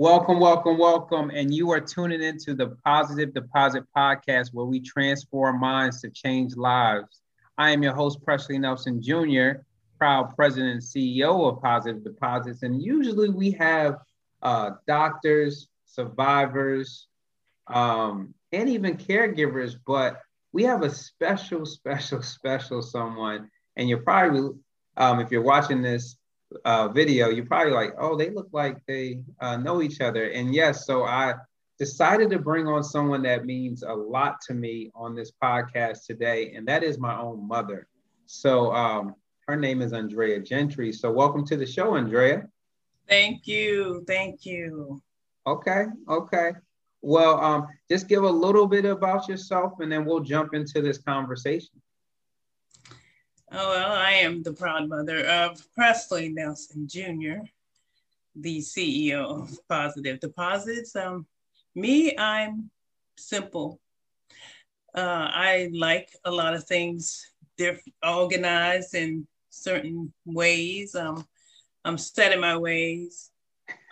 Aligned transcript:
Welcome, 0.00 0.40
welcome, 0.40 0.78
welcome. 0.78 1.30
And 1.30 1.52
you 1.52 1.70
are 1.72 1.80
tuning 1.80 2.22
into 2.22 2.54
the 2.54 2.68
Positive 2.86 3.34
Deposit 3.34 3.84
Podcast, 3.94 4.48
where 4.54 4.64
we 4.64 4.80
transform 4.80 5.60
minds 5.60 6.00
to 6.00 6.08
change 6.08 6.56
lives. 6.56 7.20
I 7.58 7.72
am 7.72 7.82
your 7.82 7.92
host, 7.92 8.24
Presley 8.24 8.56
Nelson 8.56 9.02
Jr., 9.02 9.60
proud 9.98 10.34
president 10.34 10.72
and 10.72 10.80
CEO 10.80 11.46
of 11.52 11.60
Positive 11.60 12.02
Deposits. 12.02 12.62
And 12.62 12.82
usually 12.82 13.28
we 13.28 13.50
have 13.50 13.98
uh, 14.40 14.70
doctors, 14.86 15.68
survivors, 15.84 17.06
um, 17.66 18.32
and 18.52 18.70
even 18.70 18.96
caregivers, 18.96 19.74
but 19.86 20.22
we 20.54 20.62
have 20.62 20.82
a 20.82 20.88
special, 20.88 21.66
special, 21.66 22.22
special 22.22 22.80
someone. 22.80 23.50
And 23.76 23.86
you're 23.86 23.98
probably, 23.98 24.48
um, 24.96 25.20
if 25.20 25.30
you're 25.30 25.42
watching 25.42 25.82
this 25.82 26.16
uh, 26.64 26.88
video, 26.88 27.28
you're 27.28 27.46
probably 27.46 27.72
like, 27.72 27.94
oh, 27.98 28.16
they 28.16 28.30
look 28.30 28.48
like 28.52 28.78
they 28.86 29.20
uh, 29.40 29.56
know 29.56 29.82
each 29.82 30.00
other. 30.00 30.30
And 30.30 30.54
yes, 30.54 30.86
so 30.86 31.04
I 31.04 31.34
decided 31.78 32.30
to 32.30 32.38
bring 32.38 32.66
on 32.66 32.84
someone 32.84 33.22
that 33.22 33.46
means 33.46 33.82
a 33.82 33.92
lot 33.92 34.40
to 34.48 34.54
me 34.54 34.90
on 34.94 35.14
this 35.14 35.32
podcast 35.42 36.04
today, 36.06 36.52
and 36.54 36.66
that 36.68 36.82
is 36.82 36.98
my 36.98 37.18
own 37.18 37.46
mother. 37.46 37.88
So 38.26 38.72
um, 38.72 39.14
her 39.48 39.56
name 39.56 39.82
is 39.82 39.92
Andrea 39.92 40.40
Gentry. 40.40 40.92
So 40.92 41.10
welcome 41.10 41.46
to 41.46 41.56
the 41.56 41.66
show, 41.66 41.96
Andrea. 41.96 42.48
Thank 43.08 43.46
you. 43.46 44.04
Thank 44.06 44.46
you. 44.46 45.02
Okay. 45.46 45.86
Okay. 46.08 46.52
Well, 47.02 47.40
um, 47.42 47.66
just 47.90 48.08
give 48.08 48.22
a 48.22 48.30
little 48.30 48.66
bit 48.66 48.84
about 48.84 49.28
yourself 49.28 49.80
and 49.80 49.90
then 49.90 50.04
we'll 50.04 50.20
jump 50.20 50.54
into 50.54 50.82
this 50.82 50.98
conversation. 50.98 51.80
Oh, 53.52 53.70
well, 53.70 53.92
I 53.92 54.12
am 54.12 54.44
the 54.44 54.52
proud 54.52 54.88
mother 54.88 55.26
of 55.26 55.60
Presley 55.74 56.28
Nelson 56.28 56.86
Jr., 56.86 57.42
the 58.36 58.58
CEO 58.58 59.42
of 59.42 59.58
Positive 59.68 60.20
Deposits. 60.20 60.94
Um, 60.94 61.26
me, 61.74 62.16
I'm 62.16 62.70
simple. 63.18 63.80
Uh, 64.94 65.26
I 65.32 65.68
like 65.72 66.10
a 66.24 66.30
lot 66.30 66.54
of 66.54 66.62
things 66.62 67.26
diff- 67.56 67.82
organized 68.06 68.94
in 68.94 69.26
certain 69.48 70.12
ways. 70.24 70.94
Um, 70.94 71.26
I'm 71.84 71.98
set 71.98 72.32
in 72.32 72.38
my 72.38 72.56
ways. 72.56 73.32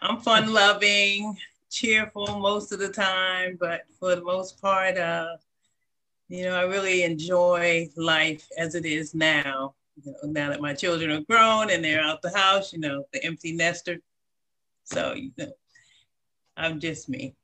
I'm 0.01 0.21
fun 0.21 0.53
loving, 0.53 1.37
cheerful 1.69 2.39
most 2.39 2.71
of 2.71 2.79
the 2.79 2.91
time, 2.91 3.57
but 3.59 3.87
for 3.99 4.15
the 4.15 4.23
most 4.23 4.63
part, 4.63 4.97
uh, 4.97 5.37
you 6.29 6.45
know, 6.45 6.55
I 6.55 6.63
really 6.63 7.03
enjoy 7.03 7.89
life 7.97 8.47
as 8.59 8.75
it 8.75 8.85
is 8.85 9.15
now. 9.15 9.75
You 9.97 10.13
know, 10.13 10.31
now 10.31 10.51
that 10.51 10.61
my 10.61 10.75
children 10.75 11.11
are 11.11 11.25
grown 11.25 11.71
and 11.71 11.85
they're 11.85 12.03
out 12.03 12.23
the 12.23 12.37
house, 12.37 12.73
you 12.73 12.79
know, 12.79 13.05
the 13.13 13.25
empty 13.25 13.53
nester. 13.53 13.99
So, 14.85 15.15
you 15.15 15.33
know, 15.37 15.53
I'm 16.57 16.81
just 16.81 17.09
me. 17.09 17.35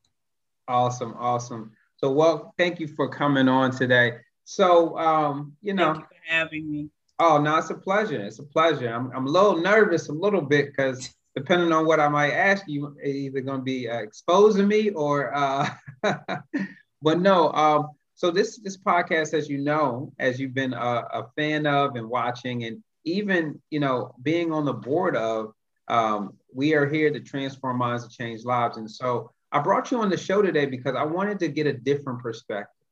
Awesome, 0.68 1.14
awesome. 1.18 1.72
So, 1.96 2.10
well, 2.12 2.54
thank 2.58 2.78
you 2.78 2.86
for 2.86 3.08
coming 3.08 3.48
on 3.48 3.70
today. 3.70 4.18
So, 4.44 4.96
um, 4.98 5.56
you 5.62 5.74
know, 5.74 5.94
you 5.94 6.00
for 6.00 6.08
having 6.26 6.70
me. 6.70 6.88
Oh, 7.18 7.40
no, 7.40 7.56
it's 7.56 7.70
a 7.70 7.74
pleasure. 7.74 8.20
It's 8.20 8.38
a 8.38 8.44
pleasure. 8.44 8.92
I'm, 8.92 9.10
I'm 9.14 9.26
a 9.26 9.30
little 9.30 9.56
nervous, 9.56 10.08
a 10.08 10.12
little 10.12 10.40
bit, 10.42 10.66
because 10.66 11.14
depending 11.34 11.72
on 11.72 11.86
what 11.86 12.00
I 12.00 12.08
might 12.08 12.32
ask 12.32 12.64
you, 12.66 12.96
either 13.02 13.40
going 13.40 13.60
to 13.60 13.64
be 13.64 13.88
uh, 13.88 13.98
exposing 13.98 14.68
me 14.68 14.90
or, 14.90 15.34
uh, 15.34 15.68
but 17.02 17.20
no. 17.20 17.52
Um, 17.52 17.90
so 18.14 18.30
this 18.30 18.58
this 18.58 18.76
podcast, 18.76 19.34
as 19.34 19.48
you 19.48 19.58
know, 19.58 20.12
as 20.18 20.38
you've 20.38 20.54
been 20.54 20.72
a, 20.72 20.76
a 21.12 21.26
fan 21.36 21.66
of 21.66 21.96
and 21.96 22.08
watching, 22.08 22.64
and 22.64 22.82
even 23.04 23.60
you 23.70 23.80
know 23.80 24.14
being 24.22 24.52
on 24.52 24.64
the 24.64 24.72
board 24.72 25.16
of, 25.16 25.52
um, 25.88 26.34
we 26.52 26.74
are 26.74 26.88
here 26.88 27.10
to 27.10 27.20
transform 27.20 27.78
minds 27.78 28.04
and 28.04 28.12
change 28.12 28.44
lives. 28.44 28.76
And 28.76 28.90
so 28.90 29.32
I 29.50 29.58
brought 29.58 29.90
you 29.90 30.00
on 30.00 30.10
the 30.10 30.16
show 30.16 30.42
today 30.42 30.66
because 30.66 30.94
I 30.96 31.04
wanted 31.04 31.38
to 31.40 31.48
get 31.48 31.66
a 31.66 31.72
different 31.72 32.20
perspective, 32.20 32.86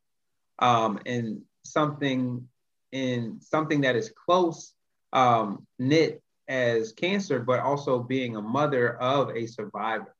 um, 0.58 0.98
and 1.06 1.42
something 1.64 2.46
in 2.90 3.40
something 3.40 3.80
that 3.82 3.96
is 3.96 4.12
close 4.26 4.74
um, 5.12 5.66
knit 5.78 6.22
as 6.48 6.92
cancer, 6.92 7.38
but 7.38 7.60
also 7.60 8.00
being 8.00 8.36
a 8.36 8.42
mother 8.42 9.00
of 9.00 9.30
a 9.30 9.46
survivor. 9.46 10.14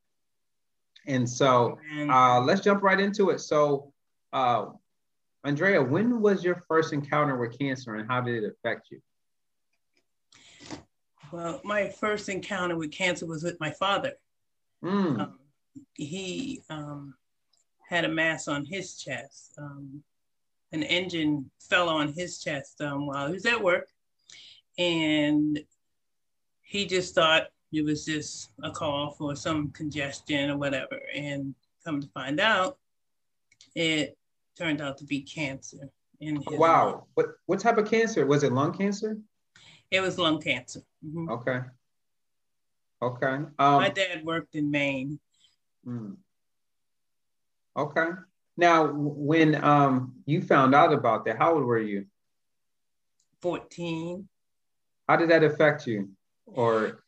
And 1.07 1.29
so 1.29 1.79
uh, 2.09 2.41
let's 2.41 2.61
jump 2.61 2.83
right 2.83 3.01
into 3.01 3.31
it. 3.31 3.41
So, 3.41 3.93
uh, 4.33 4.67
Andrea, 5.45 5.83
when 5.83 6.21
was 6.21 6.45
your 6.45 6.63
first 6.69 6.93
encounter 6.93 7.37
with 7.37 7.59
cancer 7.59 7.97
and 7.97 8.09
how 8.09 8.21
did 8.21 8.45
it 8.45 8.53
affect 8.53 8.91
you? 8.91 9.01
Well, 11.33 11.61
my 11.65 11.89
first 11.89 12.29
encounter 12.29 12.77
with 12.77 12.93
cancer 12.93 13.27
was 13.27 13.43
with 13.43 13.59
my 13.59 13.71
father. 13.71 14.13
Mm. 14.85 15.21
Um, 15.21 15.39
he 15.95 16.63
um, 16.71 17.15
had 17.89 18.05
a 18.05 18.09
mass 18.09 18.47
on 18.49 18.65
his 18.65 18.97
chest. 18.97 19.55
Um, 19.59 20.03
an 20.73 20.83
engine 20.83 21.51
fell 21.59 21.89
on 21.89 22.13
his 22.13 22.43
chest 22.43 22.81
um, 22.81 23.07
while 23.07 23.27
he 23.27 23.35
was 23.35 23.47
at 23.47 23.63
work. 23.63 23.89
And 24.79 25.59
he 26.63 26.87
just 26.87 27.15
thought 27.15 27.49
it 27.73 27.85
was 27.85 28.05
just 28.05 28.51
a 28.63 28.71
call 28.71 29.13
for 29.13 29.35
some 29.35 29.71
congestion 29.71 30.51
or 30.51 30.57
whatever. 30.57 31.01
And 31.15 31.55
come 31.85 32.01
to 32.01 32.09
find 32.09 32.41
out, 32.41 32.79
it 33.75 34.17
turned 34.59 34.81
out 34.81 34.99
to 34.99 35.05
be 35.05 35.23
cancer. 35.23 35.91
In 36.21 36.43
wow. 36.53 36.87
Lung. 36.87 37.03
What, 37.15 37.27
what 37.47 37.61
type 37.61 37.79
of 37.79 37.91
cancer? 37.91 38.25
Was 38.27 38.45
it 38.45 38.53
lung 38.53 38.73
cancer? 38.73 39.19
It 39.91 40.01
was 40.01 40.19
lung 40.19 40.41
cancer. 40.41 40.81
Mm-hmm. 41.05 41.31
Okay. 41.31 41.61
Okay. 43.03 43.27
Um, 43.27 43.51
My 43.59 43.89
dad 43.89 44.25
worked 44.25 44.55
in 44.55 44.71
Maine. 44.71 45.19
Mm. 45.87 46.17
Okay. 47.77 48.09
Now, 48.57 48.93
when 48.93 49.62
um, 49.65 50.15
you 50.27 50.43
found 50.43 50.75
out 50.75 50.93
about 50.93 51.25
that, 51.25 51.39
how 51.39 51.55
old 51.55 51.65
were 51.65 51.79
you? 51.79 52.07
14. 53.41 54.29
How 55.09 55.17
did 55.17 55.31
that 55.31 55.43
affect 55.43 55.87
you? 55.87 56.11
Or 56.47 57.03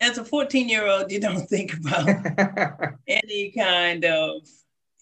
as 0.00 0.18
a 0.18 0.24
14 0.24 0.68
year 0.68 0.86
old, 0.86 1.10
you 1.10 1.20
don't 1.20 1.46
think 1.48 1.74
about 1.74 2.08
any 3.08 3.50
kind 3.50 4.04
of 4.04 4.46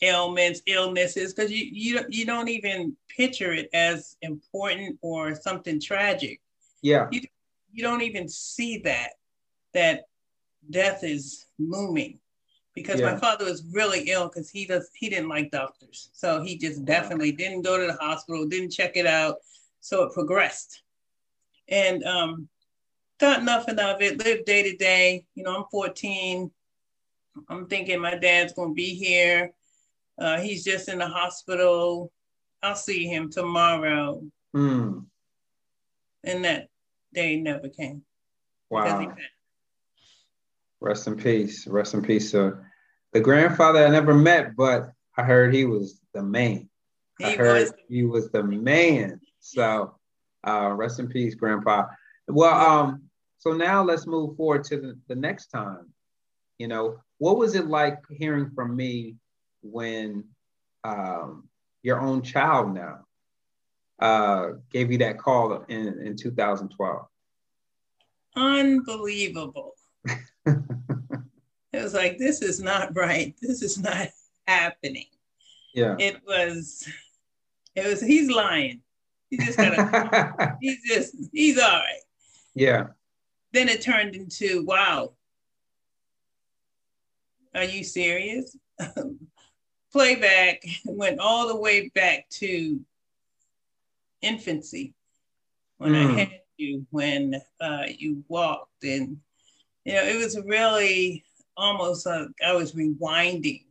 ailments, 0.02 0.62
illnesses, 0.66 1.32
because 1.32 1.50
you, 1.50 1.68
you 1.72 2.00
you 2.08 2.26
don't 2.26 2.48
even 2.48 2.96
picture 3.08 3.52
it 3.52 3.68
as 3.72 4.16
important 4.22 4.98
or 5.02 5.34
something 5.34 5.80
tragic. 5.80 6.40
Yeah. 6.82 7.08
You, 7.10 7.22
you 7.72 7.82
don't 7.82 8.02
even 8.02 8.28
see 8.28 8.78
that 8.78 9.10
that 9.72 10.02
death 10.70 11.02
is 11.02 11.46
looming 11.58 12.18
because 12.74 13.00
yeah. 13.00 13.12
my 13.12 13.18
father 13.18 13.44
was 13.44 13.64
really 13.72 14.10
ill 14.10 14.28
because 14.28 14.50
he 14.50 14.66
does 14.66 14.90
he 14.94 15.08
didn't 15.08 15.28
like 15.28 15.50
doctors 15.50 16.08
so 16.12 16.40
he 16.40 16.56
just 16.56 16.84
definitely 16.84 17.32
didn't 17.32 17.62
go 17.62 17.76
to 17.78 17.86
the 17.86 17.98
hospital 18.00 18.46
didn't 18.46 18.70
check 18.70 18.96
it 18.96 19.06
out 19.06 19.36
so 19.80 20.04
it 20.04 20.14
progressed 20.14 20.82
and 21.68 22.02
um 22.04 22.48
thought 23.18 23.44
nothing 23.44 23.78
of 23.78 24.00
it, 24.02 24.24
lived 24.24 24.44
day 24.44 24.70
to 24.70 24.76
day. 24.76 25.26
You 25.34 25.44
know, 25.44 25.56
I'm 25.56 25.64
14. 25.70 26.50
I'm 27.48 27.66
thinking 27.66 28.00
my 28.00 28.14
dad's 28.14 28.52
going 28.52 28.70
to 28.70 28.74
be 28.74 28.94
here. 28.94 29.52
Uh, 30.18 30.40
he's 30.40 30.64
just 30.64 30.88
in 30.88 30.98
the 30.98 31.08
hospital. 31.08 32.12
I'll 32.62 32.76
see 32.76 33.06
him 33.06 33.30
tomorrow. 33.30 34.22
Mm. 34.54 35.06
And 36.22 36.44
that 36.44 36.68
day 37.12 37.36
never 37.36 37.68
came. 37.68 38.02
Wow. 38.70 39.14
Rest 40.80 41.06
in 41.06 41.16
peace. 41.16 41.66
Rest 41.66 41.94
in 41.94 42.02
peace. 42.02 42.30
So 42.30 42.58
the 43.12 43.20
grandfather 43.20 43.84
I 43.84 43.90
never 43.90 44.14
met, 44.14 44.56
but 44.56 44.90
I 45.16 45.22
heard 45.22 45.54
he 45.54 45.64
was 45.64 46.00
the 46.12 46.22
man. 46.22 46.68
He 47.18 47.24
I 47.24 47.36
heard 47.36 47.62
was. 47.62 47.72
he 47.88 48.04
was 48.04 48.30
the 48.30 48.42
man. 48.42 49.20
So 49.40 49.94
uh, 50.46 50.72
rest 50.74 50.98
in 50.98 51.08
peace, 51.08 51.34
grandpa. 51.34 51.86
Well, 52.28 52.54
um, 52.54 53.02
so 53.38 53.52
now 53.52 53.82
let's 53.82 54.06
move 54.06 54.36
forward 54.36 54.64
to 54.64 54.80
the, 54.80 54.98
the 55.08 55.14
next 55.14 55.48
time. 55.48 55.90
You 56.58 56.68
know, 56.68 56.96
what 57.18 57.38
was 57.38 57.54
it 57.54 57.66
like 57.66 57.98
hearing 58.10 58.50
from 58.54 58.74
me 58.76 59.16
when 59.64 60.24
um, 60.84 61.48
your 61.82 62.00
own 62.00 62.22
child 62.22 62.74
now 62.74 63.00
uh, 64.00 64.52
gave 64.70 64.92
you 64.92 64.98
that 64.98 65.18
call 65.18 65.64
in, 65.68 66.00
in 66.00 66.16
2012? 66.16 67.06
Unbelievable. 68.36 69.72
it 70.46 70.62
was 71.72 71.94
like, 71.94 72.18
this 72.18 72.42
is 72.42 72.60
not 72.60 72.94
right. 72.96 73.34
This 73.40 73.62
is 73.62 73.78
not 73.78 74.08
happening. 74.46 75.06
Yeah. 75.74 75.96
It 75.98 76.20
was, 76.26 76.88
it 77.74 77.86
was, 77.86 78.00
he's 78.00 78.30
lying. 78.30 78.80
He 79.30 79.38
just 79.38 79.56
gotta, 79.56 80.56
he's 80.60 80.82
just, 80.86 81.16
he's 81.32 81.58
all 81.58 81.68
right. 81.70 82.00
Yeah. 82.54 82.88
Then 83.52 83.68
it 83.68 83.82
turned 83.82 84.14
into, 84.14 84.64
wow, 84.64 85.12
are 87.54 87.64
you 87.64 87.84
serious? 87.84 88.56
Playback 89.94 90.64
went 90.84 91.20
all 91.20 91.46
the 91.46 91.54
way 91.54 91.88
back 91.90 92.28
to 92.30 92.80
infancy 94.22 94.92
when 95.78 95.92
mm. 95.92 95.96
I 95.96 96.08
hmm. 96.08 96.16
had 96.16 96.40
you, 96.56 96.86
when 96.90 97.40
uh, 97.60 97.84
you 97.96 98.24
walked. 98.26 98.82
And, 98.82 99.18
you 99.84 99.92
know, 99.92 100.02
it 100.02 100.16
was 100.16 100.36
really 100.44 101.22
almost 101.56 102.06
like 102.06 102.26
I 102.44 102.54
was 102.54 102.72
rewinding 102.72 103.66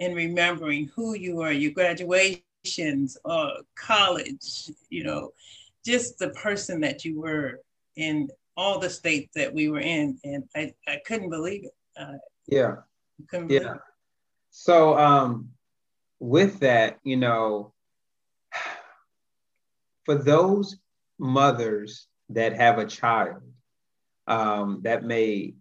and 0.00 0.16
remembering 0.16 0.90
who 0.96 1.14
you 1.14 1.36
were, 1.36 1.52
your 1.52 1.70
graduations, 1.70 3.16
uh, 3.24 3.50
college, 3.76 4.68
you 4.90 5.04
know, 5.04 5.30
just 5.86 6.18
the 6.18 6.30
person 6.30 6.80
that 6.80 7.04
you 7.04 7.20
were 7.20 7.60
in 7.94 8.28
all 8.56 8.80
the 8.80 8.90
states 8.90 9.30
that 9.36 9.54
we 9.54 9.68
were 9.68 9.78
in. 9.78 10.18
And 10.24 10.42
I, 10.56 10.74
I 10.88 11.00
couldn't 11.06 11.30
believe 11.30 11.66
it. 11.66 11.74
Uh, 11.96 12.18
yeah. 12.48 12.74
yeah. 13.32 13.74
It. 13.74 13.80
So 14.52 14.96
um, 14.98 15.48
with 16.20 16.60
that, 16.60 16.98
you 17.02 17.16
know, 17.16 17.72
for 20.04 20.14
those 20.14 20.76
mothers 21.18 22.06
that 22.28 22.52
have 22.54 22.78
a 22.78 22.86
child 22.86 23.42
um, 24.26 24.80
that 24.84 25.04
may 25.04 25.54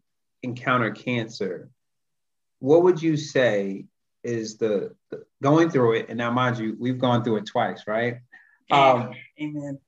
encounter 0.44 0.92
cancer, 0.92 1.70
what 2.60 2.84
would 2.84 3.02
you 3.02 3.18
say 3.18 3.86
is 4.24 4.58
the, 4.58 4.94
the, 5.10 5.24
going 5.42 5.70
through 5.70 5.94
it? 5.94 6.08
And 6.10 6.18
now, 6.18 6.30
mind 6.30 6.60
you, 6.60 6.76
we've 6.78 7.00
gone 7.00 7.24
through 7.24 7.38
it 7.38 7.46
twice, 7.46 7.86
right? 7.88 8.18
Um, 8.70 9.12
Amen. 9.42 9.80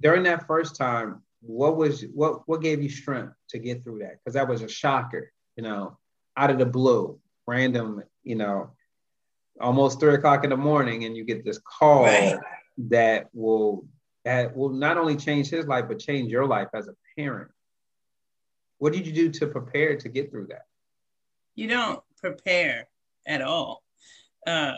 During 0.00 0.22
that 0.24 0.46
first 0.46 0.76
time, 0.76 1.22
what 1.42 1.76
was 1.76 2.02
what 2.12 2.46
what 2.46 2.60
gave 2.60 2.82
you 2.82 2.90
strength 2.90 3.34
to 3.48 3.58
get 3.58 3.82
through 3.82 4.00
that? 4.00 4.18
Because 4.18 4.34
that 4.34 4.48
was 4.48 4.62
a 4.62 4.68
shocker, 4.68 5.32
you 5.56 5.62
know, 5.62 5.98
out 6.36 6.50
of 6.50 6.58
the 6.58 6.66
blue, 6.66 7.18
random, 7.50 8.02
you 8.22 8.36
know, 8.36 8.70
almost 9.60 10.00
three 10.00 10.14
o'clock 10.14 10.44
in 10.44 10.50
the 10.50 10.56
morning, 10.56 11.04
and 11.04 11.16
you 11.16 11.24
get 11.24 11.44
this 11.44 11.58
call 11.58 12.04
right. 12.04 12.38
that 12.78 13.28
will 13.34 13.84
that 14.24 14.56
will 14.56 14.70
not 14.70 14.96
only 14.96 15.16
change 15.16 15.48
his 15.48 15.66
life 15.66 15.86
but 15.88 15.98
change 15.98 16.30
your 16.30 16.46
life 16.46 16.68
as 16.74 16.88
a 16.88 16.94
parent. 17.16 17.50
What 18.78 18.92
did 18.92 19.06
you 19.06 19.12
do 19.12 19.30
to 19.30 19.46
prepare 19.46 19.96
to 19.96 20.08
get 20.08 20.30
through 20.30 20.46
that? 20.48 20.66
You 21.54 21.66
don't 21.68 22.02
prepare 22.16 22.88
at 23.26 23.42
all. 23.42 23.82
Uh, 24.46 24.74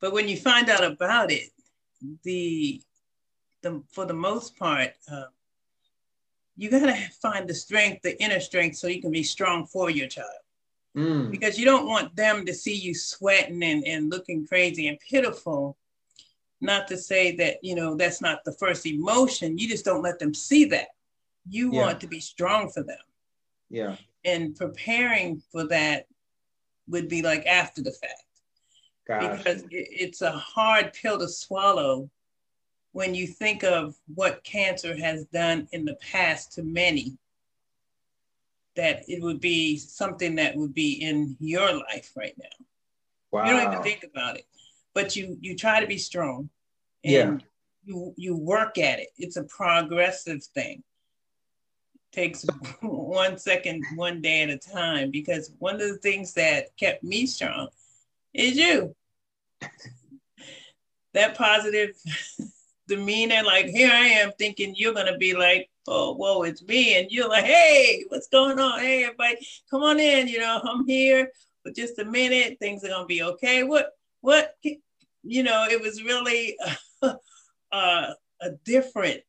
but 0.00 0.12
when 0.12 0.28
you 0.28 0.36
find 0.36 0.70
out 0.70 0.84
about 0.84 1.30
it, 1.30 1.50
the 2.22 2.80
the 3.62 3.82
for 3.90 4.06
the 4.06 4.14
most 4.14 4.56
part, 4.56 4.90
uh, 5.10 5.30
you 6.56 6.70
gotta 6.70 6.96
find 7.20 7.48
the 7.48 7.54
strength, 7.54 8.02
the 8.02 8.20
inner 8.22 8.40
strength, 8.40 8.76
so 8.76 8.86
you 8.86 9.02
can 9.02 9.10
be 9.10 9.22
strong 9.22 9.66
for 9.66 9.90
your 9.90 10.08
child. 10.08 10.41
Mm. 10.96 11.30
Because 11.30 11.58
you 11.58 11.64
don't 11.64 11.86
want 11.86 12.14
them 12.16 12.44
to 12.46 12.54
see 12.54 12.74
you 12.74 12.94
sweating 12.94 13.62
and, 13.62 13.84
and 13.86 14.10
looking 14.10 14.46
crazy 14.46 14.88
and 14.88 14.98
pitiful. 15.00 15.76
Not 16.60 16.86
to 16.88 16.96
say 16.96 17.34
that, 17.36 17.56
you 17.62 17.74
know, 17.74 17.96
that's 17.96 18.20
not 18.20 18.44
the 18.44 18.52
first 18.52 18.86
emotion. 18.86 19.58
You 19.58 19.68
just 19.68 19.84
don't 19.84 20.02
let 20.02 20.18
them 20.18 20.34
see 20.34 20.64
that. 20.66 20.88
You 21.48 21.72
yeah. 21.72 21.80
want 21.80 22.00
to 22.00 22.06
be 22.06 22.20
strong 22.20 22.70
for 22.70 22.82
them. 22.82 22.98
Yeah. 23.68 23.96
And 24.24 24.54
preparing 24.54 25.42
for 25.50 25.66
that 25.68 26.06
would 26.88 27.08
be 27.08 27.22
like 27.22 27.46
after 27.46 27.82
the 27.82 27.90
fact. 27.90 28.24
Gosh. 29.08 29.38
Because 29.38 29.62
it, 29.62 29.68
it's 29.70 30.22
a 30.22 30.30
hard 30.30 30.92
pill 30.92 31.18
to 31.18 31.28
swallow 31.28 32.08
when 32.92 33.14
you 33.14 33.26
think 33.26 33.64
of 33.64 33.96
what 34.14 34.44
cancer 34.44 34.96
has 34.96 35.24
done 35.26 35.66
in 35.72 35.84
the 35.84 35.96
past 35.96 36.52
to 36.52 36.62
many, 36.62 37.16
that 38.76 39.04
it 39.08 39.22
would 39.22 39.40
be 39.40 39.76
something 39.76 40.36
that 40.36 40.56
would 40.56 40.74
be 40.74 40.92
in 40.92 41.36
your 41.40 41.72
life 41.74 42.12
right 42.16 42.34
now. 42.38 42.66
Wow. 43.30 43.46
You 43.46 43.52
don't 43.52 43.72
even 43.72 43.82
think 43.82 44.04
about 44.04 44.36
it, 44.36 44.46
but 44.94 45.16
you 45.16 45.38
you 45.40 45.56
try 45.56 45.80
to 45.80 45.86
be 45.86 45.98
strong, 45.98 46.50
and 47.04 47.12
yeah. 47.12 47.38
you 47.84 48.14
you 48.16 48.36
work 48.36 48.78
at 48.78 48.98
it. 48.98 49.08
It's 49.16 49.36
a 49.36 49.44
progressive 49.44 50.44
thing. 50.44 50.82
takes 52.12 52.44
one 52.82 53.38
second, 53.38 53.84
one 53.96 54.20
day 54.20 54.42
at 54.42 54.50
a 54.50 54.58
time. 54.58 55.10
Because 55.10 55.50
one 55.58 55.76
of 55.76 55.88
the 55.88 55.98
things 55.98 56.34
that 56.34 56.76
kept 56.76 57.02
me 57.02 57.26
strong 57.26 57.68
is 58.34 58.56
you. 58.56 58.94
that 61.14 61.36
positive 61.36 61.94
demeanor. 62.88 63.42
Like 63.44 63.66
here 63.66 63.90
I 63.90 64.06
am 64.06 64.32
thinking 64.38 64.74
you're 64.76 64.94
gonna 64.94 65.16
be 65.16 65.34
like, 65.34 65.70
oh, 65.86 66.14
whoa, 66.14 66.42
it's 66.42 66.62
me, 66.62 66.98
and 66.98 67.10
you're 67.10 67.28
like, 67.28 67.44
hey, 67.44 68.04
what's 68.08 68.28
going 68.28 68.58
on? 68.58 68.80
Hey, 68.80 69.04
everybody, 69.04 69.46
come 69.70 69.82
on 69.82 69.98
in. 69.98 70.28
You 70.28 70.40
know, 70.40 70.60
I'm 70.62 70.86
here 70.86 71.30
for 71.62 71.72
just 71.72 71.98
a 71.98 72.04
minute. 72.04 72.58
Things 72.58 72.84
are 72.84 72.88
gonna 72.88 73.06
be 73.06 73.22
okay. 73.22 73.64
What, 73.64 73.90
what? 74.20 74.54
You 75.24 75.42
know, 75.42 75.66
it 75.70 75.80
was 75.80 76.02
really 76.02 76.56
uh, 77.02 77.12
a 77.72 78.50
different 78.64 79.20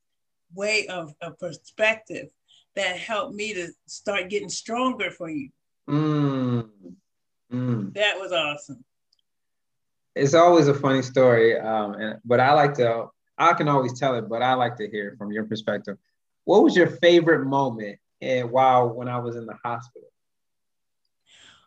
way 0.54 0.88
of, 0.88 1.14
a 1.22 1.32
perspective 1.32 2.30
that 2.76 2.98
helped 2.98 3.36
me 3.36 3.54
to 3.54 3.68
start 3.86 4.30
getting 4.30 4.50
stronger 4.50 5.12
for 5.12 5.30
you. 5.30 5.50
Mm. 5.88 6.70
Mm. 7.52 7.94
That 7.94 8.20
was 8.20 8.32
awesome. 8.32 8.84
It's 10.16 10.34
always 10.34 10.68
a 10.68 10.74
funny 10.74 11.02
story, 11.02 11.60
um, 11.60 11.94
and 11.94 12.20
but 12.24 12.40
I 12.40 12.54
like 12.54 12.76
to 12.76 13.08
I 13.38 13.54
can 13.54 13.68
always 13.68 14.00
tell 14.00 14.16
it, 14.16 14.30
but 14.30 14.42
I 14.42 14.54
like 14.54 14.78
to 14.78 14.90
hear 14.90 15.10
it 15.10 15.18
from 15.18 15.32
your 15.32 15.46
perspective. 15.46 15.98
What 16.46 16.64
was 16.64 16.76
your 16.76 16.88
favorite 16.88 17.46
moment 17.46 18.00
and 18.22 18.52
while 18.52 18.90
when 18.90 19.08
I 19.08 19.20
was 19.20 19.36
in 19.36 19.46
the 19.46 19.58
hospital? 19.64 20.10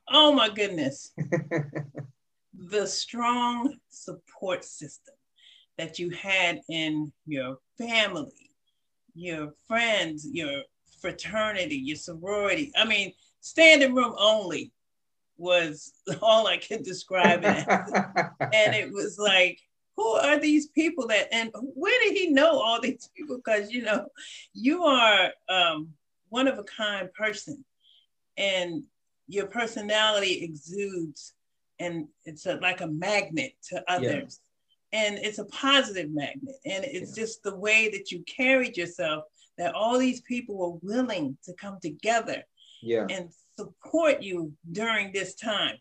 Oh 0.09 0.33
my 0.33 0.49
goodness. 0.49 1.13
the 2.55 2.87
strong 2.87 3.77
support 3.89 4.65
system 4.65 5.15
that 5.79 5.99
you 5.99 6.11
had 6.11 6.61
in 6.69 7.13
your 7.27 7.59
family, 7.77 8.51
your 9.15 9.53
friends, 9.67 10.27
your 10.31 10.63
fraternity, 11.01 11.77
your 11.77 11.97
sorority. 11.97 12.73
I 12.77 12.85
mean, 12.85 13.13
standing 13.41 13.95
room 13.95 14.15
only 14.19 14.73
was 15.37 15.93
all 16.23 16.47
I 16.47 16.59
could 16.59 16.83
describe 16.83 17.41
it 17.45 17.67
as. 17.69 17.93
and 18.41 18.75
it 18.75 18.91
was 18.93 19.19
like 19.19 19.61
who 19.97 20.07
are 20.07 20.39
these 20.39 20.69
people 20.69 21.07
that 21.09 21.29
and 21.33 21.51
where 21.55 21.99
did 22.05 22.17
he 22.17 22.31
know 22.31 22.59
all 22.59 22.81
these 22.81 23.09
people 23.17 23.37
because 23.37 23.71
you 23.71 23.83
know 23.83 24.07
you 24.53 24.85
are 24.85 25.31
um, 25.49 25.89
one 26.29 26.49
of 26.49 26.59
a 26.59 26.65
kind 26.65 27.13
person 27.15 27.65
and 28.37 28.85
your 29.29 29.47
personality 29.47 30.45
exudes 30.45 31.35
and 31.79 32.07
it's 32.25 32.47
a, 32.47 32.57
like 32.57 32.81
a 32.81 32.87
magnet 32.87 33.53
to 33.69 33.83
others 33.89 34.41
yeah. 34.93 35.01
and 35.01 35.19
it's 35.19 35.39
a 35.39 35.45
positive 35.47 36.11
magnet 36.11 36.57
and 36.65 36.85
it's 36.85 37.17
yeah. 37.17 37.23
just 37.23 37.43
the 37.43 37.55
way 37.55 37.89
that 37.91 38.11
you 38.11 38.23
carried 38.25 38.77
yourself 38.77 39.25
that 39.59 39.75
all 39.75 39.99
these 39.99 40.21
people 40.23 40.57
were 40.57 40.79
willing 40.83 41.37
to 41.43 41.53
come 41.55 41.79
together 41.81 42.43
yeah. 42.83 43.07
and 43.11 43.31
support 43.59 44.23
you 44.23 44.53
during 44.73 45.13
this 45.13 45.35
time 45.35 45.77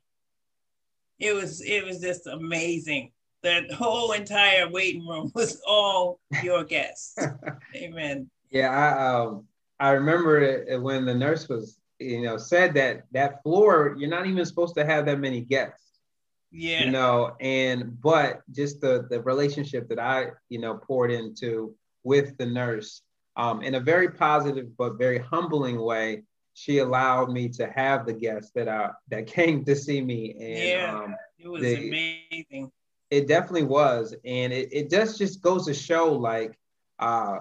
it 1.19 1.33
was 1.33 1.61
it 1.61 1.83
was 1.83 1.99
just 1.99 2.27
amazing 2.27 3.11
the 3.45 3.75
whole 3.75 4.11
entire 4.11 4.69
waiting 4.69 5.07
room 5.07 5.31
was 5.35 5.61
all 5.67 6.19
your 6.43 6.63
guests. 6.63 7.15
Amen. 7.75 8.29
Yeah, 8.49 8.69
I 8.69 9.13
um 9.13 9.45
I 9.79 9.91
remember 9.91 10.41
it 10.41 10.81
when 10.81 11.05
the 11.05 11.13
nurse 11.13 11.47
was 11.47 11.79
you 11.99 12.23
know 12.23 12.37
said 12.37 12.73
that 12.73 13.03
that 13.11 13.43
floor 13.43 13.95
you're 13.97 14.09
not 14.09 14.25
even 14.25 14.45
supposed 14.45 14.75
to 14.75 14.85
have 14.85 15.05
that 15.05 15.19
many 15.19 15.41
guests. 15.41 15.81
Yeah. 16.51 16.85
You 16.85 16.91
know, 16.91 17.35
and 17.39 18.01
but 18.01 18.41
just 18.51 18.81
the 18.81 19.07
the 19.09 19.21
relationship 19.21 19.87
that 19.89 19.99
I 19.99 20.31
you 20.49 20.59
know 20.59 20.75
poured 20.75 21.11
into 21.11 21.75
with 22.03 22.37
the 22.37 22.45
nurse 22.45 23.01
um, 23.37 23.61
in 23.61 23.75
a 23.75 23.79
very 23.79 24.09
positive 24.09 24.75
but 24.77 24.97
very 24.97 25.19
humbling 25.19 25.79
way. 25.79 26.23
She 26.57 26.77
allowed 26.77 27.31
me 27.31 27.49
to 27.49 27.67
have 27.75 28.05
the 28.05 28.13
guests 28.13 28.51
that 28.55 28.69
I 28.69 28.91
that 29.09 29.27
came 29.37 29.65
to 29.65 29.75
see 29.75 30.01
me, 30.01 30.35
and 30.39 30.69
yeah, 30.69 30.99
um, 31.03 31.15
it 31.37 31.47
was 31.47 31.61
the, 31.61 31.89
amazing 31.89 32.71
it 33.09 33.27
definitely 33.27 33.63
was. 33.63 34.15
And 34.25 34.51
it, 34.53 34.69
it 34.71 34.89
just 34.89 35.17
just 35.17 35.41
goes 35.41 35.65
to 35.65 35.73
show 35.73 36.11
like 36.13 36.57
uh 36.99 37.39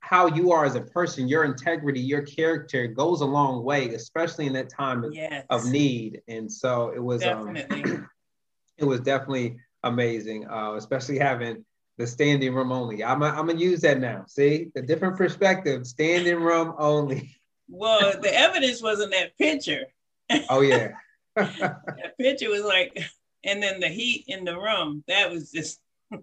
how 0.00 0.26
you 0.26 0.50
are 0.50 0.64
as 0.64 0.74
a 0.74 0.80
person, 0.80 1.28
your 1.28 1.44
integrity, 1.44 2.00
your 2.00 2.22
character 2.22 2.86
goes 2.86 3.20
a 3.20 3.26
long 3.26 3.62
way, 3.62 3.90
especially 3.90 4.46
in 4.46 4.54
that 4.54 4.70
time 4.70 5.04
yes. 5.12 5.44
of 5.50 5.70
need. 5.70 6.22
And 6.26 6.50
so 6.50 6.90
it 6.94 7.02
was 7.02 7.22
um, 7.24 7.54
definitely. 7.54 7.92
um 7.92 8.08
it 8.78 8.84
was 8.84 9.00
definitely 9.00 9.58
amazing, 9.82 10.48
uh, 10.48 10.72
especially 10.72 11.18
having 11.18 11.64
the 11.98 12.06
standing 12.06 12.54
room 12.54 12.72
only. 12.72 13.04
I'm, 13.04 13.22
I'm 13.22 13.46
gonna 13.46 13.58
use 13.58 13.82
that 13.82 14.00
now. 14.00 14.24
See 14.26 14.68
the 14.74 14.82
different 14.82 15.16
perspective, 15.16 15.86
standing 15.86 16.40
room 16.40 16.74
only. 16.78 17.36
Well, 17.72 18.20
the 18.20 18.36
evidence 18.36 18.82
was 18.82 19.00
in 19.00 19.10
that 19.10 19.38
picture. 19.38 19.84
Oh 20.48 20.60
yeah. 20.60 20.88
that 21.36 22.18
picture 22.18 22.50
was 22.50 22.64
like 22.64 23.00
and 23.44 23.62
then 23.62 23.80
the 23.80 23.88
heat 23.88 24.24
in 24.28 24.44
the 24.44 24.56
room 24.56 25.02
that 25.08 25.30
was 25.30 25.50
just 25.50 25.80
you 26.10 26.18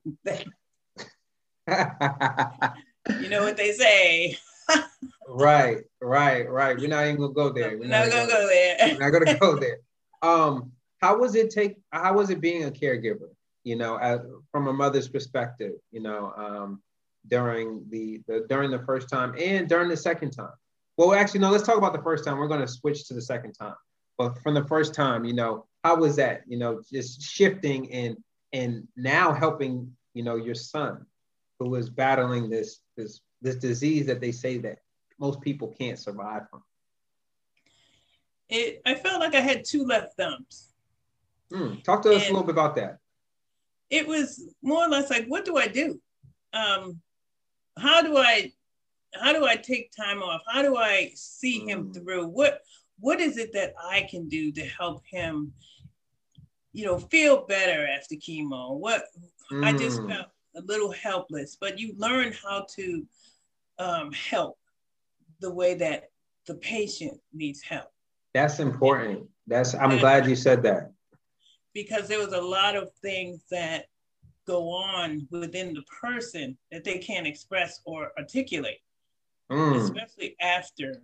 know 3.30 3.44
what 3.44 3.58
they 3.58 3.72
say 3.72 4.38
right 5.28 5.80
right 6.02 6.50
right 6.50 6.78
we're 6.78 6.88
not 6.88 7.06
even 7.06 7.18
gonna 7.18 7.34
go 7.34 7.50
there 7.50 7.78
we're 7.78 7.88
not, 7.88 8.08
not 8.08 8.12
gonna, 8.12 8.28
go, 8.28 8.48
there 8.48 8.78
we're 8.82 9.00
not 9.00 9.10
gonna 9.10 9.38
go 9.40 9.58
there 9.58 9.78
um 10.22 10.72
how 11.02 11.18
was 11.18 11.36
it 11.36 11.50
take 11.50 11.78
how 11.92 12.14
was 12.14 12.30
it 12.30 12.42
being 12.42 12.66
a 12.66 12.72
caregiver 12.72 13.30
you 13.64 13.76
know 13.76 13.96
as, 13.98 14.20
from 14.52 14.68
a 14.68 14.74
mother's 14.74 15.10
perspective 15.10 15.74
you 15.92 16.02
know 16.02 16.32
um 16.38 16.82
during 17.28 17.84
the, 17.90 18.22
the 18.28 18.46
during 18.48 18.72
the 18.72 18.80
first 18.80 19.10
time 19.10 19.36
and 19.40 19.68
during 19.68 19.90
the 19.90 19.98
second 19.98 20.32
time 20.32 20.54
well, 20.98 21.14
actually, 21.14 21.42
no. 21.42 21.52
Let's 21.52 21.64
talk 21.64 21.78
about 21.78 21.94
the 21.94 22.02
first 22.02 22.26
time. 22.26 22.38
We're 22.38 22.48
going 22.48 22.62
to 22.62 22.68
switch 22.68 23.08
to 23.08 23.14
the 23.14 23.22
second 23.22 23.54
time. 23.54 23.76
But 24.18 24.42
from 24.42 24.56
the 24.56 24.66
first 24.66 24.96
time, 24.96 25.26
you 25.26 25.34
know, 25.34 25.66
how 25.88 25.96
was 25.96 26.17
that? 26.17 26.41
You 26.48 26.58
know, 26.58 26.82
just 26.91 27.22
shifting 27.22 27.91
and 27.94 28.17
and 28.51 28.88
now 28.98 29.32
helping, 29.32 29.91
you 30.13 30.24
know, 30.24 30.36
your 30.36 30.56
son 30.56 31.06
who 31.60 31.75
is 31.75 31.89
battling 31.89 32.50
this 32.50 32.82
this 32.98 33.22
this 33.41 33.56
disease 33.56 34.06
that 34.08 34.20
they 34.20 34.34
say 34.34 34.58
that 34.58 34.79
most 35.17 35.39
people 35.41 35.70
can't 35.79 35.98
survive 35.98 36.50
from. 36.50 36.62
It. 38.50 38.82
I 38.86 38.96
felt 38.96 39.22
like 39.22 39.34
I 39.36 39.39
had 39.39 39.63
two 39.63 39.86
left 39.86 40.17
thumbs. 40.17 40.74
Mm, 41.51 41.84
talk 41.84 42.01
to 42.01 42.10
us 42.10 42.24
and 42.24 42.32
a 42.32 42.34
little 42.34 42.44
bit 42.44 42.56
about 42.56 42.75
that. 42.75 42.98
It 43.89 44.06
was 44.06 44.53
more 44.62 44.84
or 44.86 44.89
less 44.89 45.10
like, 45.10 45.25
what 45.27 45.46
do 45.46 45.56
I 45.56 45.67
do? 45.67 46.01
Um, 46.51 47.00
how 47.79 48.01
do 48.01 48.17
I 48.17 48.51
how 49.13 49.32
do 49.32 49.46
I 49.46 49.56
take 49.56 49.91
time 49.96 50.22
off? 50.22 50.41
How 50.51 50.62
do 50.62 50.75
I 50.75 51.12
see 51.15 51.60
him 51.60 51.86
mm. 51.86 51.94
through? 51.94 52.27
What 52.27 52.62
what 53.00 53.20
is 53.20 53.38
it 53.38 53.53
that 53.53 53.74
I 53.82 54.08
can 54.10 54.27
do 54.27 54.51
to 54.51 54.65
help 54.65 55.03
him, 55.06 55.53
you 56.74 56.86
know, 56.86 57.00
feel 57.00 57.46
better 57.46 57.88
after 57.88 58.16
chemo? 58.16 58.78
What 58.78 59.04
mm. 59.52 59.66
I 59.66 59.74
just 59.74 60.00
mm. 60.00 60.10
felt 60.10 60.28
a 60.56 60.62
little 60.62 60.92
helpless, 60.92 61.58
but 61.60 61.80
you 61.80 61.94
learn 61.98 62.34
how 62.34 62.66
to 62.76 63.06
um, 63.80 64.12
help 64.12 64.58
the 65.40 65.54
way 65.54 65.76
that 65.76 66.10
the 66.48 66.56
patient 66.56 67.20
needs 67.34 67.62
help. 67.62 67.92
That's 68.34 68.60
important. 68.60 69.28
That's 69.46 69.76
I'm 69.76 69.92
and, 69.92 70.00
glad 70.00 70.28
you 70.28 70.36
said 70.36 70.64
that. 70.64 70.92
Because 71.74 72.08
there 72.08 72.20
was 72.20 72.34
a 72.34 72.42
lot 72.42 72.76
of 72.76 72.92
things 73.02 73.44
that 73.52 73.86
go 74.46 74.70
on 74.70 75.28
within 75.30 75.74
the 75.74 75.84
person 76.02 76.58
that 76.72 76.84
they 76.84 76.98
can't 76.98 77.28
express 77.28 77.82
or 77.86 78.12
articulate 78.18 78.80
mm. 79.52 79.82
especially 79.82 80.36
after 80.42 81.02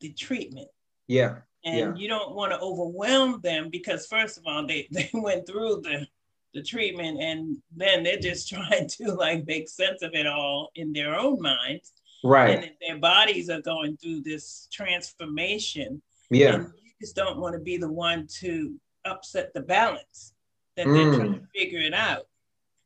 the 0.00 0.12
treatment. 0.12 0.68
Yeah. 1.10 1.38
And 1.64 1.76
yeah. 1.76 1.94
you 1.96 2.08
don't 2.08 2.36
want 2.36 2.52
to 2.52 2.60
overwhelm 2.60 3.40
them 3.42 3.68
because 3.68 4.06
first 4.06 4.38
of 4.38 4.44
all, 4.46 4.64
they, 4.64 4.86
they 4.92 5.10
went 5.12 5.46
through 5.46 5.82
the 5.82 6.06
the 6.52 6.62
treatment 6.64 7.22
and 7.22 7.58
then 7.76 8.02
they're 8.02 8.18
just 8.18 8.48
trying 8.52 8.88
to 8.88 9.12
like 9.12 9.46
make 9.46 9.68
sense 9.68 10.02
of 10.02 10.14
it 10.14 10.26
all 10.26 10.70
in 10.74 10.92
their 10.92 11.14
own 11.14 11.40
minds. 11.40 11.92
Right. 12.24 12.64
And 12.64 12.70
their 12.80 12.98
bodies 12.98 13.48
are 13.48 13.60
going 13.60 13.96
through 13.96 14.22
this 14.22 14.68
transformation. 14.72 16.02
Yeah. 16.28 16.54
And 16.54 16.64
you 16.82 16.90
just 17.00 17.14
don't 17.14 17.38
want 17.38 17.54
to 17.54 17.60
be 17.60 17.76
the 17.76 17.90
one 17.90 18.26
to 18.40 18.74
upset 19.04 19.54
the 19.54 19.60
balance 19.60 20.34
that 20.76 20.86
mm. 20.86 20.94
they're 20.94 21.14
trying 21.14 21.34
to 21.34 21.46
figure 21.54 21.80
it 21.80 21.94
out. 21.94 22.26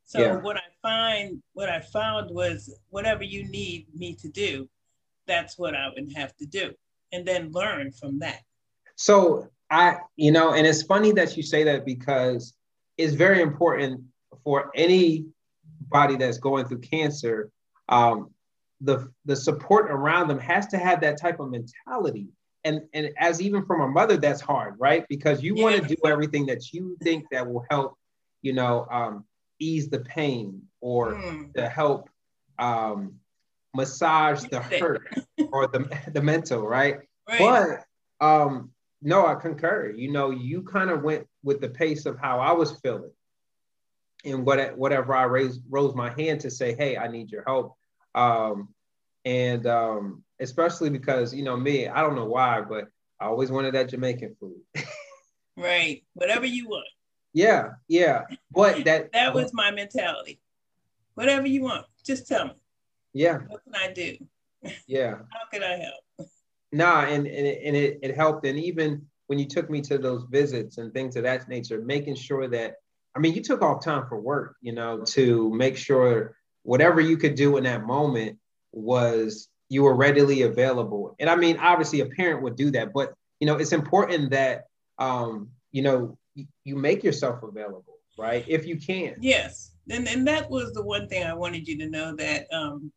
So 0.04 0.20
yeah. 0.20 0.36
what 0.36 0.58
I 0.58 0.68
find, 0.82 1.42
what 1.54 1.70
I 1.70 1.80
found 1.80 2.30
was 2.30 2.78
whatever 2.90 3.24
you 3.24 3.48
need 3.48 3.86
me 3.94 4.14
to 4.16 4.28
do, 4.28 4.68
that's 5.26 5.58
what 5.58 5.74
I 5.74 5.88
would 5.88 6.12
have 6.14 6.36
to 6.36 6.46
do 6.46 6.74
and 7.14 7.24
then 7.26 7.52
learn 7.52 7.92
from 7.92 8.18
that. 8.18 8.40
So 8.96 9.48
I, 9.70 9.98
you 10.16 10.32
know, 10.32 10.52
and 10.52 10.66
it's 10.66 10.82
funny 10.82 11.12
that 11.12 11.36
you 11.36 11.42
say 11.42 11.64
that 11.64 11.86
because 11.86 12.54
it's 12.98 13.14
very 13.14 13.40
important 13.40 14.02
for 14.42 14.70
anybody 14.74 16.16
that's 16.18 16.38
going 16.38 16.66
through 16.66 16.80
cancer. 16.80 17.50
Um, 17.88 18.30
the 18.80 19.08
the 19.24 19.36
support 19.36 19.90
around 19.90 20.28
them 20.28 20.38
has 20.38 20.66
to 20.68 20.78
have 20.78 21.00
that 21.00 21.20
type 21.20 21.40
of 21.40 21.50
mentality. 21.50 22.28
And 22.64 22.82
and 22.92 23.10
as 23.18 23.40
even 23.40 23.64
from 23.64 23.80
a 23.80 23.88
mother, 23.88 24.16
that's 24.16 24.40
hard, 24.40 24.74
right? 24.78 25.06
Because 25.08 25.42
you 25.42 25.54
yeah. 25.56 25.62
want 25.62 25.76
to 25.76 25.88
do 25.88 25.96
everything 26.04 26.46
that 26.46 26.72
you 26.72 26.96
think 27.02 27.24
that 27.30 27.46
will 27.46 27.64
help, 27.70 27.96
you 28.42 28.52
know, 28.52 28.86
um, 28.90 29.24
ease 29.58 29.88
the 29.88 30.00
pain 30.00 30.62
or 30.80 31.14
mm. 31.14 31.54
to 31.54 31.68
help 31.68 32.08
um, 32.58 33.14
massage 33.74 34.44
the 34.44 34.60
hurt 34.60 35.02
or 35.52 35.66
the, 35.66 35.88
the 36.12 36.22
mental, 36.22 36.62
right? 36.66 36.98
right? 37.28 37.38
But 38.20 38.26
um, 38.26 38.70
no, 39.02 39.26
I 39.26 39.34
concur. 39.34 39.90
You 39.90 40.12
know, 40.12 40.30
you 40.30 40.62
kind 40.62 40.90
of 40.90 41.02
went 41.02 41.26
with 41.42 41.60
the 41.60 41.68
pace 41.68 42.06
of 42.06 42.18
how 42.18 42.40
I 42.40 42.52
was 42.52 42.78
feeling. 42.80 43.10
And 44.24 44.46
what, 44.46 44.78
whatever 44.78 45.14
I 45.14 45.24
raised, 45.24 45.60
rose 45.68 45.94
my 45.94 46.10
hand 46.18 46.40
to 46.40 46.50
say, 46.50 46.74
hey, 46.74 46.96
I 46.96 47.08
need 47.08 47.30
your 47.30 47.44
help. 47.46 47.74
Um, 48.14 48.68
and 49.26 49.66
um, 49.66 50.22
especially 50.40 50.88
because, 50.88 51.34
you 51.34 51.42
know, 51.42 51.56
me, 51.56 51.88
I 51.88 52.00
don't 52.00 52.14
know 52.14 52.24
why, 52.24 52.62
but 52.62 52.88
I 53.20 53.26
always 53.26 53.50
wanted 53.50 53.74
that 53.74 53.90
Jamaican 53.90 54.36
food. 54.40 54.60
right. 55.56 56.02
Whatever 56.14 56.46
you 56.46 56.68
want. 56.68 56.86
Yeah, 57.34 57.70
yeah. 57.88 58.22
But 58.50 58.84
that 58.84 59.12
that 59.12 59.34
was 59.34 59.52
my 59.52 59.70
mentality. 59.70 60.40
Whatever 61.14 61.46
you 61.46 61.62
want, 61.62 61.86
just 62.04 62.26
tell 62.26 62.46
me. 62.46 62.54
Yeah. 63.14 63.38
What 63.46 63.62
can 63.64 63.74
I 63.74 63.92
do? 63.92 64.16
Yeah. 64.86 65.14
How 65.30 65.48
can 65.50 65.62
I 65.62 65.76
help? 65.76 66.28
Nah, 66.72 67.02
and, 67.02 67.26
and, 67.26 67.46
it, 67.46 67.60
and 67.64 67.76
it, 67.76 68.00
it 68.02 68.16
helped. 68.16 68.44
And 68.44 68.58
even 68.58 69.06
when 69.28 69.38
you 69.38 69.46
took 69.46 69.70
me 69.70 69.80
to 69.82 69.96
those 69.96 70.24
visits 70.30 70.78
and 70.78 70.92
things 70.92 71.16
of 71.16 71.22
that 71.22 71.48
nature, 71.48 71.80
making 71.80 72.16
sure 72.16 72.48
that, 72.48 72.74
I 73.14 73.20
mean, 73.20 73.34
you 73.34 73.42
took 73.42 73.62
off 73.62 73.82
time 73.82 74.06
for 74.08 74.20
work, 74.20 74.56
you 74.60 74.72
know, 74.72 75.02
to 75.08 75.54
make 75.54 75.76
sure 75.76 76.36
whatever 76.64 77.00
you 77.00 77.16
could 77.16 77.36
do 77.36 77.56
in 77.56 77.64
that 77.64 77.86
moment 77.86 78.38
was 78.72 79.48
you 79.68 79.84
were 79.84 79.94
readily 79.94 80.42
available. 80.42 81.14
And 81.20 81.30
I 81.30 81.36
mean, 81.36 81.58
obviously 81.58 82.00
a 82.00 82.06
parent 82.06 82.42
would 82.42 82.56
do 82.56 82.72
that, 82.72 82.92
but 82.92 83.14
you 83.38 83.46
know, 83.46 83.56
it's 83.56 83.72
important 83.72 84.30
that 84.30 84.64
um, 84.98 85.50
you 85.72 85.82
know, 85.82 86.18
you, 86.34 86.46
you 86.64 86.76
make 86.76 87.02
yourself 87.04 87.42
available, 87.42 87.98
right? 88.18 88.44
If 88.48 88.66
you 88.66 88.78
can. 88.78 89.16
Yes. 89.20 89.72
And 89.90 90.08
and 90.08 90.26
that 90.26 90.48
was 90.50 90.72
the 90.72 90.82
one 90.82 91.08
thing 91.08 91.24
I 91.24 91.34
wanted 91.34 91.68
you 91.68 91.78
to 91.78 91.90
know 91.90 92.14
that 92.16 92.46
um 92.52 92.92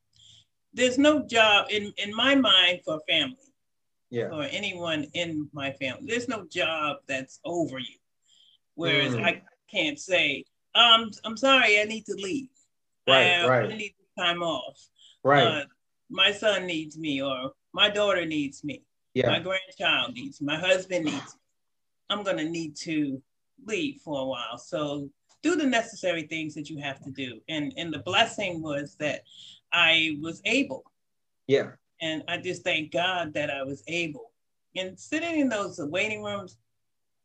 there's 0.73 0.97
no 0.97 1.25
job 1.25 1.67
in 1.69 1.93
in 1.97 2.13
my 2.15 2.35
mind 2.35 2.81
for 2.85 2.99
family. 3.07 3.37
Yeah. 4.09 4.29
Or 4.31 4.43
anyone 4.43 5.05
in 5.13 5.49
my 5.51 5.71
family. 5.71 6.05
There's 6.07 6.29
no 6.29 6.45
job 6.45 6.97
that's 7.07 7.39
over 7.43 7.77
you. 7.79 7.97
Whereas 8.75 9.15
mm. 9.15 9.25
i 9.25 9.41
can't 9.69 9.99
say 9.99 10.45
um 10.75 11.11
i'm 11.25 11.35
sorry 11.35 11.81
i 11.81 11.83
need 11.83 12.05
to 12.05 12.13
leave. 12.13 12.49
Right 13.07 13.43
I, 13.43 13.47
right 13.47 13.71
i 13.71 13.75
need 13.75 13.95
time 14.17 14.43
off. 14.43 14.79
Right. 15.23 15.45
Uh, 15.45 15.63
my 16.09 16.31
son 16.31 16.65
needs 16.65 16.97
me 16.97 17.21
or 17.21 17.51
my 17.73 17.89
daughter 17.89 18.25
needs 18.25 18.63
me. 18.63 18.83
Yeah. 19.13 19.29
my 19.29 19.39
grandchild 19.39 20.13
needs 20.13 20.41
me. 20.41 20.47
My 20.47 20.59
husband 20.59 21.05
needs 21.05 21.15
me. 21.15 21.41
I'm 22.09 22.23
going 22.23 22.37
to 22.37 22.49
need 22.49 22.75
to 22.77 23.21
leave 23.65 23.99
for 24.01 24.21
a 24.21 24.25
while. 24.25 24.57
So 24.57 25.09
do 25.41 25.55
the 25.55 25.65
necessary 25.65 26.23
things 26.23 26.53
that 26.55 26.69
you 26.69 26.79
have 26.79 26.99
to 27.01 27.11
do. 27.11 27.39
And 27.49 27.73
and 27.77 27.93
the 27.93 27.99
blessing 27.99 28.61
was 28.61 28.95
that 28.99 29.23
I 29.71 30.17
was 30.21 30.41
able. 30.45 30.83
Yeah. 31.47 31.71
And 32.01 32.23
I 32.27 32.37
just 32.37 32.63
thank 32.63 32.91
God 32.91 33.33
that 33.33 33.49
I 33.49 33.63
was 33.63 33.83
able. 33.87 34.31
And 34.75 34.99
sitting 34.99 35.39
in 35.39 35.49
those 35.49 35.79
waiting 35.79 36.23
rooms, 36.23 36.57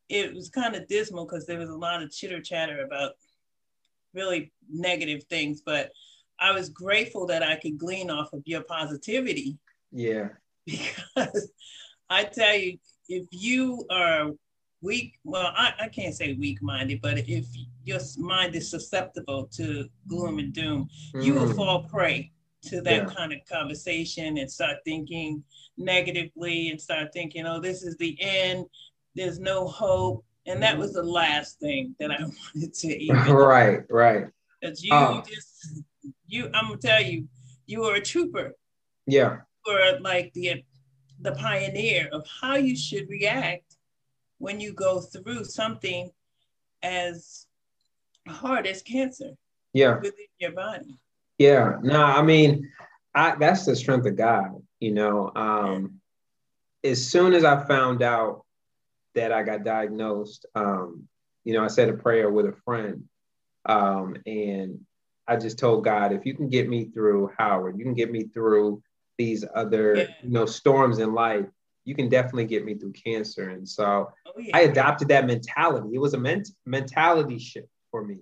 it 0.09 0.35
was 0.35 0.49
kind 0.49 0.75
of 0.75 0.89
dismal 0.89 1.27
because 1.27 1.47
there 1.47 1.59
was 1.59 1.69
a 1.69 1.77
lot 1.77 2.03
of 2.03 2.11
chitter 2.11 2.41
chatter 2.41 2.85
about 2.85 3.13
really 4.15 4.53
negative 4.71 5.25
things. 5.25 5.63
But 5.65 5.91
I 6.39 6.53
was 6.53 6.69
grateful 6.69 7.27
that 7.27 7.43
I 7.43 7.57
could 7.57 7.79
glean 7.79 8.11
off 8.11 8.33
of 8.33 8.43
your 8.47 8.63
positivity. 8.63 9.59
Yeah. 9.91 10.29
Because 10.65 11.51
I 12.09 12.23
tell 12.23 12.55
you, 12.57 12.79
if 13.09 13.27
you 13.33 13.85
are 13.91 14.31
weak, 14.83 15.19
well, 15.25 15.53
I, 15.57 15.73
I 15.81 15.89
can't 15.89 16.15
say 16.15 16.35
weak 16.35 16.61
minded, 16.61 17.01
but 17.01 17.19
if 17.19 17.47
your 17.85 18.01
mind 18.19 18.55
is 18.55 18.71
susceptible 18.71 19.49
to 19.55 19.89
gloom 20.09 20.39
and 20.39 20.53
doom, 20.53 20.89
mm. 21.15 21.25
you 21.25 21.35
will 21.35 21.49
mm. 21.49 21.57
fall 21.57 21.85
prey 21.85 22.33
to 22.65 22.81
that 22.83 23.09
yeah. 23.09 23.15
kind 23.15 23.33
of 23.33 23.39
conversation 23.51 24.39
and 24.39 24.51
start 24.51 24.77
thinking 24.85 25.43
negatively 25.77 26.71
and 26.71 26.81
start 26.81 27.13
thinking, 27.13 27.47
oh, 27.47 27.61
this 27.61 27.83
is 27.83 27.97
the 27.97 28.17
end, 28.21 28.67
there's 29.15 29.39
no 29.39 29.67
hope. 29.67 30.25
And 30.47 30.61
that 30.63 30.77
was 30.77 30.93
the 30.93 31.03
last 31.03 31.61
thing 31.61 31.95
that 32.01 32.11
I 32.11 32.19
wanted 32.55 32.75
to 32.75 32.89
even. 33.03 33.33
right, 33.33 33.81
right. 33.89 34.27
Because 34.61 34.83
you 34.83 34.95
um, 34.95 35.23
just, 35.27 35.83
you, 36.27 36.51
I'm 36.55 36.69
gonna 36.69 36.79
tell 36.79 37.03
you, 37.03 37.27
you 37.67 37.81
were 37.81 37.95
a 37.95 38.01
trooper. 38.01 38.55
Yeah. 39.07 39.39
You 39.67 39.73
were 39.73 39.99
like 40.01 40.33
the, 40.35 40.65
the 41.21 41.33
pioneer 41.33 42.09
of 42.13 42.27
how 42.41 42.57
you 42.57 42.77
should 42.77 43.09
react 43.09 43.72
when 44.43 44.59
you 44.59 44.73
go 44.73 45.01
through 45.01 45.45
something 45.45 46.11
as 46.83 47.47
hard 48.27 48.67
as 48.67 48.83
cancer. 48.83 49.31
Yeah. 49.73 49.99
Within 49.99 50.27
your 50.41 50.51
body. 50.51 50.99
Yeah, 51.39 51.77
no, 51.81 52.03
I 52.03 52.23
mean, 52.23 52.69
I 53.15 53.37
that's 53.37 53.65
the 53.65 53.77
strength 53.77 54.07
of 54.07 54.17
God, 54.17 54.61
you 54.81 54.93
know. 54.93 55.31
Um, 55.35 56.01
as 56.83 57.07
soon 57.07 57.35
as 57.35 57.45
I 57.45 57.65
found 57.65 58.03
out 58.03 58.45
that 59.15 59.33
I 59.33 59.45
got 59.45 59.65
diagnosed, 59.65 60.45
um, 60.57 61.09
you 61.45 61.55
know, 61.55 61.63
I 61.63 61.69
said 61.69 61.89
a 61.89 61.95
prayer 61.95 62.29
with 62.29 62.47
a 62.47 62.57
friend. 62.65 63.05
Um, 63.65 64.17
and 64.27 64.81
I 65.29 65.37
just 65.37 65.59
told 65.59 65.85
God, 65.85 66.13
if 66.13 66.27
you 66.27 66.35
can 66.35 66.49
get 66.49 66.69
me 66.69 66.87
through 66.87 67.31
Howard, 67.39 67.79
you 67.79 67.85
can 67.85 67.95
get 67.95 68.11
me 68.11 68.25
through 68.25 68.83
these 69.19 69.45
other, 69.55 69.95
yeah. 69.97 70.07
you 70.23 70.31
know, 70.31 70.47
storms 70.47 70.99
in 70.99 71.15
life, 71.15 71.47
you 71.85 71.95
can 71.95 72.09
definitely 72.09 72.45
get 72.45 72.65
me 72.65 72.75
through 72.75 72.93
cancer. 72.93 73.51
And 73.51 73.69
so 73.69 74.13
oh, 74.27 74.33
yeah. 74.39 74.57
I 74.57 74.61
adopted 74.63 75.09
that 75.09 75.27
mentality. 75.27 75.95
It 75.95 75.99
was 75.99 76.15
a 76.15 76.19
ment- 76.19 76.51
mentality 76.65 77.39
shift 77.39 77.69
for 77.91 78.05
me. 78.05 78.19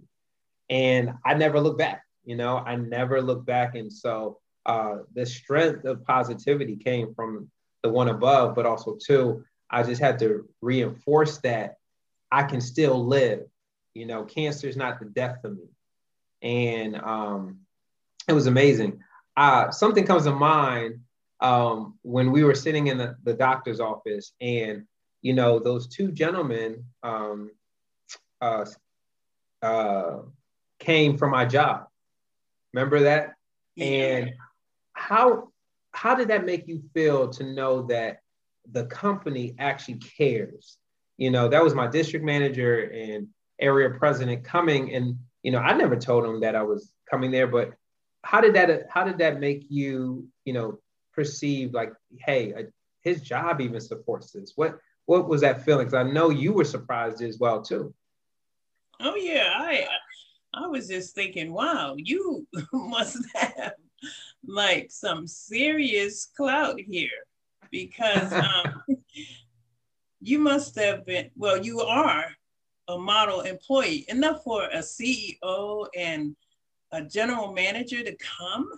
And 0.68 1.14
I 1.24 1.34
never 1.34 1.60
looked 1.60 1.78
back. 1.78 2.04
You 2.24 2.36
know, 2.36 2.58
I 2.58 2.76
never 2.76 3.20
look 3.20 3.44
back. 3.44 3.74
And 3.74 3.92
so 3.92 4.38
uh, 4.66 4.98
the 5.14 5.26
strength 5.26 5.84
of 5.84 6.04
positivity 6.04 6.76
came 6.76 7.14
from 7.14 7.50
the 7.82 7.88
one 7.90 8.08
above, 8.08 8.54
but 8.54 8.66
also 8.66 8.96
two, 9.04 9.44
I 9.70 9.82
just 9.82 10.00
had 10.00 10.18
to 10.20 10.48
reinforce 10.60 11.38
that 11.38 11.76
I 12.30 12.44
can 12.44 12.60
still 12.60 13.06
live. 13.06 13.42
You 13.94 14.06
know, 14.06 14.24
cancer 14.24 14.68
is 14.68 14.76
not 14.76 15.00
the 15.00 15.06
death 15.06 15.44
of 15.44 15.56
me. 15.56 15.64
And 16.42 16.96
um, 16.96 17.60
it 18.28 18.32
was 18.32 18.46
amazing. 18.46 19.00
Uh, 19.36 19.70
something 19.70 20.06
comes 20.06 20.24
to 20.24 20.32
mind 20.32 21.00
um, 21.40 21.98
when 22.02 22.32
we 22.32 22.44
were 22.44 22.54
sitting 22.54 22.88
in 22.88 22.98
the, 22.98 23.16
the 23.24 23.34
doctor's 23.34 23.80
office 23.80 24.32
and, 24.40 24.84
you 25.22 25.32
know, 25.32 25.58
those 25.58 25.86
two 25.88 26.12
gentlemen 26.12 26.84
um, 27.02 27.50
uh, 28.40 28.64
uh, 29.62 30.18
came 30.78 31.16
from 31.16 31.30
my 31.30 31.44
job. 31.44 31.86
Remember 32.72 33.00
that? 33.00 33.34
Yeah. 33.76 33.86
And 33.86 34.30
how 34.92 35.48
how 35.92 36.14
did 36.14 36.28
that 36.28 36.44
make 36.44 36.68
you 36.68 36.82
feel 36.94 37.28
to 37.30 37.44
know 37.44 37.82
that 37.82 38.20
the 38.70 38.84
company 38.86 39.54
actually 39.58 39.96
cares? 39.96 40.78
You 41.18 41.30
know, 41.30 41.48
that 41.48 41.62
was 41.62 41.74
my 41.74 41.86
district 41.86 42.24
manager 42.24 42.90
and 42.90 43.28
area 43.60 43.90
president 43.90 44.44
coming, 44.44 44.94
and 44.94 45.18
you 45.42 45.52
know, 45.52 45.58
I 45.58 45.74
never 45.74 45.96
told 45.96 46.24
him 46.24 46.40
that 46.40 46.54
I 46.54 46.62
was 46.62 46.92
coming 47.10 47.30
there, 47.30 47.46
but 47.46 47.72
how 48.22 48.40
did 48.40 48.54
that 48.54 48.86
how 48.88 49.04
did 49.04 49.18
that 49.18 49.40
make 49.40 49.66
you, 49.68 50.28
you 50.44 50.52
know, 50.52 50.78
perceive 51.12 51.72
like, 51.72 51.92
hey, 52.18 52.54
uh, 52.54 52.62
his 53.02 53.22
job 53.22 53.60
even 53.60 53.80
supports 53.80 54.32
this? 54.32 54.52
What 54.56 54.78
what 55.06 55.28
was 55.28 55.40
that 55.40 55.64
feeling? 55.64 55.86
Because 55.86 56.06
I 56.06 56.10
know 56.10 56.30
you 56.30 56.52
were 56.52 56.64
surprised 56.64 57.22
as 57.22 57.38
well 57.38 57.62
too. 57.62 57.94
Oh 59.00 59.16
yeah, 59.16 59.52
I 59.54 59.86
I 60.52 60.66
was 60.66 60.88
just 60.88 61.14
thinking, 61.14 61.52
wow, 61.52 61.94
you 61.96 62.46
must 62.72 63.18
have 63.34 63.72
like 64.46 64.90
some 64.90 65.26
serious 65.26 66.26
clout 66.36 66.80
here 66.80 67.08
because 67.70 68.32
um, 68.32 68.82
you 70.20 70.38
must 70.38 70.78
have 70.78 71.06
been, 71.06 71.30
well, 71.36 71.56
you 71.56 71.80
are 71.80 72.26
a 72.88 72.98
model 72.98 73.42
employee, 73.42 74.04
enough 74.08 74.42
for 74.42 74.64
a 74.64 74.78
CEO 74.78 75.86
and 75.96 76.36
a 76.92 77.02
general 77.02 77.52
manager 77.52 78.02
to 78.02 78.16
come. 78.16 78.68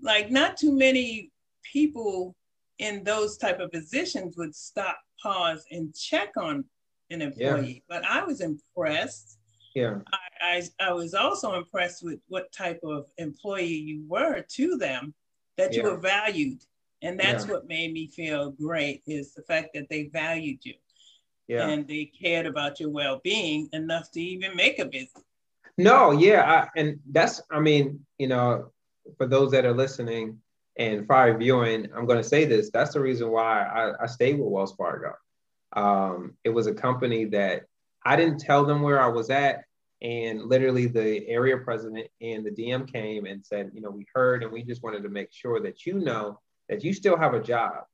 Like, 0.00 0.30
not 0.30 0.56
too 0.56 0.72
many 0.72 1.31
people 1.70 2.34
in 2.78 3.04
those 3.04 3.36
type 3.36 3.60
of 3.60 3.70
positions 3.70 4.36
would 4.36 4.54
stop, 4.54 4.98
pause, 5.22 5.64
and 5.70 5.94
check 5.94 6.30
on 6.36 6.64
an 7.10 7.22
employee. 7.22 7.84
Yeah. 7.88 8.00
But 8.00 8.04
I 8.04 8.24
was 8.24 8.40
impressed 8.40 9.38
yeah. 9.74 9.98
I, 10.12 10.62
I, 10.80 10.88
I, 10.88 10.92
was 10.92 11.14
also 11.14 11.54
impressed 11.54 12.02
with 12.02 12.18
what 12.28 12.52
type 12.52 12.80
of 12.84 13.06
employee 13.18 13.74
you 13.74 14.04
were 14.06 14.42
to 14.42 14.76
them, 14.76 15.14
that 15.56 15.74
you 15.74 15.82
were 15.82 15.96
valued. 15.96 16.58
And 17.00 17.18
that's 17.18 17.46
yeah. 17.46 17.52
what 17.52 17.68
made 17.68 17.92
me 17.92 18.08
feel 18.08 18.50
great 18.50 19.02
is 19.06 19.34
the 19.34 19.42
fact 19.42 19.70
that 19.74 19.88
they 19.88 20.04
valued 20.04 20.64
you. 20.64 20.74
Yeah. 21.48 21.68
And 21.68 21.86
they 21.88 22.04
cared 22.04 22.46
about 22.46 22.80
your 22.80 22.90
well-being 22.90 23.68
enough 23.72 24.10
to 24.12 24.20
even 24.20 24.54
make 24.56 24.78
a 24.78 24.84
visit. 24.84 25.22
No, 25.78 26.12
yeah. 26.12 26.66
I, 26.74 26.78
and 26.78 27.00
that's, 27.10 27.42
I 27.50 27.60
mean, 27.60 28.00
you 28.18 28.28
know, 28.28 28.70
for 29.16 29.26
those 29.26 29.50
that 29.52 29.64
are 29.64 29.74
listening 29.74 30.38
and 30.76 31.06
probably 31.06 31.36
viewing, 31.44 31.88
I'm 31.94 32.06
going 32.06 32.22
to 32.22 32.28
say 32.28 32.44
this. 32.44 32.70
That's 32.70 32.94
the 32.94 33.00
reason 33.00 33.30
why 33.30 33.62
I, 33.62 34.04
I 34.04 34.06
stayed 34.06 34.38
with 34.38 34.48
Wells 34.48 34.74
Fargo. 34.74 35.12
Um, 35.74 36.36
it 36.44 36.50
was 36.50 36.66
a 36.66 36.74
company 36.74 37.26
that 37.26 37.64
I 38.04 38.16
didn't 38.16 38.38
tell 38.38 38.64
them 38.64 38.82
where 38.82 39.00
I 39.00 39.08
was 39.08 39.30
at. 39.30 39.64
And 40.00 40.42
literally, 40.42 40.86
the 40.86 41.26
area 41.28 41.56
president 41.58 42.08
and 42.20 42.44
the 42.44 42.50
DM 42.50 42.92
came 42.92 43.24
and 43.26 43.44
said, 43.44 43.70
you 43.72 43.80
know, 43.80 43.90
we 43.90 44.06
heard 44.12 44.42
and 44.42 44.50
we 44.50 44.64
just 44.64 44.82
wanted 44.82 45.04
to 45.04 45.08
make 45.08 45.28
sure 45.32 45.60
that 45.60 45.86
you 45.86 46.00
know 46.00 46.40
that 46.68 46.82
you 46.82 46.92
still 46.92 47.16
have 47.16 47.34
a 47.34 47.42
job, 47.42 47.84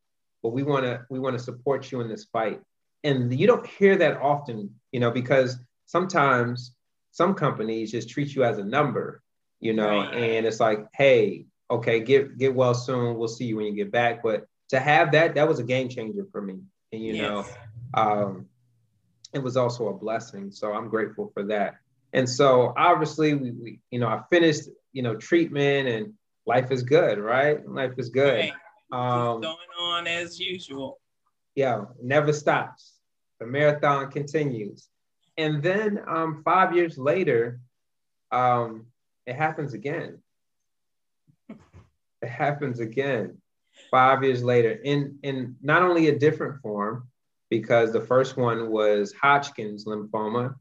but 0.42 0.50
we 0.50 0.62
want 0.62 0.84
to 0.84 1.04
we 1.10 1.18
want 1.18 1.36
to 1.36 1.42
support 1.42 1.92
you 1.92 2.00
in 2.00 2.08
this 2.08 2.24
fight. 2.32 2.60
And 3.04 3.38
you 3.38 3.46
don't 3.46 3.66
hear 3.66 3.96
that 3.96 4.16
often, 4.22 4.74
you 4.90 5.00
know, 5.00 5.10
because 5.10 5.58
sometimes 5.84 6.74
some 7.10 7.34
companies 7.34 7.90
just 7.90 8.08
treat 8.08 8.34
you 8.34 8.44
as 8.44 8.58
a 8.58 8.64
number, 8.64 9.22
you 9.60 9.74
know, 9.74 9.98
right. 9.98 10.14
and 10.14 10.46
it's 10.46 10.60
like, 10.60 10.86
hey, 10.94 11.46
okay, 11.70 12.00
get 12.00 12.38
get 12.38 12.54
well 12.54 12.74
soon. 12.74 13.16
We'll 13.16 13.28
see 13.28 13.44
you 13.44 13.56
when 13.56 13.66
you 13.66 13.74
get 13.74 13.92
back. 13.92 14.22
But 14.22 14.46
to 14.70 14.80
have 14.80 15.12
that, 15.12 15.34
that 15.34 15.48
was 15.48 15.58
a 15.58 15.64
game 15.64 15.88
changer 15.88 16.26
for 16.30 16.40
me. 16.42 16.60
And 16.92 17.02
you 17.02 17.14
yes. 17.14 17.22
know, 17.22 17.46
um, 17.94 18.46
it 19.32 19.40
was 19.40 19.56
also 19.56 19.88
a 19.88 19.94
blessing. 19.94 20.50
So 20.50 20.72
I'm 20.72 20.88
grateful 20.88 21.30
for 21.34 21.44
that. 21.44 21.76
And 22.12 22.28
so 22.28 22.72
obviously 22.76 23.34
we, 23.34 23.50
we 23.50 23.80
you 23.90 23.98
know, 23.98 24.08
I 24.08 24.22
finished, 24.30 24.68
you 24.92 25.02
know, 25.02 25.14
treatment 25.16 25.88
and 25.88 26.14
life 26.46 26.70
is 26.70 26.82
good, 26.82 27.18
right? 27.18 27.66
Life 27.68 27.92
is 27.98 28.08
good. 28.08 28.50
Right. 28.50 28.52
Um, 28.90 29.42
going 29.42 29.56
on 29.78 30.06
as 30.06 30.40
usual. 30.40 30.98
Yeah, 31.54 31.84
never 32.02 32.32
stops. 32.32 32.94
The 33.40 33.46
marathon 33.46 34.10
continues. 34.10 34.88
And 35.36 35.62
then 35.62 36.00
um, 36.08 36.42
five 36.44 36.74
years 36.74 36.98
later, 36.98 37.60
um, 38.32 38.86
it 39.26 39.36
happens 39.36 39.74
again. 39.74 40.18
it 42.22 42.28
happens 42.28 42.80
again. 42.80 43.38
Five 43.90 44.24
years 44.24 44.42
later, 44.42 44.72
in 44.72 45.18
in 45.22 45.56
not 45.62 45.82
only 45.82 46.08
a 46.08 46.18
different 46.18 46.60
form, 46.60 47.08
because 47.50 47.92
the 47.92 48.00
first 48.00 48.36
one 48.36 48.70
was 48.70 49.12
Hodgkin's 49.12 49.84
lymphoma, 49.84 50.54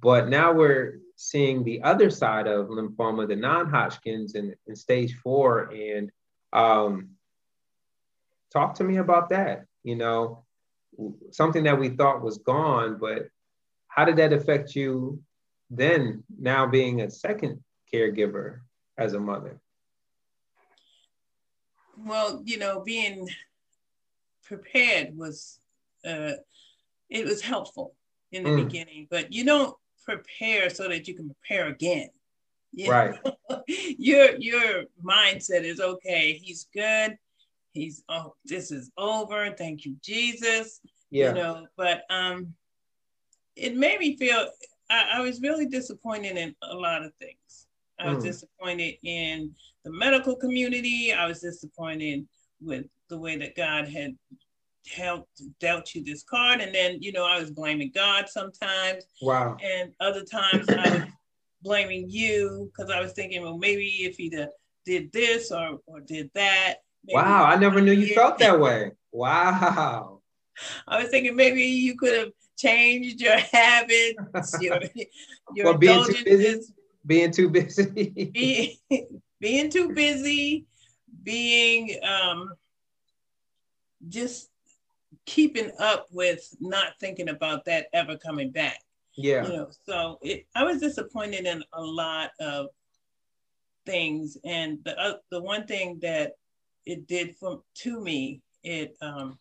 but 0.00 0.28
now 0.28 0.52
we're 0.52 1.00
seeing 1.16 1.62
the 1.62 1.82
other 1.82 2.10
side 2.10 2.46
of 2.46 2.68
lymphoma, 2.68 3.28
the 3.28 3.36
non-Hodgkin's 3.36 4.34
in, 4.34 4.54
in 4.66 4.74
stage 4.74 5.14
four. 5.16 5.70
And 5.70 6.10
um, 6.52 7.10
talk 8.52 8.74
to 8.76 8.84
me 8.84 8.96
about 8.96 9.28
that. 9.30 9.66
You 9.82 9.96
know, 9.96 10.44
something 11.30 11.64
that 11.64 11.78
we 11.78 11.90
thought 11.90 12.22
was 12.22 12.38
gone, 12.38 12.98
but 12.98 13.28
how 13.88 14.04
did 14.04 14.16
that 14.16 14.32
affect 14.32 14.74
you 14.74 15.22
then, 15.68 16.24
now 16.38 16.66
being 16.66 17.00
a 17.02 17.10
second 17.10 17.62
caregiver 17.92 18.60
as 18.96 19.12
a 19.12 19.20
mother? 19.20 19.60
Well, 22.04 22.42
you 22.44 22.58
know, 22.58 22.80
being 22.80 23.28
prepared 24.44 25.16
was 25.16 25.60
uh, 26.04 26.32
it 27.08 27.24
was 27.24 27.40
helpful 27.40 27.94
in 28.32 28.44
the 28.44 28.50
mm. 28.50 28.64
beginning, 28.64 29.06
but 29.10 29.32
you 29.32 29.44
don't 29.44 29.76
prepare 30.04 30.70
so 30.70 30.88
that 30.88 31.06
you 31.08 31.14
can 31.14 31.34
prepare 31.34 31.68
again. 31.68 32.10
You 32.72 32.90
right. 32.90 33.18
your 33.66 34.36
your 34.36 34.84
mindset 35.02 35.64
is 35.64 35.80
okay. 35.80 36.32
He's 36.32 36.68
good. 36.72 37.18
He's 37.72 38.04
oh, 38.08 38.34
this 38.44 38.70
is 38.70 38.90
over. 38.96 39.50
Thank 39.56 39.84
you, 39.84 39.96
Jesus. 40.02 40.80
Yeah. 41.10 41.28
You 41.28 41.34
know, 41.34 41.66
but 41.76 42.02
um, 42.10 42.54
it 43.56 43.76
made 43.76 43.98
me 43.98 44.16
feel. 44.16 44.46
I, 44.88 45.06
I 45.14 45.20
was 45.20 45.40
really 45.40 45.66
disappointed 45.66 46.36
in 46.36 46.54
a 46.62 46.74
lot 46.74 47.04
of 47.04 47.12
things. 47.14 47.66
I 48.00 48.12
was 48.12 48.22
mm. 48.22 48.26
disappointed 48.26 48.94
in 49.02 49.54
the 49.84 49.92
medical 49.92 50.36
community. 50.36 51.12
I 51.12 51.26
was 51.26 51.40
disappointed 51.40 52.26
with 52.60 52.86
the 53.08 53.18
way 53.18 53.36
that 53.36 53.56
God 53.56 53.88
had 53.88 54.16
helped 54.88 55.42
dealt 55.60 55.94
you 55.94 56.02
this 56.02 56.22
card. 56.22 56.60
And 56.60 56.74
then 56.74 56.98
you 57.00 57.12
know 57.12 57.24
i 57.24 57.38
was 57.38 57.50
blaming 57.50 57.92
god 57.94 58.28
sometimes. 58.28 59.04
Wow. 59.22 59.56
And 59.62 59.92
other 60.00 60.24
times 60.24 60.68
i 60.68 60.90
was 60.90 61.02
blaming 61.62 62.06
you 62.08 62.70
because 62.72 62.90
i 62.90 63.00
was 63.00 63.12
thinking 63.12 63.42
well 63.42 63.58
maybe 63.58 63.84
if 63.84 64.16
he 64.16 64.30
did 64.86 65.12
this 65.12 65.52
or 65.52 65.78
or 65.86 66.00
did 66.00 66.30
that 66.34 66.76
wow 67.12 67.44
i 67.44 67.54
never 67.54 67.82
knew 67.82 67.92
you 67.92 68.14
felt 68.14 68.38
that 68.38 68.58
way. 68.66 68.92
Wow. 69.12 70.20
I 70.86 71.02
was 71.02 71.10
thinking 71.10 71.36
maybe 71.36 71.62
you 71.62 71.96
could 71.96 72.16
have 72.16 72.32
changed 72.58 73.20
your 73.20 73.36
habits 73.52 74.56
your, 74.60 74.80
your 75.54 75.66
well, 75.66 75.78
being 75.78 76.04
too 76.04 76.24
busy 76.24 76.62
being 77.06 77.30
too 77.30 77.48
busy 77.48 78.30
being, 78.34 79.20
being 79.40 79.70
too 79.70 79.92
busy 79.92 80.66
being 81.22 81.98
um 82.04 82.50
just 84.08 84.50
keeping 85.26 85.70
up 85.78 86.06
with 86.10 86.54
not 86.60 86.98
thinking 86.98 87.28
about 87.28 87.64
that 87.64 87.86
ever 87.92 88.16
coming 88.16 88.50
back. 88.50 88.78
Yeah. 89.16 89.46
You 89.46 89.52
know, 89.52 89.70
so 89.86 90.18
it, 90.22 90.46
I 90.54 90.64
was 90.64 90.80
disappointed 90.80 91.46
in 91.46 91.62
a 91.72 91.82
lot 91.82 92.30
of 92.40 92.68
things, 93.86 94.36
and 94.44 94.78
the 94.84 94.98
uh, 94.98 95.14
the 95.30 95.42
one 95.42 95.66
thing 95.66 95.98
that 96.02 96.32
it 96.86 97.06
did 97.06 97.36
for 97.36 97.62
to 97.76 98.00
me, 98.00 98.40
it 98.62 98.96
um, 99.02 99.38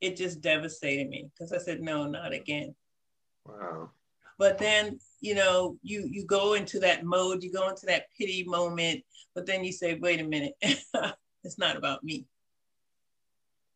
it 0.00 0.16
just 0.16 0.40
devastated 0.40 1.08
me 1.08 1.30
because 1.32 1.52
I 1.52 1.58
said 1.58 1.80
no, 1.80 2.06
not 2.06 2.32
again. 2.32 2.74
Wow. 3.46 3.90
But 4.38 4.58
then 4.58 4.98
you 5.20 5.34
know 5.34 5.78
you 5.82 6.08
you 6.10 6.26
go 6.26 6.54
into 6.54 6.78
that 6.80 7.04
mode, 7.04 7.42
you 7.42 7.52
go 7.52 7.68
into 7.68 7.86
that 7.86 8.06
pity 8.18 8.44
moment, 8.44 9.02
but 9.34 9.46
then 9.46 9.64
you 9.64 9.72
say, 9.72 9.94
wait 9.94 10.20
a 10.20 10.24
minute, 10.24 10.54
it's 11.44 11.58
not 11.58 11.76
about 11.76 12.04
me. 12.04 12.26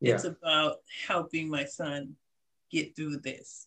Yeah. 0.01 0.14
It's 0.14 0.25
about 0.25 0.77
helping 1.07 1.49
my 1.49 1.64
son 1.64 2.14
get 2.70 2.96
through 2.96 3.18
this. 3.18 3.66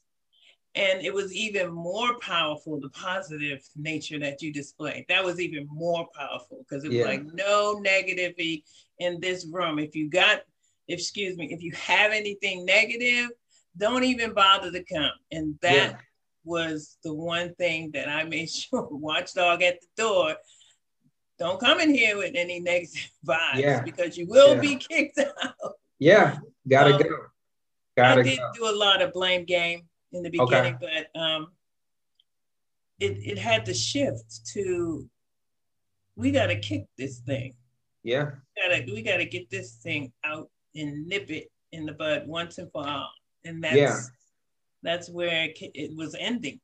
And 0.76 1.06
it 1.06 1.14
was 1.14 1.32
even 1.36 1.72
more 1.72 2.18
powerful, 2.18 2.80
the 2.80 2.90
positive 2.90 3.64
nature 3.76 4.18
that 4.18 4.42
you 4.42 4.52
displayed. 4.52 5.06
That 5.08 5.24
was 5.24 5.40
even 5.40 5.68
more 5.70 6.08
powerful 6.16 6.66
because 6.68 6.84
it 6.84 6.88
was 6.88 6.98
yeah. 6.98 7.06
like 7.06 7.24
no 7.26 7.80
negativity 7.86 8.64
in 8.98 9.20
this 9.20 9.46
room. 9.52 9.78
If 9.78 9.96
you 9.96 10.10
got 10.10 10.42
excuse 10.88 11.38
me, 11.38 11.52
if 11.52 11.62
you 11.62 11.72
have 11.74 12.12
anything 12.12 12.66
negative, 12.66 13.30
don't 13.78 14.04
even 14.04 14.34
bother 14.34 14.72
to 14.72 14.84
come. 14.84 15.12
And 15.32 15.56
that 15.62 15.92
yeah. 15.92 15.98
Was 16.44 16.98
the 17.04 17.14
one 17.14 17.54
thing 17.56 17.92
that 17.94 18.10
I 18.10 18.24
made 18.24 18.50
sure 18.50 18.88
watchdog 18.90 19.62
at 19.62 19.80
the 19.82 19.88
door. 20.04 20.36
Don't 21.40 21.60
come 21.60 21.80
in 21.80 21.94
here 21.94 22.18
with 22.18 22.34
any 22.36 22.60
negative 22.60 23.10
vibes 23.28 23.58
yeah. 23.58 23.82
because 23.82 24.18
you 24.18 24.28
will 24.28 24.56
yeah. 24.56 24.62
be 24.62 24.76
kicked 24.76 25.20
out. 25.20 25.74
Yeah, 26.00 26.38
gotta 26.68 26.96
um, 26.96 27.02
go. 27.02 27.10
Gotta 27.98 28.22
I 28.22 28.24
did 28.24 28.40
go. 28.40 28.52
do 28.56 28.70
a 28.70 28.76
lot 28.76 29.02
of 29.02 29.14
blame 29.14 29.46
game 29.46 29.84
in 30.12 30.24
the 30.24 30.30
beginning, 30.30 30.76
okay. 30.76 31.06
but 31.14 31.20
um, 31.20 31.48
it, 33.00 33.18
it 33.24 33.38
had 33.38 33.66
to 33.66 33.74
shift 33.74 34.46
to 34.54 35.08
we 36.16 36.32
gotta 36.32 36.56
kick 36.56 36.86
this 36.98 37.20
thing. 37.20 37.56
Yeah. 38.04 38.32
We 38.56 38.62
gotta 38.62 38.94
we 38.94 39.02
gotta 39.02 39.26
get 39.26 39.50
this 39.50 39.76
thing 39.76 40.12
out 40.24 40.50
and 40.76 41.08
nip 41.08 41.30
it 41.30 41.52
in 41.72 41.86
the 41.86 41.94
bud 41.94 42.28
once 42.28 42.58
and 42.58 42.72
for 42.72 42.88
all. 42.88 43.10
And 43.46 43.64
that's 43.64 43.76
yeah. 43.76 44.00
That's 44.84 45.10
where 45.10 45.50
it, 45.56 45.96
was 45.96 46.16
ending. 46.20 46.60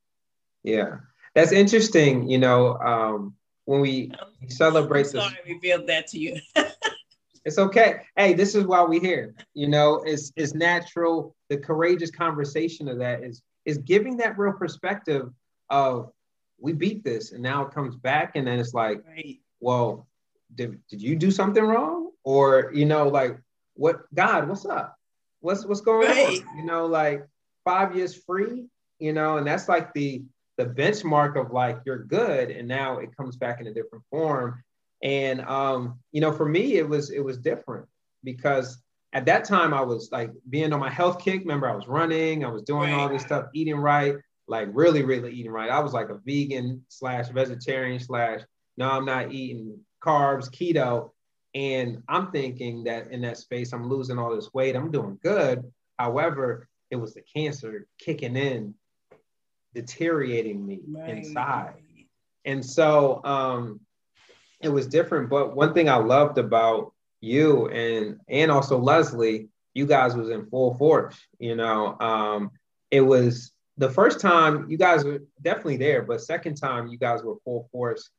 Yeah. 0.64 0.98
That's 1.36 1.52
interesting, 1.52 2.30
you 2.30 2.38
know, 2.38 2.78
um, 2.78 3.36
when 3.66 3.82
we 3.82 4.12
celebrate 4.48 5.06
I'm 5.06 5.12
sorry 5.12 5.30
this. 5.30 5.40
I 5.46 5.50
revealed 5.50 5.88
that 5.88 6.08
to 6.08 6.20
you. 6.20 6.38
it's 7.46 7.58
okay. 7.58 8.02
Hey, 8.16 8.34
this 8.34 8.56
is 8.56 8.66
why 8.66 8.84
we're 8.84 9.02
here. 9.02 9.36
You 9.54 9.68
know, 9.68 10.02
it's 10.06 10.32
it's 10.36 10.54
natural. 10.54 11.36
The 11.50 11.58
courageous 11.58 12.12
conversation 12.12 12.88
of 12.88 12.98
that 12.98 13.24
is 13.24 13.44
is 13.66 13.78
giving 13.78 14.18
that 14.18 14.38
real 14.38 14.54
perspective 14.54 15.30
of 15.70 16.12
we 16.60 16.74
beat 16.74 17.04
this 17.04 17.32
and 17.32 17.42
now 17.42 17.66
it 17.66 17.74
comes 17.74 17.96
back 17.96 18.36
and 18.36 18.48
then 18.48 18.60
it's 18.60 18.74
like 18.74 19.04
right. 19.08 19.40
well 19.60 20.08
did, 20.56 20.80
did 20.90 21.02
you 21.02 21.16
do 21.16 21.32
something 21.32 21.64
wrong 21.64 22.10
or 22.24 22.72
you 22.74 22.86
know 22.86 23.08
like 23.08 23.40
what 23.76 24.14
god 24.14 24.48
what's 24.50 24.66
up 24.66 24.98
what's 25.40 25.66
what's 25.66 25.82
going 25.82 26.08
right. 26.08 26.44
on 26.44 26.58
you 26.58 26.66
know 26.66 26.86
like 26.86 27.26
five 27.70 27.96
years 27.96 28.16
free 28.16 28.66
you 29.00 29.14
know 29.14 29.38
and 29.38 29.48
that's 29.48 29.68
like 29.70 29.94
the 29.94 30.24
the 30.58 30.66
benchmark 30.66 31.40
of 31.40 31.52
like 31.52 31.78
you're 31.86 32.04
good 32.04 32.50
and 32.50 32.68
now 32.68 32.98
it 32.98 33.16
comes 33.16 33.36
back 33.36 33.62
in 33.62 33.68
a 33.68 33.74
different 33.74 34.04
form 34.10 34.64
and 35.04 35.42
um 35.42 36.00
you 36.12 36.22
know 36.22 36.32
for 36.32 36.48
me 36.48 36.78
it 36.78 36.88
was 36.88 37.10
it 37.12 37.24
was 37.24 37.38
different 37.38 37.86
because 38.24 38.82
at 39.14 39.26
that 39.26 39.46
time 39.46 39.74
i 39.74 39.82
was 39.82 40.10
like 40.12 40.32
being 40.50 40.74
on 40.74 40.80
my 40.80 40.90
health 40.90 41.20
kick 41.20 41.42
remember 41.42 41.70
i 41.70 41.76
was 41.76 41.88
running 41.88 42.44
i 42.44 42.50
was 42.50 42.64
doing 42.64 42.94
all 42.94 43.08
this 43.08 43.24
stuff 43.24 43.46
eating 43.54 43.78
right 43.78 44.16
like 44.50 44.68
really, 44.74 45.04
really 45.04 45.32
eating 45.32 45.52
right. 45.52 45.70
I 45.70 45.80
was 45.80 45.94
like 45.94 46.10
a 46.10 46.20
vegan 46.26 46.84
slash 46.90 47.30
vegetarian 47.30 48.00
slash, 48.00 48.42
no, 48.78 48.90
I'm 48.90 49.06
not 49.06 49.32
eating 49.32 49.80
carbs, 50.04 50.50
keto. 50.50 51.12
And 51.54 52.02
I'm 52.10 52.32
thinking 52.32 52.84
that 52.86 53.12
in 53.12 53.22
that 53.22 53.38
space, 53.38 53.72
I'm 53.72 53.88
losing 53.88 54.18
all 54.18 54.36
this 54.36 54.54
weight. 54.54 54.76
I'm 54.76 54.92
doing 54.92 55.20
good. 55.24 55.64
However, 56.00 56.68
it 56.92 56.96
was 56.96 57.14
the 57.14 57.22
cancer 57.22 57.88
kicking 58.00 58.36
in, 58.36 58.74
deteriorating 59.74 60.66
me 60.66 60.80
right. 60.88 61.18
inside. 61.18 61.76
And 62.46 62.66
so 62.66 63.24
um, 63.24 63.82
it 64.62 64.70
was 64.70 64.88
different. 64.88 65.30
But 65.30 65.56
one 65.56 65.74
thing 65.74 65.90
I 65.90 65.98
loved 65.98 66.38
about 66.38 66.94
you 67.22 67.68
and 67.68 68.20
and 68.30 68.50
also 68.52 68.80
Leslie, 68.80 69.50
you 69.74 69.86
guys 69.86 70.16
was 70.16 70.30
in 70.30 70.46
full 70.48 70.76
force. 70.76 71.16
You 71.38 71.56
know, 71.56 71.98
um, 72.00 72.52
it 72.92 73.02
was 73.02 73.52
the 73.78 73.90
first 73.90 74.20
time 74.20 74.70
you 74.70 74.78
guys 74.78 75.04
were 75.04 75.24
definitely 75.42 75.78
there, 75.78 76.02
but 76.02 76.22
second 76.22 76.56
time 76.56 76.88
you 76.88 76.98
guys 76.98 77.24
were 77.24 77.36
full 77.46 77.70
force 77.72 78.10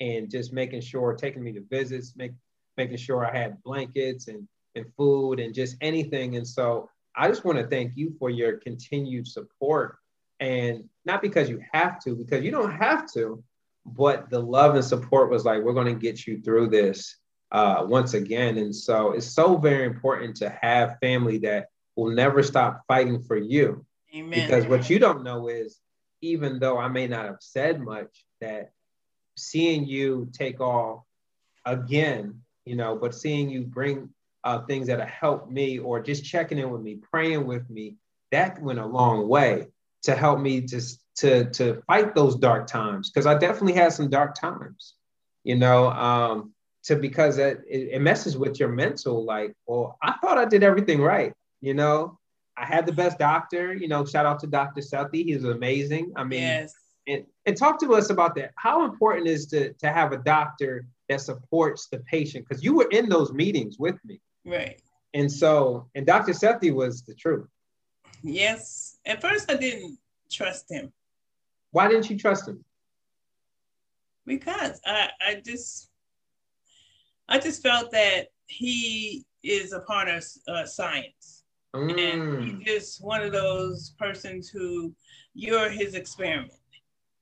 and 0.00 0.30
just 0.30 0.52
making 0.52 0.80
sure, 0.80 1.14
taking 1.14 1.42
me 1.42 1.52
to 1.52 1.60
visits, 1.68 2.14
make, 2.16 2.32
making 2.78 2.96
sure 2.96 3.26
I 3.26 3.36
had 3.36 3.62
blankets 3.62 4.28
and, 4.28 4.48
and 4.74 4.86
food 4.96 5.38
and 5.38 5.54
just 5.54 5.76
anything. 5.82 6.36
And 6.36 6.46
so 6.46 6.88
I 7.16 7.28
just 7.28 7.44
want 7.44 7.58
to 7.58 7.66
thank 7.66 7.96
you 7.96 8.14
for 8.18 8.30
your 8.30 8.58
continued 8.58 9.26
support. 9.26 9.96
And 10.38 10.88
not 11.04 11.22
because 11.22 11.50
you 11.50 11.60
have 11.72 12.02
to, 12.04 12.14
because 12.14 12.44
you 12.44 12.50
don't 12.50 12.72
have 12.72 13.10
to, 13.12 13.42
but 13.84 14.30
the 14.30 14.40
love 14.40 14.74
and 14.74 14.84
support 14.84 15.30
was 15.30 15.44
like, 15.44 15.62
we're 15.62 15.74
going 15.74 15.94
to 15.94 16.00
get 16.00 16.26
you 16.26 16.40
through 16.40 16.68
this 16.68 17.16
uh, 17.52 17.84
once 17.86 18.14
again. 18.14 18.56
And 18.58 18.74
so 18.74 19.12
it's 19.12 19.26
so 19.26 19.56
very 19.56 19.84
important 19.84 20.36
to 20.36 20.48
have 20.62 20.98
family 21.00 21.38
that 21.38 21.68
will 21.96 22.10
never 22.10 22.42
stop 22.42 22.82
fighting 22.88 23.22
for 23.22 23.36
you 23.36 23.84
Amen. 24.14 24.30
Because 24.40 24.66
what 24.66 24.90
you 24.90 24.98
don't 24.98 25.22
know 25.22 25.48
is, 25.48 25.80
even 26.20 26.58
though 26.58 26.78
I 26.78 26.88
may 26.88 27.06
not 27.06 27.26
have 27.26 27.40
said 27.40 27.80
much, 27.80 28.24
that 28.40 28.72
seeing 29.36 29.86
you 29.86 30.28
take 30.32 30.60
off 30.60 31.04
again, 31.64 32.42
you 32.64 32.76
know, 32.76 32.96
but 32.96 33.14
seeing 33.14 33.48
you 33.50 33.62
bring 33.62 34.10
uh, 34.44 34.60
things 34.62 34.86
that 34.86 35.00
have 35.00 35.08
helped 35.08 35.50
me 35.50 35.78
or 35.78 36.00
just 36.00 36.24
checking 36.24 36.58
in 36.58 36.70
with 36.70 36.82
me, 36.82 36.96
praying 36.96 37.46
with 37.46 37.68
me, 37.68 37.96
that 38.30 38.60
went 38.62 38.78
a 38.78 38.86
long 38.86 39.28
way 39.28 39.66
to 40.02 40.14
help 40.14 40.40
me 40.40 40.60
just 40.60 41.02
to 41.16 41.50
to 41.50 41.82
fight 41.86 42.14
those 42.14 42.36
dark 42.36 42.66
times 42.66 43.10
because 43.10 43.26
I 43.26 43.36
definitely 43.36 43.74
had 43.74 43.92
some 43.92 44.08
dark 44.08 44.34
times, 44.34 44.94
you 45.44 45.56
know. 45.56 45.90
Um, 45.90 46.52
to 46.84 46.96
because 46.96 47.36
it, 47.36 47.60
it 47.68 48.00
messes 48.00 48.38
with 48.38 48.58
your 48.58 48.70
mental. 48.70 49.24
Like, 49.24 49.54
well, 49.66 49.98
I 50.02 50.14
thought 50.22 50.38
I 50.38 50.46
did 50.46 50.62
everything 50.62 51.02
right, 51.02 51.34
you 51.60 51.74
know, 51.74 52.18
I 52.60 52.66
had 52.66 52.86
the 52.86 52.92
best 52.92 53.18
doctor. 53.18 53.72
You 53.74 53.88
know, 53.88 54.04
shout 54.04 54.26
out 54.26 54.40
to 54.40 54.46
Dr. 54.46 54.80
Sethi. 54.80 55.24
He 55.24 55.34
was 55.34 55.44
amazing. 55.44 56.12
I 56.16 56.24
mean, 56.24 56.42
yes. 56.42 56.74
and, 57.06 57.24
and 57.46 57.56
talk 57.56 57.80
to 57.80 57.94
us 57.94 58.10
about 58.10 58.34
that. 58.36 58.52
How 58.56 58.84
important 58.84 59.28
is 59.28 59.46
to 59.46 59.72
to 59.74 59.90
have 59.90 60.12
a 60.12 60.18
doctor 60.18 60.86
that 61.08 61.20
supports 61.20 61.88
the 61.88 61.98
patient? 62.00 62.46
Because 62.46 62.62
you 62.62 62.74
were 62.74 62.88
in 62.90 63.08
those 63.08 63.32
meetings 63.32 63.78
with 63.78 63.96
me. 64.04 64.20
Right. 64.44 64.80
And 65.14 65.30
so, 65.30 65.88
and 65.94 66.06
Dr. 66.06 66.32
Sethi 66.32 66.72
was 66.72 67.02
the 67.02 67.14
truth. 67.14 67.48
Yes. 68.22 68.98
At 69.06 69.20
first, 69.20 69.50
I 69.50 69.56
didn't 69.56 69.98
trust 70.30 70.70
him. 70.70 70.92
Why 71.72 71.88
didn't 71.88 72.10
you 72.10 72.18
trust 72.18 72.48
him? 72.48 72.64
Because 74.26 74.80
I, 74.86 75.08
I 75.20 75.42
just, 75.44 75.90
I 77.28 77.38
just 77.38 77.62
felt 77.62 77.90
that 77.92 78.28
he 78.46 79.24
is 79.42 79.72
a 79.72 79.80
part 79.80 80.08
of 80.08 80.24
uh, 80.48 80.64
science 80.64 81.40
Mm. 81.74 82.14
And 82.14 82.44
he's 82.44 82.66
just 82.66 83.04
one 83.04 83.22
of 83.22 83.32
those 83.32 83.94
persons 83.98 84.48
who 84.48 84.92
you're 85.34 85.70
his 85.70 85.94
experiment. 85.94 86.52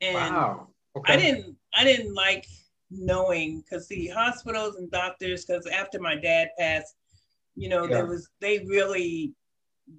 And 0.00 0.34
wow. 0.34 0.68
okay. 0.96 1.14
I 1.14 1.16
didn't 1.16 1.56
I 1.74 1.84
didn't 1.84 2.14
like 2.14 2.46
knowing 2.90 3.60
because 3.60 3.86
the 3.88 4.08
hospitals 4.08 4.76
and 4.76 4.90
doctors, 4.90 5.44
because 5.44 5.66
after 5.66 6.00
my 6.00 6.14
dad 6.14 6.48
passed, 6.58 6.94
you 7.58 7.68
know, 7.68 7.82
yeah. 7.82 7.96
there 7.96 8.06
was 8.06 8.28
they 8.40 8.60
really 8.60 9.32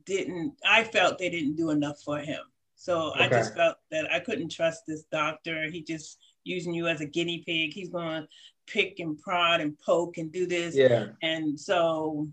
didn't 0.05 0.53
I 0.65 0.83
felt 0.83 1.17
they 1.17 1.29
didn't 1.29 1.55
do 1.55 1.71
enough 1.71 2.01
for 2.03 2.19
him. 2.19 2.41
So 2.75 3.11
okay. 3.11 3.25
I 3.25 3.27
just 3.27 3.55
felt 3.55 3.77
that 3.91 4.11
I 4.11 4.19
couldn't 4.19 4.49
trust 4.49 4.83
this 4.87 5.03
doctor. 5.11 5.69
He 5.69 5.83
just 5.83 6.17
using 6.45 6.73
you 6.73 6.87
as 6.87 7.01
a 7.01 7.05
guinea 7.05 7.43
pig. 7.45 7.73
He's 7.73 7.89
going 7.89 8.21
to 8.21 8.27
pick 8.67 8.99
and 8.99 9.19
prod 9.19 9.59
and 9.59 9.77
poke 9.79 10.17
and 10.17 10.31
do 10.31 10.47
this. 10.47 10.75
Yeah. 10.75 11.07
And 11.21 11.59
so 11.59 12.29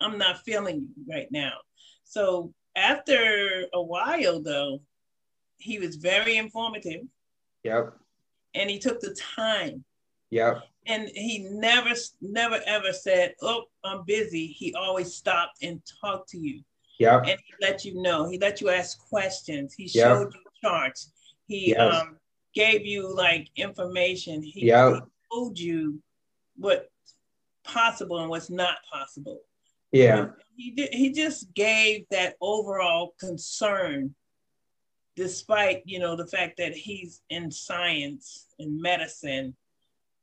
I'm 0.00 0.16
not 0.16 0.44
feeling 0.44 0.88
you 0.96 1.04
right 1.12 1.28
now. 1.30 1.52
So 2.04 2.54
after 2.74 3.66
a 3.74 3.82
while, 3.82 4.40
though, 4.42 4.80
he 5.58 5.78
was 5.78 5.96
very 5.96 6.36
informative. 6.36 7.02
Yep. 7.64 7.98
And 8.54 8.70
he 8.70 8.78
took 8.78 9.00
the 9.00 9.14
time. 9.36 9.84
Yep. 10.30 10.62
And 10.86 11.08
he 11.14 11.48
never, 11.50 11.92
never, 12.20 12.60
ever 12.64 12.92
said, 12.92 13.34
"Oh, 13.42 13.64
I'm 13.86 14.04
busy." 14.04 14.46
He 14.48 14.74
always 14.74 15.14
stopped 15.14 15.62
and 15.62 15.80
talked 16.00 16.28
to 16.30 16.38
you. 16.38 16.62
Yep. 16.98 17.26
And 17.26 17.38
he 17.44 17.54
let 17.60 17.84
you 17.84 18.00
know. 18.00 18.28
He 18.28 18.38
let 18.38 18.60
you 18.60 18.70
ask 18.70 18.98
questions. 18.98 19.74
He 19.74 19.88
showed 19.88 20.32
you 20.34 20.40
charts. 20.62 21.12
He 21.46 21.70
yes. 21.70 21.94
um, 21.94 22.16
gave 22.54 22.86
you 22.86 23.14
like 23.14 23.48
information. 23.56 24.42
He, 24.42 24.66
yep. 24.66 24.94
he 24.94 25.00
told 25.30 25.58
you 25.58 26.02
what 26.56 26.90
possible 27.64 28.20
and 28.20 28.30
what's 28.30 28.50
not 28.50 28.78
possible. 28.90 29.40
Yeah. 29.92 30.28
He 30.56 30.70
did, 30.70 30.94
he 30.94 31.12
just 31.12 31.52
gave 31.54 32.06
that 32.10 32.36
overall 32.40 33.14
concern 33.20 34.14
despite, 35.16 35.82
you 35.86 35.98
know, 35.98 36.14
the 36.14 36.26
fact 36.26 36.58
that 36.58 36.74
he's 36.74 37.22
in 37.30 37.50
science 37.50 38.46
and 38.58 38.80
medicine 38.80 39.56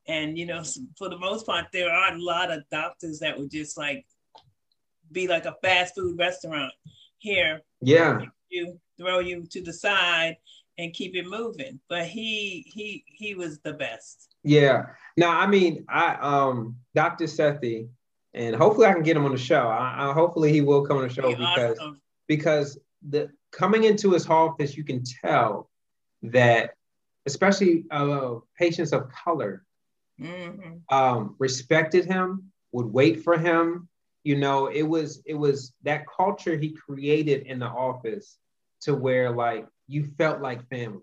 and 0.08 0.38
you 0.38 0.46
know 0.46 0.64
for 0.98 1.10
the 1.10 1.18
most 1.18 1.46
part 1.46 1.66
there 1.72 1.92
are 1.92 2.14
a 2.14 2.20
lot 2.20 2.52
of 2.52 2.64
doctors 2.70 3.20
that 3.20 3.38
would 3.38 3.52
just 3.52 3.78
like 3.78 4.06
be 5.12 5.28
like 5.28 5.46
a 5.46 5.56
fast 5.62 5.96
food 5.96 6.18
restaurant 6.18 6.74
here. 7.20 7.62
Yeah. 7.82 8.22
You 8.50 8.80
throw 8.98 9.20
you 9.20 9.46
to 9.52 9.62
the 9.62 9.74
side 9.74 10.38
and 10.78 10.94
keep 10.94 11.16
it 11.16 11.28
moving. 11.28 11.80
But 11.88 12.08
he 12.08 12.66
he 12.68 13.04
he 13.08 13.36
was 13.36 13.60
the 13.60 13.74
best. 13.74 14.36
Yeah. 14.44 14.88
Now 15.16 15.40
i 15.40 15.48
mean 15.48 15.86
i 15.88 16.16
um 16.16 16.76
dr 16.96 17.24
sethi 17.26 17.88
and 18.34 18.56
hopefully 18.56 18.88
I 18.88 18.94
can 18.94 19.04
get 19.04 19.16
him 19.16 19.26
on 19.26 19.32
the 19.32 19.38
show. 19.38 19.68
I, 19.68 20.10
I 20.10 20.14
hopefully 20.14 20.52
he 20.52 20.62
will 20.62 20.86
come 20.86 20.98
on 20.98 21.08
the 21.08 21.14
show 21.14 21.30
because 21.30 21.78
awesome. 21.80 22.02
because 22.28 22.80
the 23.08 23.30
coming 23.52 23.84
into 23.84 24.12
his 24.12 24.28
office, 24.28 24.76
you 24.76 24.84
can 24.84 25.04
tell 25.04 25.70
that 26.24 26.72
especially 27.26 27.86
uh, 27.92 28.36
patients 28.58 28.92
of 28.92 29.10
color 29.12 29.64
mm-hmm. 30.24 30.96
um, 30.96 31.36
respected 31.40 32.06
him, 32.06 32.52
would 32.72 32.88
wait 32.88 33.24
for 33.24 33.38
him, 33.38 33.88
you 34.24 34.38
know, 34.38 34.68
it 34.68 34.84
was 34.84 35.22
it 35.26 35.34
was 35.34 35.74
that 35.84 36.06
culture 36.08 36.56
he 36.58 36.70
created 36.70 37.46
in 37.46 37.60
the 37.60 37.68
office 37.68 38.38
to 38.82 38.96
where 38.96 39.32
like 39.32 39.68
you 39.88 40.06
felt 40.18 40.42
like 40.42 40.68
family. 40.70 41.02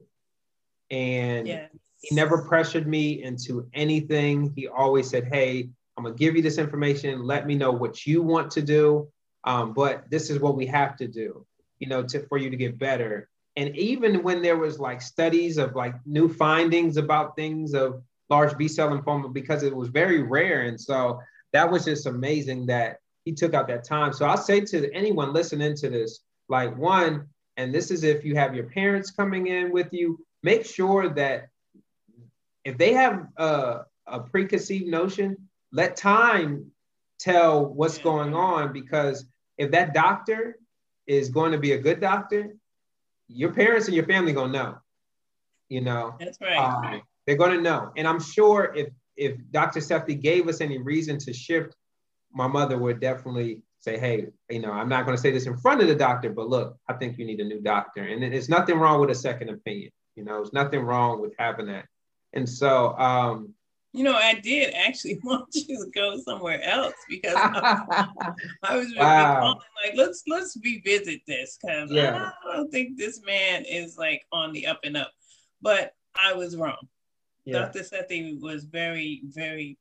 And 0.91 1.47
yes. 1.47 1.71
he 2.01 2.15
never 2.15 2.43
pressured 2.43 2.87
me 2.87 3.23
into 3.23 3.69
anything. 3.75 4.53
He 4.57 4.69
always 4.69 5.09
said, 5.09 5.29
Hey, 5.31 5.69
I'm 5.97 6.05
gonna 6.05 6.17
give 6.17 6.35
you 6.35 6.43
this 6.43 6.59
information. 6.59 7.25
Let 7.25 7.47
me 7.47 7.55
know 7.55 7.73
what 7.73 8.07
you 8.07 8.23
want 8.23 8.51
to 8.53 8.63
do. 8.63 9.09
Um, 9.45 9.75
but 9.75 10.11
this 10.11 10.31
is 10.31 10.39
what 10.39 10.57
we 10.57 10.67
have 10.67 10.97
to 10.97 11.07
do, 11.07 11.47
you 11.79 11.89
know, 11.89 12.03
to, 12.05 12.27
for 12.27 12.39
you 12.39 12.51
to 12.51 12.57
get 12.57 12.79
better. 12.79 13.29
And 13.57 13.77
even 13.77 14.23
when 14.23 14.43
there 14.43 14.57
was 14.57 14.79
like 14.79 15.03
studies 15.03 15.59
of 15.59 15.75
like 15.75 15.95
new 16.07 16.33
findings 16.33 16.97
about 16.97 17.37
things 17.37 17.75
of 17.75 18.03
large 18.31 18.57
B 18.57 18.69
cell 18.69 18.91
lymphoma, 18.91 19.33
because 19.33 19.63
it 19.63 19.75
was 19.75 19.89
very 19.89 20.23
rare. 20.23 20.63
And 20.63 20.81
so 20.81 21.21
that 21.53 21.71
was 21.71 21.85
just 21.85 22.07
amazing 22.07 22.67
that 22.67 22.99
he 23.25 23.33
took 23.33 23.55
out 23.55 23.69
that 23.69 23.85
time. 23.85 24.13
So 24.13 24.25
I'll 24.25 24.37
say 24.37 24.61
to 24.61 24.93
anyone 24.95 25.33
listening 25.33 25.77
to 25.77 25.91
this, 25.91 26.21
like 26.49 26.77
one, 26.77 27.27
and 27.57 27.75
this 27.75 27.91
is 27.91 28.05
if 28.05 28.25
you 28.25 28.37
have 28.37 28.55
your 28.55 28.65
parents 28.65 29.11
coming 29.11 29.49
in 29.49 29.71
with 29.71 29.89
you, 29.93 30.25
make 30.43 30.65
sure 30.65 31.09
that 31.11 31.49
if 32.65 32.79
they 32.79 32.93
have 32.95 33.27
a, 33.37 33.81
a 34.07 34.21
preconceived 34.21 34.87
notion, 34.87 35.37
let 35.73 35.97
time 35.97 36.71
tell 37.19 37.67
what's 37.67 37.99
going 37.99 38.35
on 38.35 38.73
because 38.73 39.27
if 39.59 39.71
that 39.73 39.93
doctor 39.93 40.57
is 41.07 41.29
going 41.29 41.53
to 41.53 41.59
be 41.59 41.73
a 41.73 41.79
good 41.79 42.01
doctor, 42.01 42.57
your 43.29 43.53
parents 43.53 43.87
and 43.87 43.95
your 43.95 44.07
family 44.07 44.33
gonna 44.33 44.53
know. 44.53 44.79
You 45.69 45.83
know, 45.83 46.17
that's 46.19 46.41
right. 46.41 46.57
Um, 46.57 47.03
they're 47.31 47.39
gonna 47.39 47.61
know, 47.61 47.93
and 47.97 48.09
I'm 48.09 48.21
sure 48.21 48.75
if 48.75 48.89
if 49.17 49.37
Dr. 49.53 49.79
Sethi 49.79 50.21
gave 50.21 50.49
us 50.49 50.61
any 50.61 50.79
reason 50.79 51.17
to 51.19 51.33
shift, 51.33 51.77
my 52.33 52.49
mother 52.49 52.77
would 52.77 53.01
definitely 53.01 53.63
say, 53.79 53.99
hey, 53.99 54.27
you 54.49 54.61
know, 54.61 54.73
I'm 54.73 54.89
not 54.89 55.05
going 55.05 55.17
to 55.17 55.21
say 55.21 55.31
this 55.31 55.47
in 55.47 55.57
front 55.59 55.83
of 55.83 55.89
the 55.89 55.95
doctor, 55.95 56.31
but 56.31 56.49
look, 56.49 56.77
I 56.89 56.95
think 56.95 57.19
you 57.19 57.27
need 57.27 57.41
a 57.41 57.45
new 57.45 57.61
doctor. 57.61 58.03
And 58.03 58.23
there's 58.23 58.49
nothing 58.49 58.79
wrong 58.79 58.99
with 58.99 59.11
a 59.11 59.15
second 59.15 59.51
opinion. 59.51 59.91
You 60.17 60.25
know, 60.25 60.37
there's 60.37 60.55
nothing 60.55 60.81
wrong 60.81 61.21
with 61.21 61.35
having 61.39 61.67
that. 61.67 61.85
And 62.33 62.49
so, 62.49 62.97
um, 62.99 63.55
you 63.93 64.05
know, 64.05 64.15
I 64.15 64.35
did 64.35 64.73
actually 64.75 65.19
want 65.25 65.55
you 65.55 65.85
to 65.85 65.91
go 65.91 66.17
somewhere 66.19 66.63
else 66.63 66.95
because 67.09 67.35
I, 67.37 68.07
I 68.63 68.77
was 68.77 68.87
really 68.87 68.99
wow. 68.99 69.61
like, 69.85 69.97
let's 69.97 70.23
let's 70.29 70.57
revisit 70.65 71.21
this 71.27 71.59
because 71.61 71.91
yeah. 71.91 72.31
I 72.49 72.57
don't 72.57 72.71
think 72.71 72.97
this 72.97 73.21
man 73.25 73.65
is 73.65 73.99
like 73.99 74.25
on 74.33 74.53
the 74.53 74.67
up 74.67 74.81
and 74.85 74.97
up. 74.97 75.13
But 75.61 75.95
I 76.15 76.33
was 76.33 76.57
wrong. 76.57 76.79
Yeah. 77.45 77.61
Dr. 77.61 77.81
Sethi 77.81 78.41
was 78.41 78.65
very, 78.65 79.23
very 79.25 79.79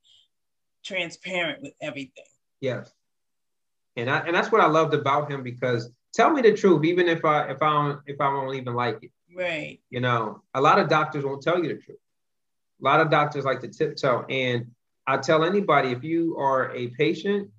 transparent 0.83 1.61
with 1.61 1.73
everything. 1.81 2.23
Yes 2.61 2.91
and 3.99 4.09
I, 4.09 4.19
and 4.19 4.35
that's 4.35 4.51
what 4.51 4.61
I 4.61 4.67
loved 4.67 4.93
about 4.93 5.29
him 5.29 5.43
because 5.43 5.89
tell 6.13 6.31
me 6.31 6.41
the 6.41 6.53
truth, 6.53 6.83
even 6.85 7.07
if 7.07 7.25
I 7.25 7.49
if 7.49 7.61
I 7.61 7.69
don't 7.71 7.99
if 8.05 8.19
I 8.21 8.29
don't 8.29 8.55
even 8.55 8.73
like 8.73 8.99
it. 9.03 9.11
Right. 9.35 9.79
You 9.89 9.99
know, 9.99 10.41
a 10.53 10.61
lot 10.61 10.79
of 10.79 10.89
doctors 10.89 11.23
won't 11.23 11.41
tell 11.41 11.61
you 11.61 11.69
the 11.69 11.81
truth. 11.81 11.99
A 12.81 12.85
lot 12.85 13.01
of 13.01 13.11
doctors 13.11 13.45
like 13.45 13.59
to 13.61 13.67
tiptoe, 13.67 14.25
and 14.29 14.71
I 15.05 15.17
tell 15.17 15.43
anybody 15.43 15.91
if 15.91 16.03
you 16.03 16.37
are 16.37 16.73
a 16.73 16.87
patient, 16.89 17.49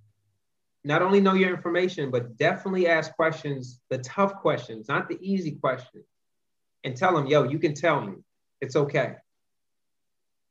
not 0.82 1.02
only 1.02 1.20
know 1.20 1.34
your 1.34 1.50
information, 1.50 2.10
but 2.10 2.36
definitely 2.36 2.88
ask 2.88 3.14
questions, 3.14 3.80
the 3.90 3.98
tough 3.98 4.36
questions, 4.36 4.88
not 4.88 5.08
the 5.08 5.18
easy 5.20 5.52
questions, 5.52 6.06
and 6.84 6.96
tell 6.96 7.14
them, 7.14 7.26
yo, 7.26 7.44
you 7.44 7.58
can 7.58 7.74
tell 7.74 8.00
me, 8.00 8.14
it's 8.60 8.76
okay, 8.76 9.16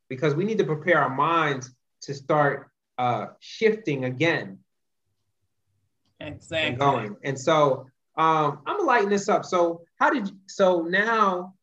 because 0.09 0.35
we 0.35 0.43
need 0.43 0.57
to 0.57 0.65
prepare 0.65 0.99
our 1.01 1.15
minds 1.15 1.71
to 2.01 2.13
start 2.13 2.69
uh, 2.97 3.27
shifting 3.39 4.05
again 4.05 4.59
Exactly. 6.19 6.67
And 6.67 6.79
going. 6.79 7.15
And 7.23 7.39
so 7.39 7.87
um, 8.17 8.59
I'm 8.65 8.77
gonna 8.77 8.83
lighten 8.83 9.09
this 9.09 9.29
up. 9.29 9.45
So 9.45 9.81
how 9.99 10.09
did 10.09 10.27
you, 10.27 10.35
so 10.47 10.81
now 10.81 11.53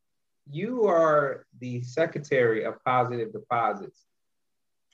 you 0.50 0.86
are 0.86 1.46
the 1.60 1.82
secretary 1.82 2.64
of 2.64 2.82
positive 2.84 3.32
deposits. 3.32 4.04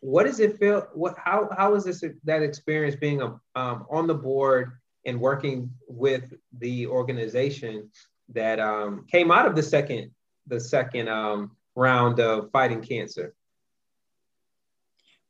What 0.01 0.25
does 0.25 0.41
it 0.41 0.59
feel? 0.59 0.89
What 0.95 1.15
how 1.17 1.49
how 1.57 1.75
is 1.75 1.85
this 1.85 2.05
that 2.25 2.43
experience 2.43 2.97
being 2.97 3.23
a, 3.23 3.39
um, 3.55 3.87
on 3.89 4.07
the 4.07 4.15
board 4.15 4.73
and 5.07 5.21
working 5.21 5.71
with 5.89 6.25
the 6.59 6.87
organization 6.89 7.91
that 8.31 8.59
um, 8.59 9.07
came 9.11 9.31
out 9.31 9.47
of 9.47 9.55
the 9.55 9.63
second 9.63 10.11
the 10.49 10.59
second 10.59 11.09
um, 11.09 11.53
round 11.77 12.19
of 12.19 12.51
fighting 12.51 12.83
cancer? 12.83 13.35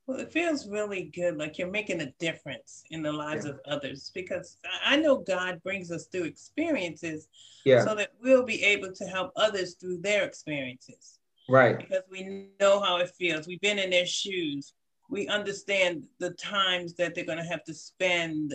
Well, 0.07 0.19
it 0.19 0.33
feels 0.33 0.69
really 0.69 1.05
good, 1.15 1.37
like 1.37 1.59
you're 1.59 1.71
making 1.71 2.01
a 2.01 2.13
difference 2.19 2.83
in 2.91 3.03
the 3.03 3.13
lives 3.13 3.45
yeah. 3.45 3.53
of 3.53 3.61
others 3.67 4.11
because 4.15 4.59
I 4.85 4.97
know 4.97 5.19
God 5.19 5.63
brings 5.63 5.93
us 5.93 6.07
through 6.07 6.25
experiences 6.25 7.29
yeah. 7.65 7.85
so 7.85 7.95
that 7.95 8.11
we'll 8.21 8.45
be 8.45 8.63
able 8.65 8.93
to 8.93 9.05
help 9.05 9.33
others 9.37 9.75
through 9.75 9.99
their 9.99 10.25
experiences. 10.25 11.21
Right. 11.49 11.79
Because 11.79 12.03
we 12.11 12.49
know 12.61 12.81
how 12.81 12.97
it 12.99 13.11
feels. 13.11 13.47
We've 13.47 13.61
been 13.61 13.79
in 13.79 13.91
their 13.91 14.07
shoes. 14.07 14.75
We 15.09 15.29
understand 15.29 16.05
the 16.19 16.31
times 16.31 16.95
that 16.95 17.15
they're 17.15 17.25
going 17.25 17.39
to 17.39 17.45
have 17.45 17.65
to 17.65 17.75
spend 17.75 18.55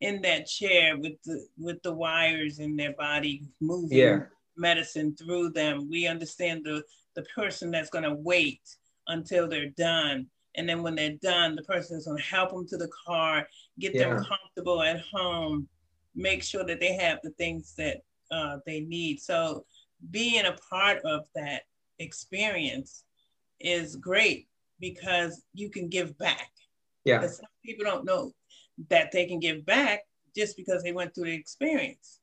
in 0.00 0.22
that 0.22 0.46
chair 0.46 0.96
with 0.96 1.20
the 1.24 1.46
with 1.58 1.82
the 1.82 1.92
wires 1.92 2.60
in 2.60 2.76
their 2.76 2.92
body 2.92 3.42
moving 3.60 3.98
yeah. 3.98 4.20
medicine 4.56 5.14
through 5.16 5.50
them. 5.50 5.88
We 5.90 6.06
understand 6.06 6.64
the 6.64 6.82
the 7.14 7.24
person 7.34 7.70
that's 7.70 7.90
going 7.90 8.04
to 8.04 8.14
wait 8.14 8.62
until 9.08 9.48
they're 9.48 9.70
done 9.70 10.26
and 10.56 10.68
then 10.68 10.82
when 10.82 10.94
they're 10.94 11.16
done, 11.22 11.54
the 11.54 11.62
person 11.62 11.96
is 11.96 12.06
going 12.06 12.18
to 12.18 12.24
help 12.24 12.50
them 12.50 12.66
to 12.68 12.76
the 12.76 12.90
car, 13.06 13.46
get 13.78 13.94
yeah. 13.94 14.08
them 14.08 14.24
comfortable 14.24 14.82
at 14.82 15.00
home, 15.12 15.68
make 16.14 16.42
sure 16.42 16.64
that 16.64 16.80
they 16.80 16.94
have 16.94 17.20
the 17.22 17.30
things 17.30 17.74
that 17.76 18.02
uh, 18.30 18.58
they 18.66 18.80
need. 18.80 19.20
So 19.20 19.64
being 20.10 20.46
a 20.46 20.56
part 20.70 20.98
of 21.04 21.26
that 21.34 21.62
experience 21.98 23.04
is 23.60 23.96
great 23.96 24.48
because 24.80 25.42
you 25.54 25.70
can 25.70 25.88
give 25.88 26.16
back. 26.18 26.50
Yeah. 27.04 27.26
some 27.26 27.46
people 27.64 27.84
don't 27.84 28.04
know 28.04 28.32
that 28.90 29.12
they 29.12 29.26
can 29.26 29.40
give 29.40 29.64
back 29.64 30.00
just 30.36 30.56
because 30.56 30.82
they 30.82 30.92
went 30.92 31.14
through 31.14 31.24
the 31.24 31.34
experience. 31.34 32.20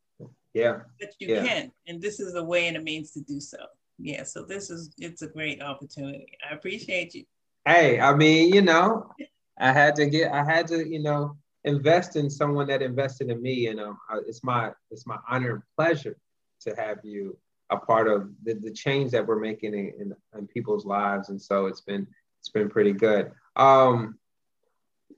Yeah. 0.53 0.81
But 0.99 1.09
you 1.19 1.35
yeah. 1.35 1.45
can. 1.45 1.71
And 1.87 2.01
this 2.01 2.19
is 2.19 2.35
a 2.35 2.43
way 2.43 2.67
and 2.67 2.77
a 2.77 2.81
means 2.81 3.11
to 3.11 3.21
do 3.21 3.39
so. 3.39 3.57
Yeah. 3.97 4.23
So 4.23 4.43
this 4.43 4.69
is 4.69 4.93
it's 4.97 5.21
a 5.21 5.27
great 5.27 5.61
opportunity. 5.61 6.27
I 6.49 6.53
appreciate 6.53 7.13
you 7.13 7.25
hey, 7.65 7.99
I 7.99 8.13
mean, 8.15 8.53
you 8.53 8.61
know, 8.61 9.11
I 9.59 9.71
had 9.71 9.95
to 9.95 10.05
get, 10.05 10.31
I 10.31 10.43
had 10.43 10.67
to, 10.67 10.87
you 10.87 10.99
know, 10.99 11.37
invest 11.63 12.15
in 12.15 12.29
someone 12.29 12.67
that 12.67 12.81
invested 12.81 13.29
in 13.29 13.41
me, 13.41 13.67
and 13.67 13.79
um, 13.79 13.97
it's 14.27 14.43
my, 14.43 14.71
it's 14.91 15.07
my 15.07 15.17
honor 15.27 15.51
and 15.51 15.63
pleasure 15.75 16.15
to 16.61 16.75
have 16.75 16.99
you 17.03 17.37
a 17.71 17.77
part 17.77 18.07
of 18.07 18.29
the, 18.43 18.53
the 18.53 18.71
change 18.71 19.11
that 19.11 19.25
we're 19.25 19.39
making 19.39 19.73
in, 19.73 19.91
in, 19.99 20.15
in 20.37 20.47
people's 20.47 20.85
lives, 20.85 21.29
and 21.29 21.41
so 21.41 21.65
it's 21.65 21.81
been, 21.81 22.05
it's 22.39 22.49
been 22.49 22.69
pretty 22.69 22.93
good. 22.93 23.31
Um, 23.55 24.19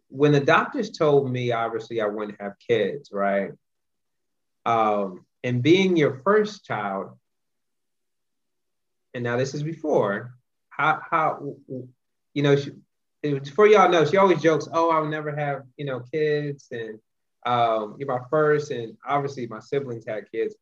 when 0.09 0.31
the 0.31 0.39
doctors 0.39 0.91
told 0.91 1.29
me, 1.29 1.51
obviously, 1.51 1.99
I 1.99 2.07
wouldn't 2.07 2.39
have 2.39 2.53
kids, 2.65 3.09
right? 3.11 3.51
Um, 4.65 5.25
and 5.43 5.61
being 5.61 5.97
your 5.97 6.13
first 6.19 6.63
child, 6.63 7.17
and 9.13 9.23
now 9.23 9.35
this 9.35 9.53
is 9.53 9.63
before, 9.63 10.33
how 10.69 11.01
how 11.09 11.55
you 12.37 12.43
know, 12.43 12.55
she, 12.55 12.69
for 13.55 13.65
y'all 13.65 13.89
know, 13.89 14.05
she 14.05 14.15
always 14.15 14.39
jokes, 14.39 14.67
"Oh, 14.71 14.91
I'll 14.91 15.07
never 15.07 15.35
have 15.35 15.63
you 15.75 15.85
know 15.85 16.01
kids," 16.01 16.67
and 16.69 16.99
um, 17.47 17.95
you're 17.97 18.07
my 18.07 18.23
first, 18.29 18.69
and 18.69 18.95
obviously 19.03 19.47
my 19.47 19.59
siblings 19.59 20.05
had 20.07 20.31
kids. 20.31 20.55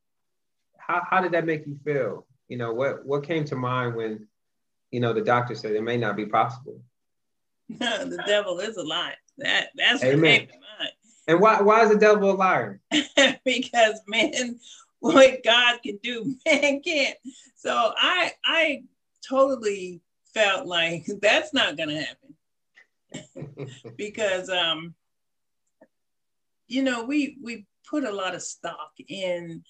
How 0.77 1.01
how 1.05 1.21
did 1.21 1.33
that 1.33 1.45
make 1.45 1.67
you 1.67 1.77
feel? 1.83 2.25
You 2.47 2.55
know, 2.55 2.71
what 2.71 3.05
what 3.05 3.27
came 3.27 3.43
to 3.45 3.57
mind 3.57 3.93
when, 3.93 4.25
you 4.89 5.01
know, 5.01 5.11
the 5.11 5.19
doctor 5.19 5.53
said 5.53 5.73
it 5.73 5.83
may 5.83 5.97
not 5.97 6.15
be 6.15 6.25
possible? 6.25 6.79
the 7.67 8.23
devil 8.25 8.57
is 8.61 8.77
a 8.77 8.83
lie. 8.83 9.15
That 9.39 9.71
that's 9.75 10.01
what 10.01 10.13
Amen. 10.13 10.39
came 10.39 10.47
to 10.47 10.53
mind. 10.53 10.91
And 11.27 11.41
why 11.41 11.59
why 11.59 11.83
is 11.83 11.89
the 11.89 11.97
devil 11.97 12.31
a 12.31 12.35
liar? 12.35 12.79
because 13.43 13.99
man, 14.07 14.61
what 14.99 15.43
God 15.43 15.79
can 15.83 15.99
do, 16.01 16.37
man 16.45 16.79
can't. 16.79 17.17
So 17.57 17.91
I 17.97 18.31
I 18.45 18.83
totally 19.27 20.01
felt 20.35 20.67
like 20.67 21.07
that's 21.21 21.53
not 21.53 21.77
going 21.77 21.89
to 21.89 22.01
happen. 22.01 22.35
Because 23.95 24.49
um 24.49 24.93
you 26.67 26.83
know 26.83 27.05
we 27.05 27.37
we 27.41 27.65
put 27.89 28.03
a 28.03 28.11
lot 28.11 28.35
of 28.35 28.41
stock 28.41 28.91
in 29.07 29.63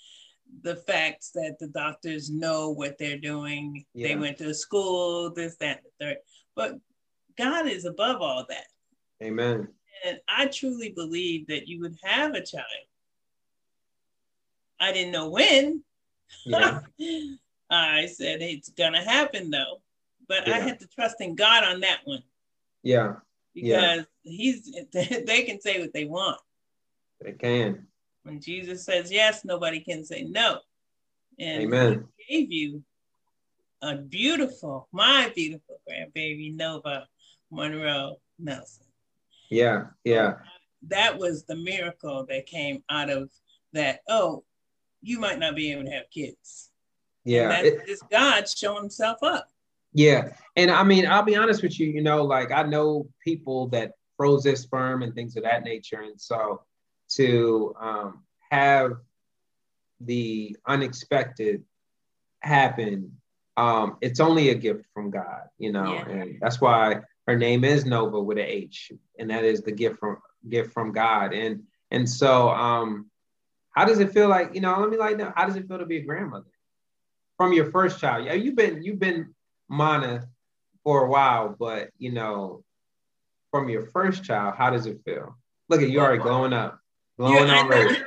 the 0.63 0.75
facts 0.75 1.29
that 1.35 1.57
the 1.59 1.67
doctors 1.67 2.31
know 2.31 2.71
what 2.71 2.97
they're 2.97 3.19
doing. 3.19 3.85
Yeah. 3.93 4.07
they 4.07 4.15
went 4.15 4.37
to 4.39 4.53
school 4.53 5.31
this 5.31 5.57
that 5.57 5.83
the 5.83 6.05
third. 6.05 6.17
But 6.55 6.79
god 7.37 7.67
is 7.67 7.85
above 7.85 8.21
all 8.21 8.45
that. 8.49 8.67
Amen. 9.23 9.67
And 10.03 10.19
i 10.27 10.47
truly 10.47 10.89
believe 10.89 11.45
that 11.47 11.67
you 11.67 11.81
would 11.81 11.97
have 12.03 12.33
a 12.33 12.43
child. 12.43 12.65
I 14.79 14.91
didn't 14.91 15.11
know 15.11 15.29
when. 15.29 15.83
Yeah. 16.45 16.79
i 17.69 18.05
said 18.07 18.41
it's 18.41 18.69
gonna 18.69 19.03
happen 19.03 19.51
though 19.51 19.81
but 20.27 20.47
yeah. 20.47 20.55
I 20.55 20.59
had 20.59 20.79
to 20.79 20.87
trust 20.87 21.21
in 21.21 21.35
God 21.35 21.63
on 21.63 21.81
that 21.81 21.99
one. 22.05 22.23
Yeah. 22.83 23.15
Because 23.53 24.05
yeah. 24.23 24.31
he's 24.31 24.71
they 24.93 25.43
can 25.43 25.61
say 25.61 25.79
what 25.79 25.93
they 25.93 26.05
want. 26.05 26.39
They 27.21 27.33
can. 27.33 27.87
When 28.23 28.41
Jesus 28.41 28.83
says 28.83 29.11
yes, 29.11 29.45
nobody 29.45 29.79
can 29.79 30.03
say 30.03 30.23
no. 30.23 30.59
And 31.39 31.63
Amen. 31.63 32.05
He 32.17 32.41
gave 32.41 32.51
you 32.51 32.83
a 33.81 33.95
beautiful, 33.95 34.87
my 34.91 35.31
beautiful 35.35 35.79
grandbaby, 35.89 36.55
Nova 36.55 37.07
Monroe 37.51 38.17
Nelson. 38.39 38.85
Yeah, 39.49 39.85
yeah. 40.03 40.35
That 40.87 41.17
was 41.17 41.43
the 41.43 41.55
miracle 41.55 42.25
that 42.29 42.45
came 42.45 42.83
out 42.89 43.09
of 43.09 43.29
that. 43.73 44.01
Oh, 44.07 44.43
you 45.01 45.19
might 45.19 45.39
not 45.39 45.55
be 45.55 45.71
able 45.71 45.85
to 45.85 45.91
have 45.91 46.09
kids. 46.11 46.71
Yeah. 47.25 47.61
It's 47.63 48.01
God 48.11 48.47
showing 48.47 48.83
himself 48.83 49.21
up. 49.21 49.49
Yeah. 49.95 50.33
And 50.57 50.69
I 50.69 50.83
mean, 50.83 51.07
I'll 51.07 51.23
be 51.23 51.37
honest 51.37 51.63
with 51.63 51.79
you, 51.79 51.87
you 51.87 52.01
know, 52.01 52.23
like 52.23 52.51
I 52.51 52.63
know 52.63 53.07
people 53.23 53.69
that 53.69 53.93
froze 54.17 54.43
their 54.43 54.57
sperm 54.57 55.03
and 55.03 55.15
things 55.15 55.37
of 55.37 55.43
that 55.43 55.63
nature. 55.63 56.01
And 56.01 56.19
so 56.19 56.61
to 57.11 57.73
um, 57.79 58.23
have 58.51 58.91
the 60.01 60.55
unexpected 60.67 61.63
happen, 62.41 63.13
um, 63.55 63.97
it's 64.01 64.19
only 64.19 64.49
a 64.49 64.55
gift 64.55 64.85
from 64.93 65.11
God, 65.11 65.43
you 65.57 65.71
know, 65.71 65.93
yeah. 65.93 66.09
and 66.09 66.37
that's 66.41 66.59
why 66.59 66.99
her 67.25 67.37
name 67.37 67.63
is 67.63 67.85
Nova 67.85 68.21
with 68.21 68.37
a 68.37 68.43
H, 68.43 68.91
and 69.17 69.29
that 69.29 69.45
is 69.45 69.61
the 69.61 69.71
gift 69.71 69.97
from 69.97 70.17
gift 70.49 70.73
from 70.73 70.91
God. 70.91 71.33
And 71.33 71.63
and 71.89 72.07
so 72.07 72.49
um, 72.49 73.09
how 73.71 73.85
does 73.85 73.99
it 73.99 74.11
feel 74.11 74.27
like, 74.27 74.53
you 74.55 74.59
know, 74.59 74.77
let 74.77 74.89
me 74.89 74.97
like 74.97 75.21
how 75.35 75.45
does 75.45 75.55
it 75.55 75.69
feel 75.69 75.77
to 75.77 75.85
be 75.85 75.97
a 75.97 76.01
grandmother 76.01 76.51
from 77.37 77.53
your 77.53 77.71
first 77.71 78.01
child? 78.01 78.25
Yeah, 78.25 78.33
you've 78.33 78.57
been 78.57 78.83
you've 78.83 78.99
been 78.99 79.33
Mana 79.69 80.27
for 80.83 81.05
a 81.05 81.09
while, 81.09 81.55
but 81.57 81.89
you 81.97 82.11
know, 82.11 82.63
from 83.51 83.69
your 83.69 83.87
first 83.87 84.23
child, 84.23 84.55
how 84.57 84.69
does 84.69 84.85
it 84.85 85.01
feel? 85.05 85.37
Look 85.69 85.81
at 85.81 85.89
you 85.89 85.99
already 85.99 86.21
glowing 86.21 86.53
up, 86.53 86.79
glowing 87.17 87.47
yeah, 87.47 87.55
already. 87.55 87.97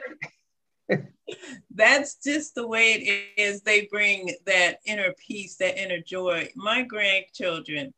That's 1.75 2.17
just 2.17 2.55
the 2.55 2.67
way 2.67 2.93
it 2.93 3.41
is. 3.41 3.63
They 3.63 3.89
bring 3.91 4.35
that 4.47 4.79
inner 4.87 5.15
peace, 5.19 5.57
that 5.57 5.81
inner 5.81 6.01
joy. 6.01 6.49
My 6.57 6.83
grandchildren 6.83 7.93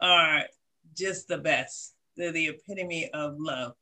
are 0.00 0.44
just 0.96 1.28
the 1.28 1.38
best. 1.38 1.94
They're 2.16 2.32
the 2.32 2.48
epitome 2.48 3.10
of 3.12 3.36
love. 3.38 3.74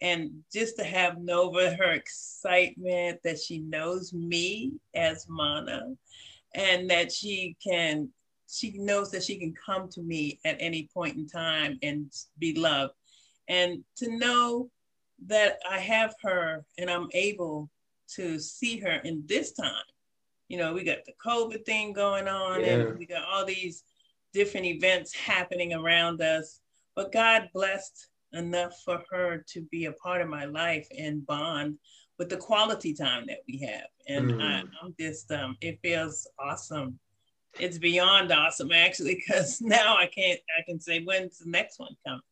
And 0.00 0.42
just 0.52 0.76
to 0.78 0.84
have 0.84 1.18
Nova, 1.18 1.74
her 1.76 1.92
excitement 1.92 3.20
that 3.24 3.38
she 3.40 3.58
knows 3.58 4.12
me 4.12 4.72
as 4.94 5.26
Mana 5.28 5.92
and 6.54 6.90
that 6.90 7.12
she 7.12 7.56
can 7.64 8.08
she 8.52 8.76
knows 8.76 9.10
that 9.10 9.22
she 9.22 9.38
can 9.38 9.54
come 9.54 9.88
to 9.88 10.02
me 10.02 10.38
at 10.44 10.56
any 10.60 10.88
point 10.92 11.16
in 11.16 11.26
time 11.26 11.78
and 11.82 12.12
be 12.38 12.54
loved. 12.54 12.92
And 13.48 13.82
to 13.96 14.16
know 14.16 14.70
that 15.26 15.58
I 15.68 15.78
have 15.78 16.14
her 16.22 16.64
and 16.78 16.90
I'm 16.90 17.08
able 17.14 17.70
to 18.16 18.38
see 18.38 18.78
her 18.80 19.00
in 19.04 19.24
this 19.26 19.52
time. 19.52 19.72
You 20.48 20.58
know, 20.58 20.74
we 20.74 20.84
got 20.84 21.04
the 21.06 21.14
COVID 21.24 21.64
thing 21.64 21.94
going 21.94 22.28
on 22.28 22.60
yeah. 22.60 22.74
and 22.74 22.98
we 22.98 23.06
got 23.06 23.24
all 23.24 23.46
these 23.46 23.84
different 24.34 24.66
events 24.66 25.14
happening 25.14 25.72
around 25.72 26.20
us. 26.20 26.60
But 26.94 27.10
God 27.10 27.48
blessed 27.54 28.08
enough 28.34 28.74
for 28.84 29.02
her 29.10 29.44
to 29.48 29.62
be 29.70 29.86
a 29.86 29.92
part 29.92 30.20
of 30.20 30.28
my 30.28 30.44
life 30.44 30.86
and 30.98 31.26
bond 31.26 31.78
with 32.18 32.28
the 32.28 32.36
quality 32.36 32.92
time 32.92 33.24
that 33.28 33.38
we 33.48 33.58
have. 33.60 33.86
And 34.08 34.32
mm. 34.32 34.42
I, 34.42 34.60
am 34.84 34.94
just, 35.00 35.30
um, 35.32 35.56
it 35.62 35.78
feels 35.82 36.26
awesome 36.38 36.98
it's 37.58 37.78
beyond 37.78 38.32
awesome 38.32 38.72
actually 38.72 39.14
because 39.14 39.60
now 39.60 39.96
I 39.96 40.06
can't 40.06 40.40
I 40.58 40.62
can 40.62 40.80
say 40.80 41.02
when's 41.04 41.38
the 41.38 41.50
next 41.50 41.78
one 41.78 41.94
coming. 42.06 42.22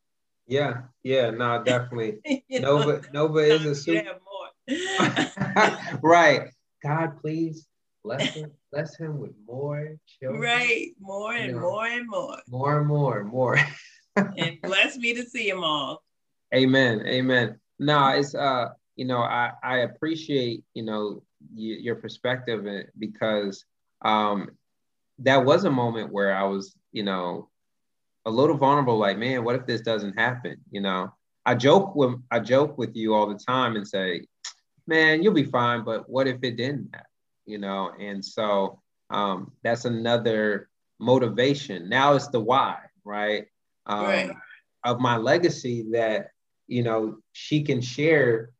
Yeah, 0.47 0.81
yeah, 1.03 1.29
no, 1.29 1.63
definitely. 1.63 2.19
Nova 2.49 2.93
know, 2.93 3.01
Nova 3.13 3.39
is 3.39 3.65
a 3.65 3.75
super 3.75 4.17
right. 6.01 6.49
God, 6.83 7.21
please 7.21 7.67
bless 8.03 8.33
him, 8.33 8.51
bless 8.71 8.97
him 8.97 9.19
with 9.19 9.31
more 9.47 9.95
children. 10.19 10.41
Right, 10.41 10.89
more 10.99 11.33
and 11.33 11.47
you 11.47 11.53
know, 11.53 11.61
more 11.61 11.85
and 11.85 12.09
more. 12.09 12.37
More 12.49 12.79
and 12.79 12.87
more 12.87 13.19
and 13.19 13.29
more. 13.29 13.59
and 14.15 14.57
bless 14.61 14.97
me 14.97 15.13
to 15.13 15.23
see 15.23 15.49
them 15.49 15.63
all. 15.63 16.03
Amen. 16.53 17.05
Amen. 17.05 17.59
No, 17.79 18.09
it's 18.09 18.35
uh, 18.35 18.69
you 18.95 19.05
know, 19.05 19.19
I 19.19 19.51
I 19.63 19.77
appreciate 19.79 20.63
you 20.73 20.83
know 20.83 21.23
your 21.53 21.95
perspective 21.95 22.65
because 22.97 23.63
um 24.03 24.49
that 25.23 25.45
was 25.45 25.65
a 25.65 25.71
moment 25.71 26.11
where 26.11 26.35
I 26.35 26.43
was, 26.43 26.75
you 26.91 27.03
know, 27.03 27.49
a 28.25 28.31
little 28.31 28.57
vulnerable, 28.57 28.97
like, 28.97 29.17
man, 29.17 29.43
what 29.43 29.55
if 29.55 29.65
this 29.65 29.81
doesn't 29.81 30.19
happen? 30.19 30.57
You 30.71 30.81
know, 30.81 31.13
I 31.45 31.55
joke 31.55 31.95
with 31.95 32.15
I 32.29 32.39
joke 32.39 32.77
with 32.77 32.95
you 32.95 33.13
all 33.13 33.27
the 33.27 33.39
time 33.39 33.75
and 33.75 33.87
say, 33.87 34.27
man, 34.87 35.23
you'll 35.23 35.33
be 35.33 35.43
fine, 35.43 35.83
but 35.83 36.09
what 36.09 36.27
if 36.27 36.37
it 36.43 36.57
didn't 36.57 36.89
happen? 36.93 37.07
You 37.45 37.57
know, 37.57 37.91
and 37.99 38.23
so 38.23 38.81
um, 39.09 39.51
that's 39.63 39.85
another 39.85 40.69
motivation. 40.99 41.89
Now 41.89 42.13
it's 42.13 42.27
the 42.27 42.39
why, 42.39 42.77
right? 43.03 43.45
Um, 43.85 44.03
right. 44.03 44.31
Of 44.83 44.99
my 44.99 45.17
legacy 45.17 45.85
that 45.91 46.29
you 46.67 46.83
know 46.83 47.17
she 47.33 47.63
can 47.63 47.81
share 47.81 48.51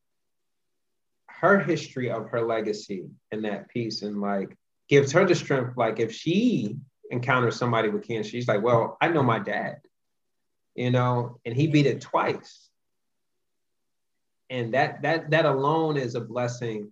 her 1.28 1.60
history 1.60 2.12
of 2.12 2.30
her 2.30 2.42
legacy 2.42 3.10
in 3.32 3.42
that 3.44 3.70
piece 3.70 4.04
and 4.04 4.22
like 4.22 4.56
gives 4.92 5.14
her 5.14 5.26
the 5.26 5.34
strength. 5.34 5.78
Like 5.78 6.00
if 6.00 6.14
she 6.14 6.76
encounters 7.10 7.56
somebody 7.56 7.88
with 7.88 8.06
cancer, 8.06 8.30
she's 8.30 8.48
like, 8.48 8.62
well, 8.62 8.98
I 9.02 9.08
know 9.08 9.24
my 9.24 9.40
dad, 9.40 9.78
you 10.76 10.92
know, 10.92 11.40
and 11.46 11.56
he 11.56 11.68
beat 11.68 11.86
it 11.86 12.02
twice. 12.02 12.70
And 14.50 14.74
that 14.74 15.02
that 15.04 15.32
that 15.32 15.46
alone 15.46 15.96
is 15.96 16.16
a 16.16 16.20
blessing 16.20 16.92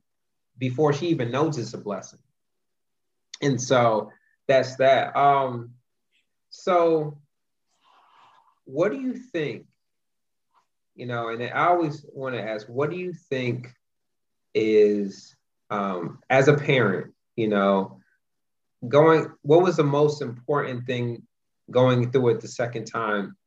before 0.58 0.94
she 0.94 1.08
even 1.08 1.30
knows 1.30 1.58
it's 1.58 1.74
a 1.74 1.78
blessing. 1.78 2.20
And 3.42 3.62
so 3.62 4.12
that's 4.48 4.78
that. 4.78 5.14
Um, 5.16 5.72
so 6.50 7.20
what 8.64 8.94
do 8.94 9.00
you 9.00 9.14
think? 9.14 9.66
You 10.96 11.06
know, 11.06 11.30
and 11.30 11.44
I 11.44 11.68
always 11.68 12.06
want 12.14 12.36
to 12.36 12.42
ask, 12.42 12.66
what 12.68 12.90
do 12.90 12.96
you 12.96 13.12
think 13.14 13.74
is 14.54 15.36
um, 15.70 16.20
as 16.30 16.48
a 16.48 16.56
parent, 16.56 17.14
you 17.39 17.47
know, 17.47 18.02
going, 18.88 19.32
what 19.43 19.62
was 19.62 19.78
the 19.78 19.84
most 19.84 20.21
important 20.21 20.86
thing 20.86 21.23
going 21.71 22.12
through 22.12 22.30
it 22.30 22.41
the 22.41 22.47
second 22.47 22.86
time 22.86 23.38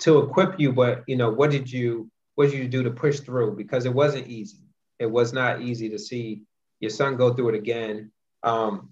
to 0.00 0.18
equip 0.18 0.60
you? 0.60 0.72
But, 0.72 1.04
you 1.06 1.16
know, 1.16 1.30
what 1.30 1.50
did 1.50 1.72
you, 1.72 2.10
what 2.34 2.50
did 2.50 2.58
you 2.58 2.68
do 2.68 2.82
to 2.82 2.90
push 2.90 3.20
through? 3.20 3.56
Because 3.56 3.86
it 3.86 3.94
wasn't 3.94 4.28
easy. 4.28 4.64
It 4.98 5.10
was 5.10 5.32
not 5.32 5.62
easy 5.62 5.88
to 5.88 5.98
see 5.98 6.42
your 6.80 6.90
son 6.90 7.16
go 7.16 7.32
through 7.32 7.50
it 7.50 7.54
again. 7.54 8.12
Um, 8.42 8.90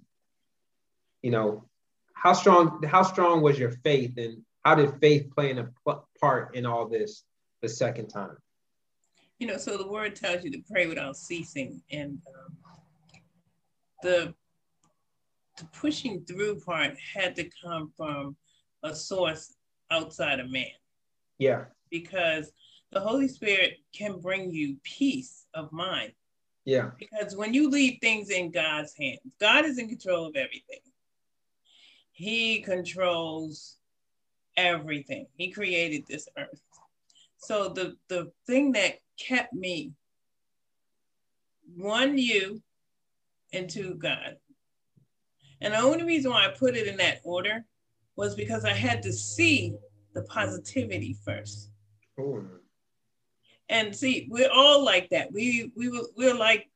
you 1.20 1.31
know, 1.31 1.64
how 2.14 2.33
strong, 2.33 2.83
how 2.85 3.02
strong 3.02 3.42
was 3.42 3.59
your 3.59 3.72
faith 3.85 4.16
and 4.16 4.42
how 4.64 4.76
did 4.76 4.98
faith 5.00 5.31
play 5.35 5.50
in 5.50 5.59
a 5.59 5.68
part 6.20 6.57
in 6.57 6.64
all 6.64 6.88
this 6.88 7.22
the 7.61 7.68
second 7.68 8.09
time? 8.09 8.37
You 9.38 9.46
know, 9.46 9.59
so 9.59 9.76
the 9.76 9.87
word 9.87 10.16
tells 10.16 10.44
you 10.44 10.50
to 10.52 10.62
pray 10.70 10.87
without 10.87 11.16
ceasing. 11.16 11.83
And 11.90 12.18
um, 12.26 12.57
the 14.07 14.35
the 15.59 15.64
pushing 15.73 16.25
through 16.25 16.61
part 16.61 16.95
had 17.14 17.35
to 17.35 17.51
come 17.64 17.90
from 17.97 18.37
a 18.83 18.95
source 18.95 19.55
outside 19.90 20.38
of 20.38 20.51
man. 20.51 20.66
Yeah. 21.38 21.64
Because 21.90 22.53
the 22.92 23.01
Holy 23.01 23.27
Spirit 23.27 23.79
can 23.95 24.21
bring 24.21 24.51
you 24.51 24.77
peace 24.83 25.47
of 25.55 25.73
mind. 25.73 26.12
Yeah. 26.64 26.90
Because 26.99 27.35
when 27.37 27.55
you 27.55 27.71
leave 27.71 27.99
things 28.01 28.31
in 28.31 28.51
God's 28.51 28.95
hands, 28.95 29.21
God 29.40 29.64
is 29.64 29.79
in 29.79 29.88
control 29.88 30.27
of 30.27 30.37
everything. 30.37 30.81
He 32.12 32.61
controls 32.61 33.79
everything. 34.57 35.27
He 35.37 35.51
created 35.51 36.05
this 36.07 36.29
earth. 36.37 36.61
So 37.38 37.69
the 37.69 37.96
the 38.09 38.31
thing 38.46 38.73
that 38.73 38.98
kept 39.19 39.54
me 39.54 39.92
one 41.75 42.19
you 42.19 42.63
into 43.57 43.94
God. 43.94 44.37
And 45.61 45.75
the 45.75 45.79
only 45.79 46.04
reason 46.04 46.31
why 46.31 46.46
I 46.46 46.48
put 46.48 46.77
it 46.77 46.87
in 46.87 46.96
that 46.98 47.21
order 47.25 47.65
was 48.17 48.35
because 48.35 48.65
I 48.65 48.73
had 48.73 49.02
to 49.02 49.13
see 49.13 49.75
the 50.15 50.23
positivity 50.23 51.17
first. 51.25 51.71
Oh. 52.19 52.44
And 53.69 53.94
see, 53.94 54.29
we're 54.31 54.50
all 54.52 54.85
like 54.85 55.09
that. 55.11 55.33
We 55.33 55.73
we 55.77 55.90
we're 56.17 56.35
like 56.35 56.71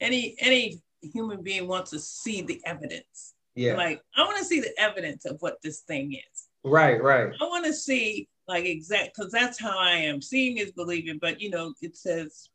any 0.00 0.36
any 0.40 0.82
human 1.00 1.42
being 1.42 1.66
wants 1.66 1.90
to 1.92 1.98
see 1.98 2.42
the 2.42 2.60
evidence. 2.64 3.34
Yeah. 3.54 3.74
Like 3.74 4.02
I 4.16 4.24
want 4.24 4.38
to 4.38 4.44
see 4.44 4.60
the 4.60 4.74
evidence 4.78 5.24
of 5.24 5.40
what 5.40 5.56
this 5.62 5.80
thing 5.80 6.12
is. 6.12 6.48
Right, 6.64 7.02
right. 7.02 7.32
I 7.40 7.44
want 7.44 7.64
to 7.66 7.72
see 7.72 8.28
like 8.46 8.64
exact 8.64 9.16
because 9.16 9.32
that's 9.32 9.60
how 9.60 9.78
I 9.78 9.92
am. 9.92 10.20
Seeing 10.20 10.58
is 10.58 10.72
believing, 10.72 11.18
but 11.20 11.40
you 11.40 11.50
know, 11.50 11.74
it 11.80 11.96
says 11.96 12.50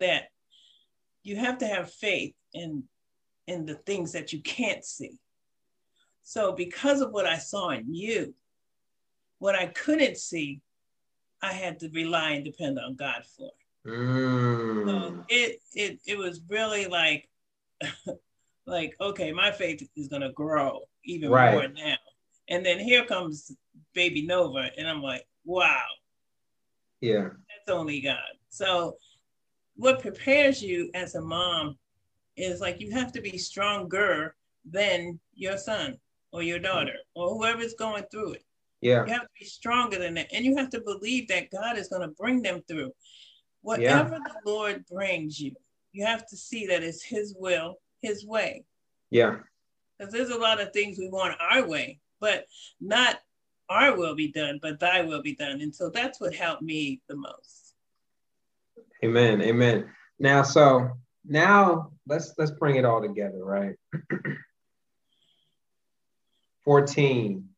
that 0.00 0.28
you 1.26 1.34
have 1.36 1.58
to 1.58 1.66
have 1.66 1.90
faith 1.90 2.34
in 2.54 2.84
in 3.48 3.66
the 3.66 3.74
things 3.74 4.12
that 4.12 4.32
you 4.32 4.40
can't 4.42 4.84
see. 4.84 5.18
So 6.22 6.52
because 6.52 7.00
of 7.00 7.10
what 7.10 7.26
I 7.26 7.38
saw 7.38 7.70
in 7.70 7.92
you, 7.92 8.34
what 9.38 9.54
I 9.54 9.66
couldn't 9.66 10.16
see, 10.16 10.60
I 11.42 11.52
had 11.52 11.80
to 11.80 11.90
rely 11.90 12.30
and 12.30 12.44
depend 12.44 12.78
on 12.78 12.94
God 12.94 13.24
for. 13.36 13.50
Mm. 13.84 14.86
So 14.86 15.24
it 15.28 15.60
it 15.74 16.00
it 16.06 16.16
was 16.16 16.40
really 16.48 16.86
like 16.86 17.28
like 18.66 18.94
okay, 19.00 19.32
my 19.32 19.50
faith 19.50 19.86
is 19.96 20.06
gonna 20.06 20.32
grow 20.32 20.82
even 21.04 21.30
right. 21.30 21.54
more 21.54 21.68
now. 21.68 21.96
And 22.48 22.64
then 22.64 22.78
here 22.78 23.04
comes 23.04 23.50
baby 23.94 24.24
Nova, 24.24 24.70
and 24.78 24.86
I'm 24.86 25.02
like, 25.02 25.26
wow. 25.44 25.82
Yeah. 27.00 27.30
That's 27.48 27.76
only 27.76 28.00
God. 28.00 28.16
So 28.48 28.96
what 29.76 30.00
prepares 30.00 30.62
you 30.62 30.90
as 30.94 31.14
a 31.14 31.20
mom 31.20 31.76
is 32.36 32.60
like 32.60 32.80
you 32.80 32.90
have 32.90 33.12
to 33.12 33.20
be 33.20 33.38
stronger 33.38 34.34
than 34.70 35.18
your 35.34 35.56
son 35.56 35.96
or 36.32 36.42
your 36.42 36.58
mm. 36.58 36.64
daughter 36.64 36.96
or 37.14 37.30
whoever's 37.30 37.74
going 37.74 38.04
through 38.10 38.32
it. 38.32 38.44
Yeah. 38.80 39.04
You 39.06 39.12
have 39.12 39.22
to 39.22 39.28
be 39.38 39.46
stronger 39.46 39.98
than 39.98 40.14
that. 40.14 40.32
And 40.32 40.44
you 40.44 40.56
have 40.56 40.70
to 40.70 40.80
believe 40.80 41.28
that 41.28 41.50
God 41.50 41.78
is 41.78 41.88
going 41.88 42.02
to 42.02 42.14
bring 42.14 42.42
them 42.42 42.62
through. 42.68 42.92
Whatever 43.62 44.20
yeah. 44.22 44.32
the 44.32 44.50
Lord 44.50 44.84
brings 44.86 45.40
you, 45.40 45.52
you 45.92 46.04
have 46.04 46.26
to 46.26 46.36
see 46.36 46.66
that 46.66 46.82
it's 46.82 47.02
His 47.02 47.34
will, 47.38 47.78
His 48.00 48.24
way. 48.26 48.64
Yeah. 49.10 49.36
Because 49.98 50.12
there's 50.12 50.30
a 50.30 50.38
lot 50.38 50.60
of 50.60 50.72
things 50.72 50.98
we 50.98 51.08
want 51.08 51.36
our 51.40 51.66
way, 51.66 51.98
but 52.20 52.46
not 52.80 53.18
our 53.68 53.96
will 53.96 54.14
be 54.14 54.30
done, 54.30 54.58
but 54.60 54.78
thy 54.78 55.00
will 55.00 55.22
be 55.22 55.34
done. 55.34 55.60
And 55.62 55.74
so 55.74 55.88
that's 55.88 56.20
what 56.20 56.34
helped 56.34 56.62
me 56.62 57.00
the 57.08 57.16
most. 57.16 57.65
Amen. 59.04 59.42
Amen. 59.42 59.90
Now, 60.18 60.42
so 60.42 60.90
now 61.24 61.90
let's 62.06 62.32
let's 62.38 62.52
bring 62.52 62.76
it 62.76 62.84
all 62.84 63.02
together, 63.02 63.44
right? 63.44 63.76
14, 66.64 67.48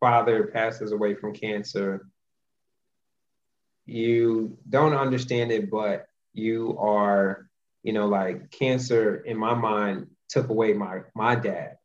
father 0.00 0.46
passes 0.46 0.92
away 0.92 1.14
from 1.14 1.34
cancer. 1.34 2.06
You 3.86 4.58
don't 4.68 4.94
understand 4.94 5.50
it, 5.50 5.70
but 5.70 6.06
you 6.34 6.76
are, 6.78 7.48
you 7.82 7.92
know, 7.92 8.06
like 8.06 8.50
cancer 8.50 9.16
in 9.16 9.36
my 9.36 9.54
mind 9.54 10.08
took 10.28 10.50
away 10.50 10.74
my 10.74 11.00
my 11.14 11.34
dad. 11.34 11.78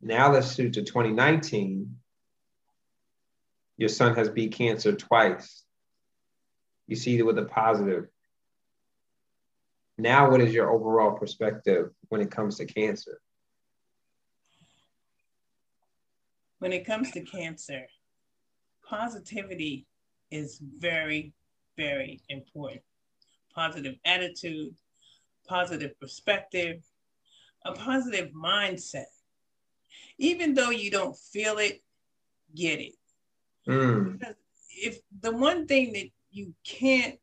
Now 0.00 0.32
let's 0.32 0.54
shoot 0.54 0.72
to 0.74 0.82
2019. 0.82 1.96
Your 3.76 3.90
son 3.90 4.14
has 4.14 4.30
beat 4.30 4.52
cancer 4.52 4.94
twice. 4.94 5.62
You 6.90 6.96
see 6.96 7.16
it 7.16 7.24
with 7.24 7.38
a 7.38 7.44
positive. 7.44 8.08
Now, 9.96 10.30
what 10.30 10.42
is 10.42 10.52
your 10.52 10.70
overall 10.70 11.12
perspective 11.12 11.90
when 12.08 12.20
it 12.20 12.30
comes 12.30 12.58
to 12.58 12.66
cancer? 12.66 13.20
When 16.58 16.72
it 16.72 16.84
comes 16.84 17.10
to 17.12 17.22
cancer, 17.22 17.86
positivity 18.86 19.86
is 20.30 20.60
very, 20.78 21.32
very 21.78 22.20
important. 22.28 22.82
Positive 23.54 23.94
attitude, 24.04 24.74
positive 25.48 25.98
perspective, 25.98 26.82
a 27.64 27.72
positive 27.72 28.30
mindset 28.32 29.06
even 30.20 30.52
though 30.52 30.70
you 30.70 30.90
don't 30.90 31.16
feel 31.16 31.56
it, 31.58 31.82
get 32.54 32.78
it. 32.78 32.94
Mm. 33.66 34.18
Because 34.18 34.34
if 34.68 35.00
the 35.20 35.32
one 35.32 35.66
thing 35.66 35.94
that 35.94 36.08
you 36.30 36.54
can't 36.64 37.18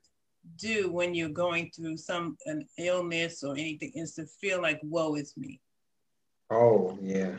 do 0.57 0.91
when 0.91 1.13
you're 1.13 1.29
going 1.29 1.71
through 1.75 1.97
some 1.97 2.37
an 2.45 2.65
illness 2.77 3.43
or 3.43 3.53
anything 3.53 3.91
is 3.95 4.13
to 4.15 4.25
feel 4.25 4.61
like 4.61 4.79
woe 4.83 5.15
is 5.15 5.33
me. 5.37 5.59
Oh 6.49 6.97
yeah. 7.01 7.35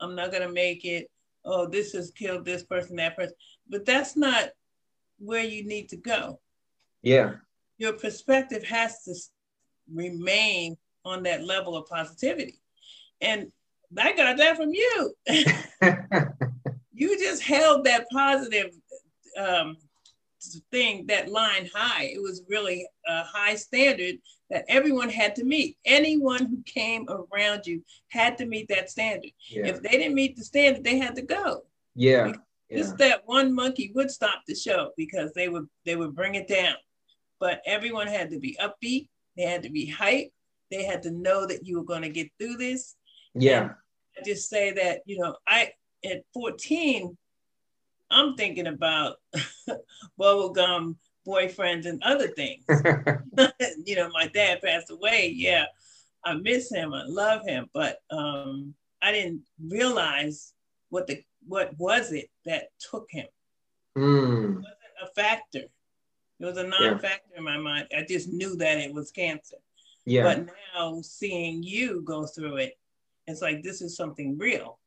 I'm 0.00 0.14
not 0.14 0.32
gonna 0.32 0.50
make 0.52 0.84
it. 0.84 1.10
Oh, 1.44 1.66
this 1.66 1.92
has 1.92 2.10
killed 2.10 2.44
this 2.44 2.62
person, 2.62 2.96
that 2.96 3.16
person. 3.16 3.34
But 3.68 3.84
that's 3.84 4.16
not 4.16 4.50
where 5.18 5.44
you 5.44 5.66
need 5.66 5.88
to 5.90 5.96
go. 5.96 6.40
Yeah. 7.02 7.34
Your 7.78 7.94
perspective 7.94 8.64
has 8.64 9.02
to 9.04 9.14
remain 9.92 10.76
on 11.04 11.22
that 11.24 11.44
level 11.44 11.76
of 11.76 11.86
positivity. 11.86 12.60
And 13.20 13.50
I 13.98 14.12
got 14.16 14.36
that 14.38 14.56
from 14.56 14.70
you. 14.72 15.14
you 16.92 17.18
just 17.18 17.42
held 17.42 17.84
that 17.84 18.06
positive 18.10 18.70
um, 19.38 19.76
thing, 20.70 21.06
that 21.06 21.28
line 21.28 21.68
high. 21.74 22.04
It 22.04 22.22
was 22.22 22.42
really 22.48 22.86
a 23.06 23.22
high 23.22 23.54
standard 23.54 24.16
that 24.50 24.64
everyone 24.68 25.08
had 25.08 25.34
to 25.36 25.44
meet. 25.44 25.76
Anyone 25.84 26.46
who 26.46 26.62
came 26.64 27.06
around 27.08 27.66
you 27.66 27.82
had 28.08 28.38
to 28.38 28.46
meet 28.46 28.68
that 28.68 28.90
standard. 28.90 29.30
Yeah. 29.50 29.66
If 29.66 29.82
they 29.82 29.90
didn't 29.90 30.14
meet 30.14 30.36
the 30.36 30.44
standard, 30.44 30.84
they 30.84 30.98
had 30.98 31.16
to 31.16 31.22
go. 31.22 31.62
Yeah. 31.94 32.32
yeah. 32.68 32.76
Just 32.76 32.98
that 32.98 33.22
one 33.26 33.54
monkey 33.54 33.92
would 33.94 34.10
stop 34.10 34.42
the 34.46 34.54
show 34.54 34.90
because 34.96 35.32
they 35.32 35.48
would 35.48 35.66
they 35.84 35.96
would 35.96 36.14
bring 36.14 36.34
it 36.34 36.48
down. 36.48 36.74
But 37.40 37.62
everyone 37.66 38.06
had 38.06 38.30
to 38.30 38.38
be 38.38 38.56
upbeat. 38.60 39.08
They 39.36 39.42
had 39.42 39.62
to 39.64 39.70
be 39.70 39.86
hype. 39.86 40.30
They 40.70 40.84
had 40.84 41.02
to 41.02 41.10
know 41.10 41.46
that 41.46 41.66
you 41.66 41.78
were 41.78 41.84
going 41.84 42.02
to 42.02 42.08
get 42.08 42.30
through 42.38 42.56
this. 42.56 42.96
Yeah. 43.34 43.62
And 43.62 43.70
I 44.18 44.22
just 44.24 44.48
say 44.48 44.72
that, 44.72 45.00
you 45.06 45.18
know, 45.18 45.36
I 45.46 45.72
at 46.04 46.22
14, 46.32 47.16
I'm 48.14 48.36
thinking 48.36 48.68
about 48.68 49.16
bubblegum 50.20 50.96
boyfriends 51.26 51.86
and 51.86 52.02
other 52.02 52.28
things. 52.28 52.64
you 53.84 53.96
know, 53.96 54.08
my 54.12 54.28
dad 54.28 54.62
passed 54.62 54.90
away. 54.90 55.32
Yeah, 55.34 55.66
I 56.24 56.34
miss 56.34 56.70
him. 56.70 56.94
I 56.94 57.04
love 57.06 57.42
him, 57.44 57.68
but 57.74 57.98
um, 58.10 58.74
I 59.02 59.12
didn't 59.12 59.42
realize 59.60 60.52
what 60.90 61.06
the 61.06 61.22
what 61.46 61.76
was 61.78 62.12
it 62.12 62.30
that 62.46 62.68
took 62.78 63.08
him. 63.10 63.26
Mm. 63.96 64.42
It 64.42 64.56
wasn't 64.56 64.66
a 65.02 65.06
factor. 65.14 65.64
It 66.40 66.44
was 66.46 66.56
a 66.56 66.66
non-factor 66.66 67.30
yeah. 67.32 67.38
in 67.38 67.44
my 67.44 67.58
mind. 67.58 67.86
I 67.96 68.04
just 68.08 68.32
knew 68.32 68.56
that 68.56 68.78
it 68.78 68.92
was 68.92 69.10
cancer. 69.10 69.56
Yeah. 70.04 70.24
But 70.24 70.46
now 70.74 71.00
seeing 71.02 71.62
you 71.62 72.02
go 72.02 72.26
through 72.26 72.56
it, 72.56 72.78
it's 73.26 73.40
like 73.40 73.62
this 73.62 73.80
is 73.82 73.96
something 73.96 74.36
real. 74.36 74.78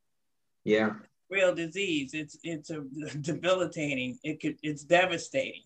Yeah. 0.63 0.91
Real 1.30 1.53
disease. 1.53 2.13
It's 2.13 2.38
it's 2.43 2.69
a 2.69 2.82
debilitating. 3.21 4.17
It 4.23 4.39
could 4.41 4.57
it's 4.63 4.84
devastating. 4.84 5.63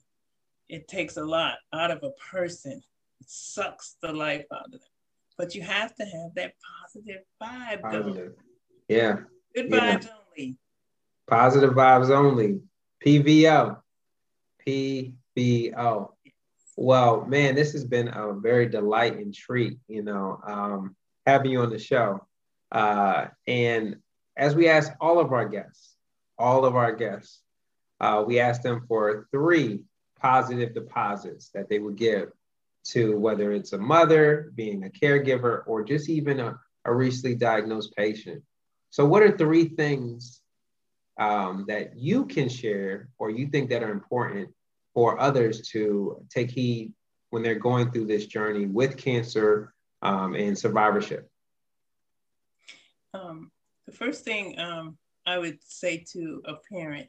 It 0.70 0.88
takes 0.88 1.18
a 1.18 1.24
lot 1.24 1.56
out 1.74 1.92
of 1.92 2.04
a 2.04 2.12
person. 2.32 2.82
It 3.20 3.30
sucks 3.30 3.98
the 4.02 4.12
life 4.12 4.46
out 4.54 4.66
of 4.66 4.72
them. 4.72 4.80
But 5.38 5.54
you 5.56 5.62
have 5.62 5.94
to 5.96 6.04
have 6.04 6.34
that 6.36 6.54
positive 6.84 7.22
vibe. 7.42 7.82
Positive. 7.82 8.34
Yeah. 8.88 9.18
Good 9.56 9.70
vibes 9.70 10.06
yeah. 10.06 10.10
only. 10.38 10.58
Positive 11.28 11.72
vibes 11.72 12.10
only. 12.10 12.62
PVO. 13.06 13.78
PVO. 14.68 16.10
Well, 16.78 17.26
man, 17.26 17.56
this 17.56 17.74
has 17.74 17.86
been 17.86 18.08
a 18.08 18.34
very 18.34 18.68
delight 18.68 19.18
and 19.18 19.34
treat, 19.34 19.78
you 19.88 20.04
know, 20.04 20.40
um, 20.46 20.96
having 21.26 21.52
you 21.52 21.62
on 21.62 21.70
the 21.70 21.80
show. 21.80 22.26
Uh, 22.72 23.28
and 23.48 23.98
as 24.38 24.56
we 24.56 24.68
ask 24.68 24.92
all 25.00 25.20
of 25.20 25.34
our 25.34 25.48
guests, 25.48 25.96
all 26.38 26.66
of 26.66 26.76
our 26.76 26.94
guests, 26.94 27.42
uh, 28.00 28.24
we 28.26 28.40
ask 28.40 28.62
them 28.62 28.86
for 28.88 29.28
three 29.32 29.84
positive 30.20 30.74
deposits 30.74 31.50
that 31.50 31.70
they 31.70 31.80
would 31.80 31.96
give 31.96 32.32
to 32.84 33.18
whether 33.18 33.52
it's 33.52 33.74
a 33.74 33.78
mother, 33.78 34.52
being 34.56 34.84
a 34.84 34.90
caregiver, 34.90 35.64
or 35.68 35.84
just 35.84 36.10
even 36.10 36.40
a, 36.40 36.60
a 36.86 36.94
recently 36.94 37.36
diagnosed 37.36 37.96
patient. 37.96 38.42
So, 38.90 39.06
what 39.06 39.24
are 39.24 39.38
three 39.38 39.66
things 39.66 40.42
um, 41.18 41.66
that 41.68 41.98
you 41.98 42.26
can 42.26 42.50
share 42.50 43.10
or 43.20 43.30
you 43.30 43.48
think 43.48 43.70
that 43.70 43.84
are 43.84 43.92
important 43.92 44.50
for 44.94 45.20
others 45.20 45.70
to 45.70 46.26
take 46.30 46.50
heed 46.50 46.94
when 47.30 47.44
they're 47.44 47.56
going 47.56 47.92
through 47.92 48.08
this 48.08 48.26
journey 48.26 48.66
with 48.66 48.98
cancer 48.98 49.74
um, 50.02 50.34
and 50.34 50.58
survivorship? 50.58 51.30
Um, 53.14 53.52
the 53.92 53.98
first 53.98 54.24
thing 54.24 54.58
um, 54.60 54.98
I 55.26 55.38
would 55.38 55.60
say 55.64 56.04
to 56.14 56.42
a 56.46 56.56
parent 56.72 57.08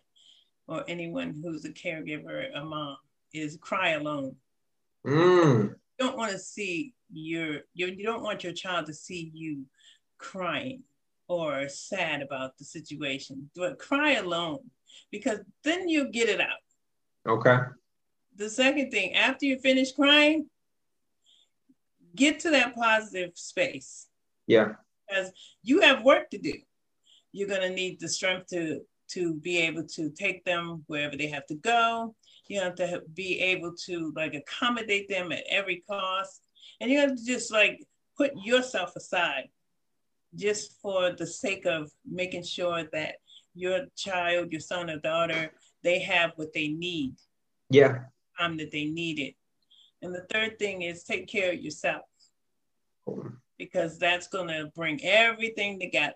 or 0.67 0.85
anyone 0.89 1.41
who's 1.43 1.65
a 1.65 1.71
caregiver, 1.71 2.47
a 2.55 2.65
mom, 2.65 2.97
is 3.33 3.57
cry 3.61 3.91
alone. 3.91 4.37
Mm. 5.07 5.71
You 5.71 5.77
don't 5.99 6.17
want 6.17 6.33
to 6.33 6.39
see 6.39 6.95
your, 7.13 7.61
your 7.75 7.89
you 7.89 8.05
don't 8.05 8.23
want 8.23 8.45
your 8.45 8.53
child 8.53 8.87
to 8.87 8.95
see 8.95 9.31
you 9.35 9.65
crying 10.19 10.83
or 11.29 11.69
sad 11.69 12.23
about 12.23 12.59
the 12.59 12.65
situation, 12.65 13.51
but 13.57 13.79
cry 13.79 14.13
alone 14.13 14.59
because 15.11 15.41
then 15.65 15.89
you 15.89 16.11
get 16.11 16.29
it 16.29 16.41
out. 16.41 16.49
Okay. 17.27 17.59
The 18.37 18.51
second 18.51 18.91
thing, 18.91 19.15
after 19.15 19.47
you 19.47 19.59
finish 19.59 19.93
crying, 19.93 20.49
get 22.15 22.41
to 22.41 22.51
that 22.51 22.75
positive 22.75 23.33
space. 23.35 24.09
Yeah 24.47 24.73
because 25.13 25.33
you 25.63 25.81
have 25.81 26.03
work 26.03 26.31
to 26.31 26.39
do. 26.39 26.55
You're 27.33 27.49
going 27.49 27.63
to 27.63 27.71
need 27.71 28.01
the 28.01 28.09
strength 28.09 28.49
to 28.49 28.81
to 29.13 29.35
be 29.35 29.59
able 29.59 29.85
to 29.85 30.09
take 30.11 30.43
them 30.45 30.85
wherever 30.87 31.17
they 31.17 31.27
have 31.27 31.45
to 31.47 31.55
go. 31.57 32.15
You 32.49 32.61
have 32.61 32.75
to 32.77 33.03
be 33.13 33.41
able 33.41 33.75
to 33.87 34.13
like 34.17 34.35
accommodate 34.35 35.09
them 35.09 35.33
at 35.33 35.45
every 35.51 35.83
cost, 35.89 36.43
and 36.81 36.91
you 36.91 36.99
have 36.99 37.17
to 37.17 37.25
just 37.25 37.53
like 37.53 37.85
put 38.17 38.33
yourself 38.43 38.97
aside, 38.97 39.49
just 40.35 40.81
for 40.81 41.13
the 41.13 41.27
sake 41.27 41.67
of 41.67 41.91
making 42.11 42.45
sure 42.45 42.85
that 42.93 43.17
your 43.55 43.87
child, 43.97 44.51
your 44.51 44.61
son 44.61 44.89
or 44.89 44.99
daughter, 44.99 45.53
they 45.83 45.99
have 45.99 46.33
what 46.37 46.53
they 46.53 46.69
need. 46.69 47.15
Yeah. 47.71 48.05
time 48.39 48.57
that 48.59 48.71
they 48.71 48.85
need 48.85 49.19
it. 49.19 49.35
And 50.03 50.15
the 50.15 50.27
third 50.31 50.59
thing 50.59 50.83
is 50.83 51.05
take 51.05 51.29
care 51.29 51.53
of 51.53 51.61
yourself 51.61 52.03
because 53.59 53.99
that's 53.99 54.27
going 54.27 54.49
to 54.49 54.71
bring 54.75 55.03
everything 55.05 55.79
together. 55.79 56.15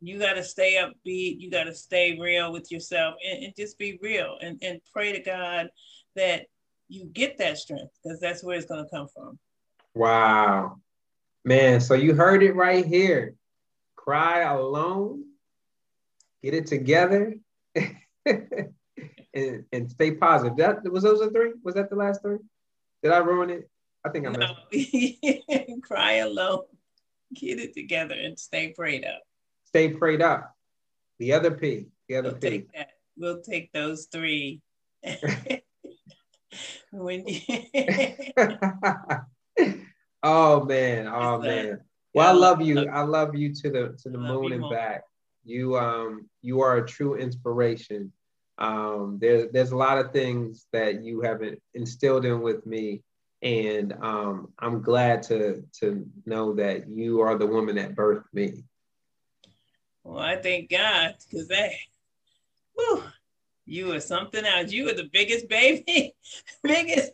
You 0.00 0.18
got 0.18 0.34
to 0.34 0.44
stay 0.44 0.74
upbeat. 0.74 1.40
You 1.40 1.50
got 1.50 1.64
to 1.64 1.74
stay 1.74 2.18
real 2.18 2.52
with 2.52 2.70
yourself 2.70 3.14
and, 3.26 3.44
and 3.44 3.54
just 3.56 3.78
be 3.78 3.98
real 4.00 4.36
and, 4.40 4.58
and 4.62 4.80
pray 4.92 5.12
to 5.12 5.20
God 5.20 5.68
that 6.14 6.46
you 6.88 7.06
get 7.06 7.38
that 7.38 7.58
strength 7.58 7.92
because 8.02 8.20
that's 8.20 8.42
where 8.42 8.56
it's 8.56 8.66
going 8.66 8.84
to 8.84 8.90
come 8.90 9.08
from. 9.08 9.38
Wow. 9.94 10.78
Man, 11.44 11.80
so 11.80 11.94
you 11.94 12.14
heard 12.14 12.42
it 12.42 12.54
right 12.54 12.84
here. 12.84 13.34
Cry 13.96 14.42
alone, 14.42 15.24
get 16.42 16.54
it 16.54 16.66
together, 16.66 17.34
and, 18.26 19.64
and 19.72 19.90
stay 19.90 20.12
positive. 20.12 20.56
That 20.56 20.90
was 20.90 21.02
those 21.02 21.20
the 21.20 21.30
three? 21.30 21.52
Was 21.62 21.74
that 21.74 21.90
the 21.90 21.96
last 21.96 22.22
three? 22.22 22.38
Did 23.02 23.12
I 23.12 23.18
ruin 23.18 23.50
it? 23.50 23.70
I 24.04 24.08
think 24.10 24.26
I'm. 24.26 24.32
No, 24.32 24.54
Cry 25.82 26.14
alone, 26.14 26.62
get 27.34 27.58
it 27.58 27.74
together, 27.74 28.14
and 28.14 28.38
stay 28.38 28.72
prayed 28.72 29.04
up. 29.04 29.22
Stay 29.68 29.90
prayed 29.90 30.22
up. 30.22 30.56
The 31.18 31.34
other 31.34 31.50
P. 31.50 31.88
The 32.08 32.16
other 32.16 32.30
we'll 32.30 32.40
P. 32.40 32.48
Take 32.48 32.72
that. 32.72 32.88
We'll 33.18 33.42
take 33.42 33.70
those 33.72 34.08
three. 34.10 34.62
when 36.90 37.24
oh 40.22 40.64
man, 40.64 41.06
oh 41.06 41.38
man. 41.38 41.80
Well, 42.14 42.28
I 42.28 42.32
love 42.32 42.62
you. 42.62 42.88
I 42.88 43.02
love 43.02 43.34
you 43.34 43.52
to 43.56 43.70
the 43.70 43.98
to 44.02 44.08
the 44.08 44.16
moon 44.16 44.54
and 44.54 44.70
back. 44.70 45.02
You 45.44 45.76
um 45.76 46.30
you 46.40 46.62
are 46.62 46.78
a 46.78 46.86
true 46.86 47.16
inspiration. 47.16 48.10
Um, 48.56 49.18
there's 49.20 49.52
there's 49.52 49.72
a 49.72 49.76
lot 49.76 49.98
of 49.98 50.12
things 50.12 50.66
that 50.72 51.02
you 51.02 51.20
have 51.20 51.42
instilled 51.74 52.24
in 52.24 52.40
with 52.40 52.64
me, 52.64 53.02
and 53.42 53.92
um, 54.00 54.48
I'm 54.58 54.80
glad 54.80 55.24
to 55.24 55.62
to 55.80 56.06
know 56.24 56.54
that 56.54 56.88
you 56.88 57.20
are 57.20 57.36
the 57.36 57.46
woman 57.46 57.76
that 57.76 57.94
birthed 57.94 58.32
me. 58.32 58.64
Well, 60.08 60.20
I 60.20 60.36
thank 60.36 60.70
God 60.70 61.16
because 61.30 61.48
that, 61.48 61.70
whew, 62.74 63.02
you 63.66 63.88
were 63.88 64.00
something 64.00 64.42
else. 64.42 64.72
You 64.72 64.86
were 64.86 64.94
the 64.94 65.10
biggest 65.12 65.50
baby, 65.50 66.14
biggest. 66.62 67.12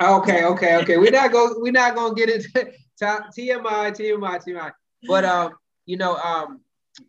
Okay, 0.00 0.44
okay, 0.44 0.76
okay. 0.76 0.96
We're 0.96 1.10
not 1.10 1.32
going. 1.32 1.54
We're 1.56 1.72
not 1.72 1.96
going 1.96 2.14
to 2.14 2.26
get 2.26 2.32
into 2.32 2.48
TMI, 3.02 3.90
TMI, 3.90 4.44
TMI. 4.46 4.70
But 5.08 5.24
um, 5.24 5.54
you 5.86 5.96
know, 5.96 6.14
um, 6.18 6.60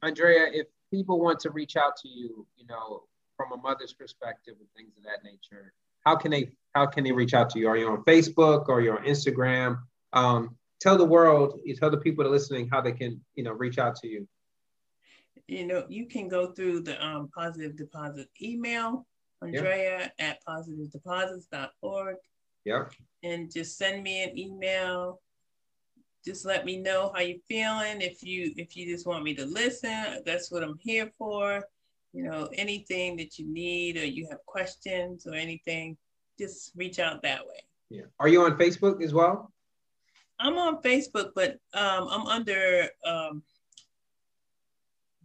Andrea, 0.01 0.47
if 0.51 0.65
people 0.89 1.19
want 1.19 1.39
to 1.41 1.51
reach 1.51 1.75
out 1.75 1.95
to 1.97 2.09
you, 2.09 2.47
you 2.57 2.65
know, 2.65 3.03
from 3.37 3.51
a 3.51 3.57
mother's 3.57 3.93
perspective 3.93 4.55
and 4.59 4.67
things 4.75 4.97
of 4.97 5.03
that 5.03 5.23
nature, 5.23 5.71
how 6.03 6.15
can 6.15 6.31
they 6.31 6.49
how 6.73 6.87
can 6.87 7.03
they 7.03 7.11
reach 7.11 7.35
out 7.35 7.51
to 7.51 7.59
you? 7.59 7.67
Are 7.67 7.77
you 7.77 7.89
on 7.89 8.03
Facebook 8.05 8.69
or 8.69 8.81
you're 8.81 8.97
on 8.97 9.05
Instagram? 9.05 9.81
Um, 10.13 10.57
tell 10.81 10.97
the 10.97 11.05
world, 11.05 11.59
you 11.63 11.75
tell 11.75 11.91
the 11.91 11.97
people 11.97 12.23
that 12.23 12.31
are 12.31 12.33
listening 12.33 12.69
how 12.71 12.81
they 12.81 12.93
can, 12.93 13.21
you 13.35 13.43
know, 13.43 13.51
reach 13.51 13.77
out 13.77 13.95
to 13.97 14.07
you 14.07 14.27
you 15.49 15.65
know, 15.65 15.83
you 15.89 16.05
can 16.05 16.27
go 16.27 16.51
through 16.51 16.81
the 16.81 17.03
um, 17.03 17.29
positive 17.35 17.75
deposit 17.75 18.29
email, 18.41 19.05
Andrea 19.41 20.11
yeah. 20.19 20.27
at 20.27 20.39
positivedeposits.org. 20.47 22.15
Yep. 22.65 22.91
And 23.23 23.51
just 23.51 23.77
send 23.77 24.03
me 24.03 24.23
an 24.23 24.37
email. 24.37 25.21
Just 26.23 26.45
let 26.45 26.65
me 26.65 26.77
know 26.77 27.11
how 27.15 27.21
you're 27.21 27.37
feeling. 27.47 28.01
If 28.01 28.21
you 28.21 28.53
if 28.57 28.75
you 28.75 28.85
just 28.85 29.07
want 29.07 29.23
me 29.23 29.33
to 29.35 29.45
listen, 29.45 30.21
that's 30.25 30.51
what 30.51 30.63
I'm 30.63 30.77
here 30.79 31.09
for. 31.17 31.63
You 32.13 32.23
know, 32.23 32.49
anything 32.53 33.17
that 33.17 33.39
you 33.39 33.47
need 33.51 33.97
or 33.97 34.05
you 34.05 34.27
have 34.29 34.45
questions 34.45 35.25
or 35.25 35.33
anything, 35.33 35.97
just 36.37 36.71
reach 36.75 36.99
out 36.99 37.21
that 37.23 37.41
way. 37.47 37.63
Yeah. 37.89 38.03
Are 38.19 38.27
you 38.27 38.43
on 38.43 38.57
Facebook 38.57 39.01
as 39.01 39.13
well? 39.13 39.51
I'm 40.39 40.57
on 40.57 40.81
Facebook, 40.81 41.31
but 41.35 41.57
um, 41.73 42.07
I'm 42.09 42.27
under 42.27 42.87
um, 43.05 43.43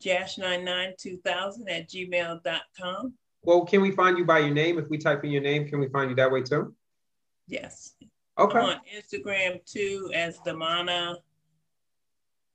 jash992000 0.05 1.71
at 1.71 1.89
gmail.com. 1.89 3.15
Well, 3.43 3.65
can 3.65 3.81
we 3.83 3.91
find 3.91 4.19
you 4.19 4.25
by 4.25 4.41
your 4.41 4.55
name? 4.55 4.79
If 4.79 4.89
we 4.89 4.99
type 4.99 5.25
in 5.25 5.31
your 5.31 5.43
name, 5.43 5.67
can 5.67 5.79
we 5.79 5.89
find 5.89 6.11
you 6.11 6.17
that 6.17 6.31
way 6.31 6.43
too? 6.43 6.75
Yes. 7.47 7.95
Okay. 8.39 8.59
I'm 8.59 8.65
on 8.65 8.81
Instagram 8.95 9.65
too 9.65 10.11
as 10.15 10.39
Damana. 10.41 11.17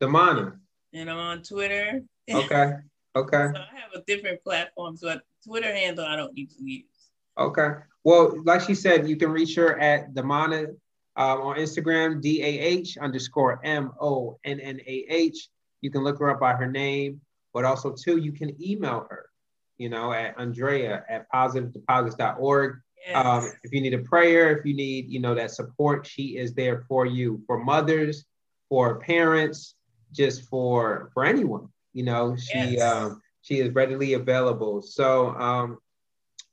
Damana. 0.02 0.58
And 0.94 1.10
I'm 1.10 1.18
on 1.18 1.44
Twitter. 1.44 2.02
Okay. 2.32 2.74
Okay. 3.16 3.48
so 3.52 3.60
I 3.60 3.80
have 3.80 3.92
a 3.96 4.04
different 4.06 4.44
platforms, 4.44 5.02
but 5.02 5.24
Twitter 5.44 5.74
handle 5.74 6.06
I 6.06 6.16
don't 6.16 6.38
usually 6.38 6.64
use. 6.64 7.10
Okay. 7.40 7.70
Well, 8.04 8.36
like 8.44 8.62
she 8.62 8.76
said, 8.76 9.10
you 9.10 9.18
can 9.18 9.32
reach 9.32 9.56
her 9.56 9.80
at 9.80 10.14
Damana 10.14 10.68
um, 11.16 11.42
on 11.42 11.56
Instagram, 11.58 12.22
D 12.22 12.44
A 12.44 12.46
H 12.46 13.00
underscore 13.00 13.60
M 13.64 13.94
O 14.00 14.38
N 14.44 14.60
N 14.60 14.80
A 14.86 15.06
H. 15.10 15.50
You 15.82 15.90
can 15.90 16.04
look 16.04 16.20
her 16.20 16.30
up 16.30 16.40
by 16.40 16.54
her 16.54 16.70
name 16.70 17.20
but 17.54 17.66
also 17.66 17.94
too, 17.94 18.18
you 18.18 18.32
can 18.32 18.56
email 18.62 19.08
her, 19.10 19.30
you 19.78 19.90
know, 19.90 20.12
at 20.12 20.36
Andrea 20.40 21.04
at 21.10 21.32
positivedeposits.org. 21.32 22.80
Yes. 23.08 23.26
Um, 23.26 23.52
if 23.64 23.72
you 23.72 23.82
need 23.82 23.94
a 23.94 24.00
prayer, 24.00 24.58
if 24.58 24.66
you 24.66 24.76
need, 24.76 25.10
you 25.10 25.20
know, 25.20 25.34
that 25.36 25.52
support, 25.52 26.06
she 26.06 26.38
is 26.38 26.54
there 26.54 26.84
for 26.88 27.06
you, 27.06 27.42
for 27.48 27.58
mothers, 27.58 28.26
for 28.68 29.00
parents, 29.00 29.76
just 30.12 30.44
for 30.44 31.10
for 31.14 31.26
anyone. 31.26 31.70
You 31.94 32.04
know, 32.04 32.36
she 32.36 32.76
yes. 32.76 32.82
um, 32.82 33.22
she 33.42 33.60
is 33.60 33.74
readily 33.74 34.14
available. 34.14 34.82
So, 34.82 35.30
um, 35.36 35.78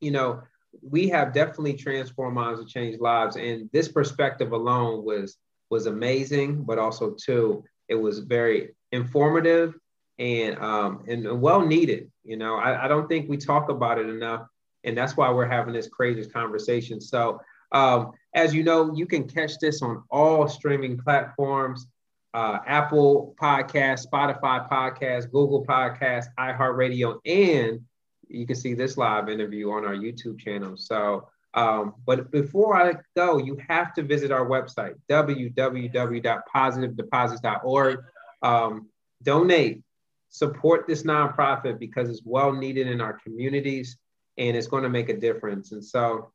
you 0.00 0.10
know, 0.10 0.42
we 0.82 1.08
have 1.08 1.34
definitely 1.34 1.74
transformed 1.74 2.34
minds 2.34 2.60
and 2.60 2.68
changed 2.68 3.00
lives, 3.00 3.36
and 3.36 3.68
this 3.72 3.88
perspective 3.88 4.52
alone 4.52 5.04
was 5.04 5.36
was 5.68 5.86
amazing, 5.86 6.62
but 6.62 6.78
also 6.78 7.16
too, 7.20 7.64
it 7.88 7.96
was 7.96 8.20
very 8.20 8.74
informative 8.92 9.74
and 10.18 10.58
um, 10.58 11.04
and 11.08 11.40
well 11.40 11.64
needed. 11.64 12.10
You 12.24 12.36
know, 12.36 12.56
I, 12.56 12.84
I, 12.84 12.88
don't 12.88 13.08
think 13.08 13.28
we 13.28 13.36
talk 13.36 13.68
about 13.68 13.98
it 13.98 14.08
enough, 14.08 14.46
and 14.84 14.96
that's 14.96 15.16
why 15.16 15.30
we're 15.30 15.46
having 15.46 15.74
this 15.74 15.88
crazy 15.88 16.28
conversation. 16.28 17.00
So, 17.00 17.40
um, 17.72 18.12
as 18.34 18.54
you 18.54 18.64
know, 18.64 18.94
you 18.94 19.06
can 19.06 19.28
catch 19.28 19.58
this 19.58 19.82
on 19.82 20.02
all 20.10 20.48
streaming 20.48 20.98
platforms: 20.98 21.86
uh, 22.34 22.58
Apple 22.66 23.34
Podcast, 23.40 24.06
Spotify 24.06 24.68
Podcast, 24.68 25.30
Google 25.30 25.64
Podcast, 25.64 26.26
iHeartRadio, 26.38 27.18
and 27.26 27.80
you 28.28 28.46
can 28.46 28.56
see 28.56 28.74
this 28.74 28.96
live 28.96 29.28
interview 29.28 29.70
on 29.70 29.84
our 29.84 29.94
YouTube 29.94 30.38
channel. 30.38 30.76
So. 30.76 31.28
Um, 31.54 31.94
but 32.04 32.30
before 32.30 32.76
I 32.76 32.96
go, 33.16 33.38
you 33.38 33.56
have 33.66 33.94
to 33.94 34.02
visit 34.02 34.30
our 34.30 34.44
website, 34.44 34.96
www.positivedeposits.org. 35.08 37.98
Um, 38.42 38.90
donate 39.22 39.82
support 40.28 40.86
this 40.86 41.02
nonprofit 41.02 41.78
because 41.78 42.08
it's 42.08 42.22
well 42.24 42.52
needed 42.52 42.86
in 42.86 43.00
our 43.00 43.14
communities 43.14 43.96
and 44.38 44.56
it's 44.56 44.66
going 44.66 44.82
to 44.82 44.88
make 44.88 45.08
a 45.08 45.16
difference. 45.16 45.72
And 45.72 45.84
so, 45.84 46.30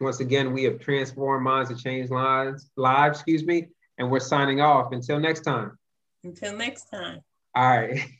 once 0.00 0.20
again, 0.20 0.52
we 0.52 0.64
have 0.64 0.78
transformed 0.78 1.44
minds 1.44 1.70
to 1.70 1.76
change 1.76 2.10
lives, 2.10 2.70
lives, 2.76 3.18
excuse 3.18 3.44
me, 3.44 3.68
and 3.98 4.10
we're 4.10 4.20
signing 4.20 4.60
off. 4.60 4.92
Until 4.92 5.18
next 5.18 5.40
time. 5.40 5.76
Until 6.24 6.56
next 6.56 6.84
time. 6.90 7.20
All 7.54 7.68
right. 7.68 8.08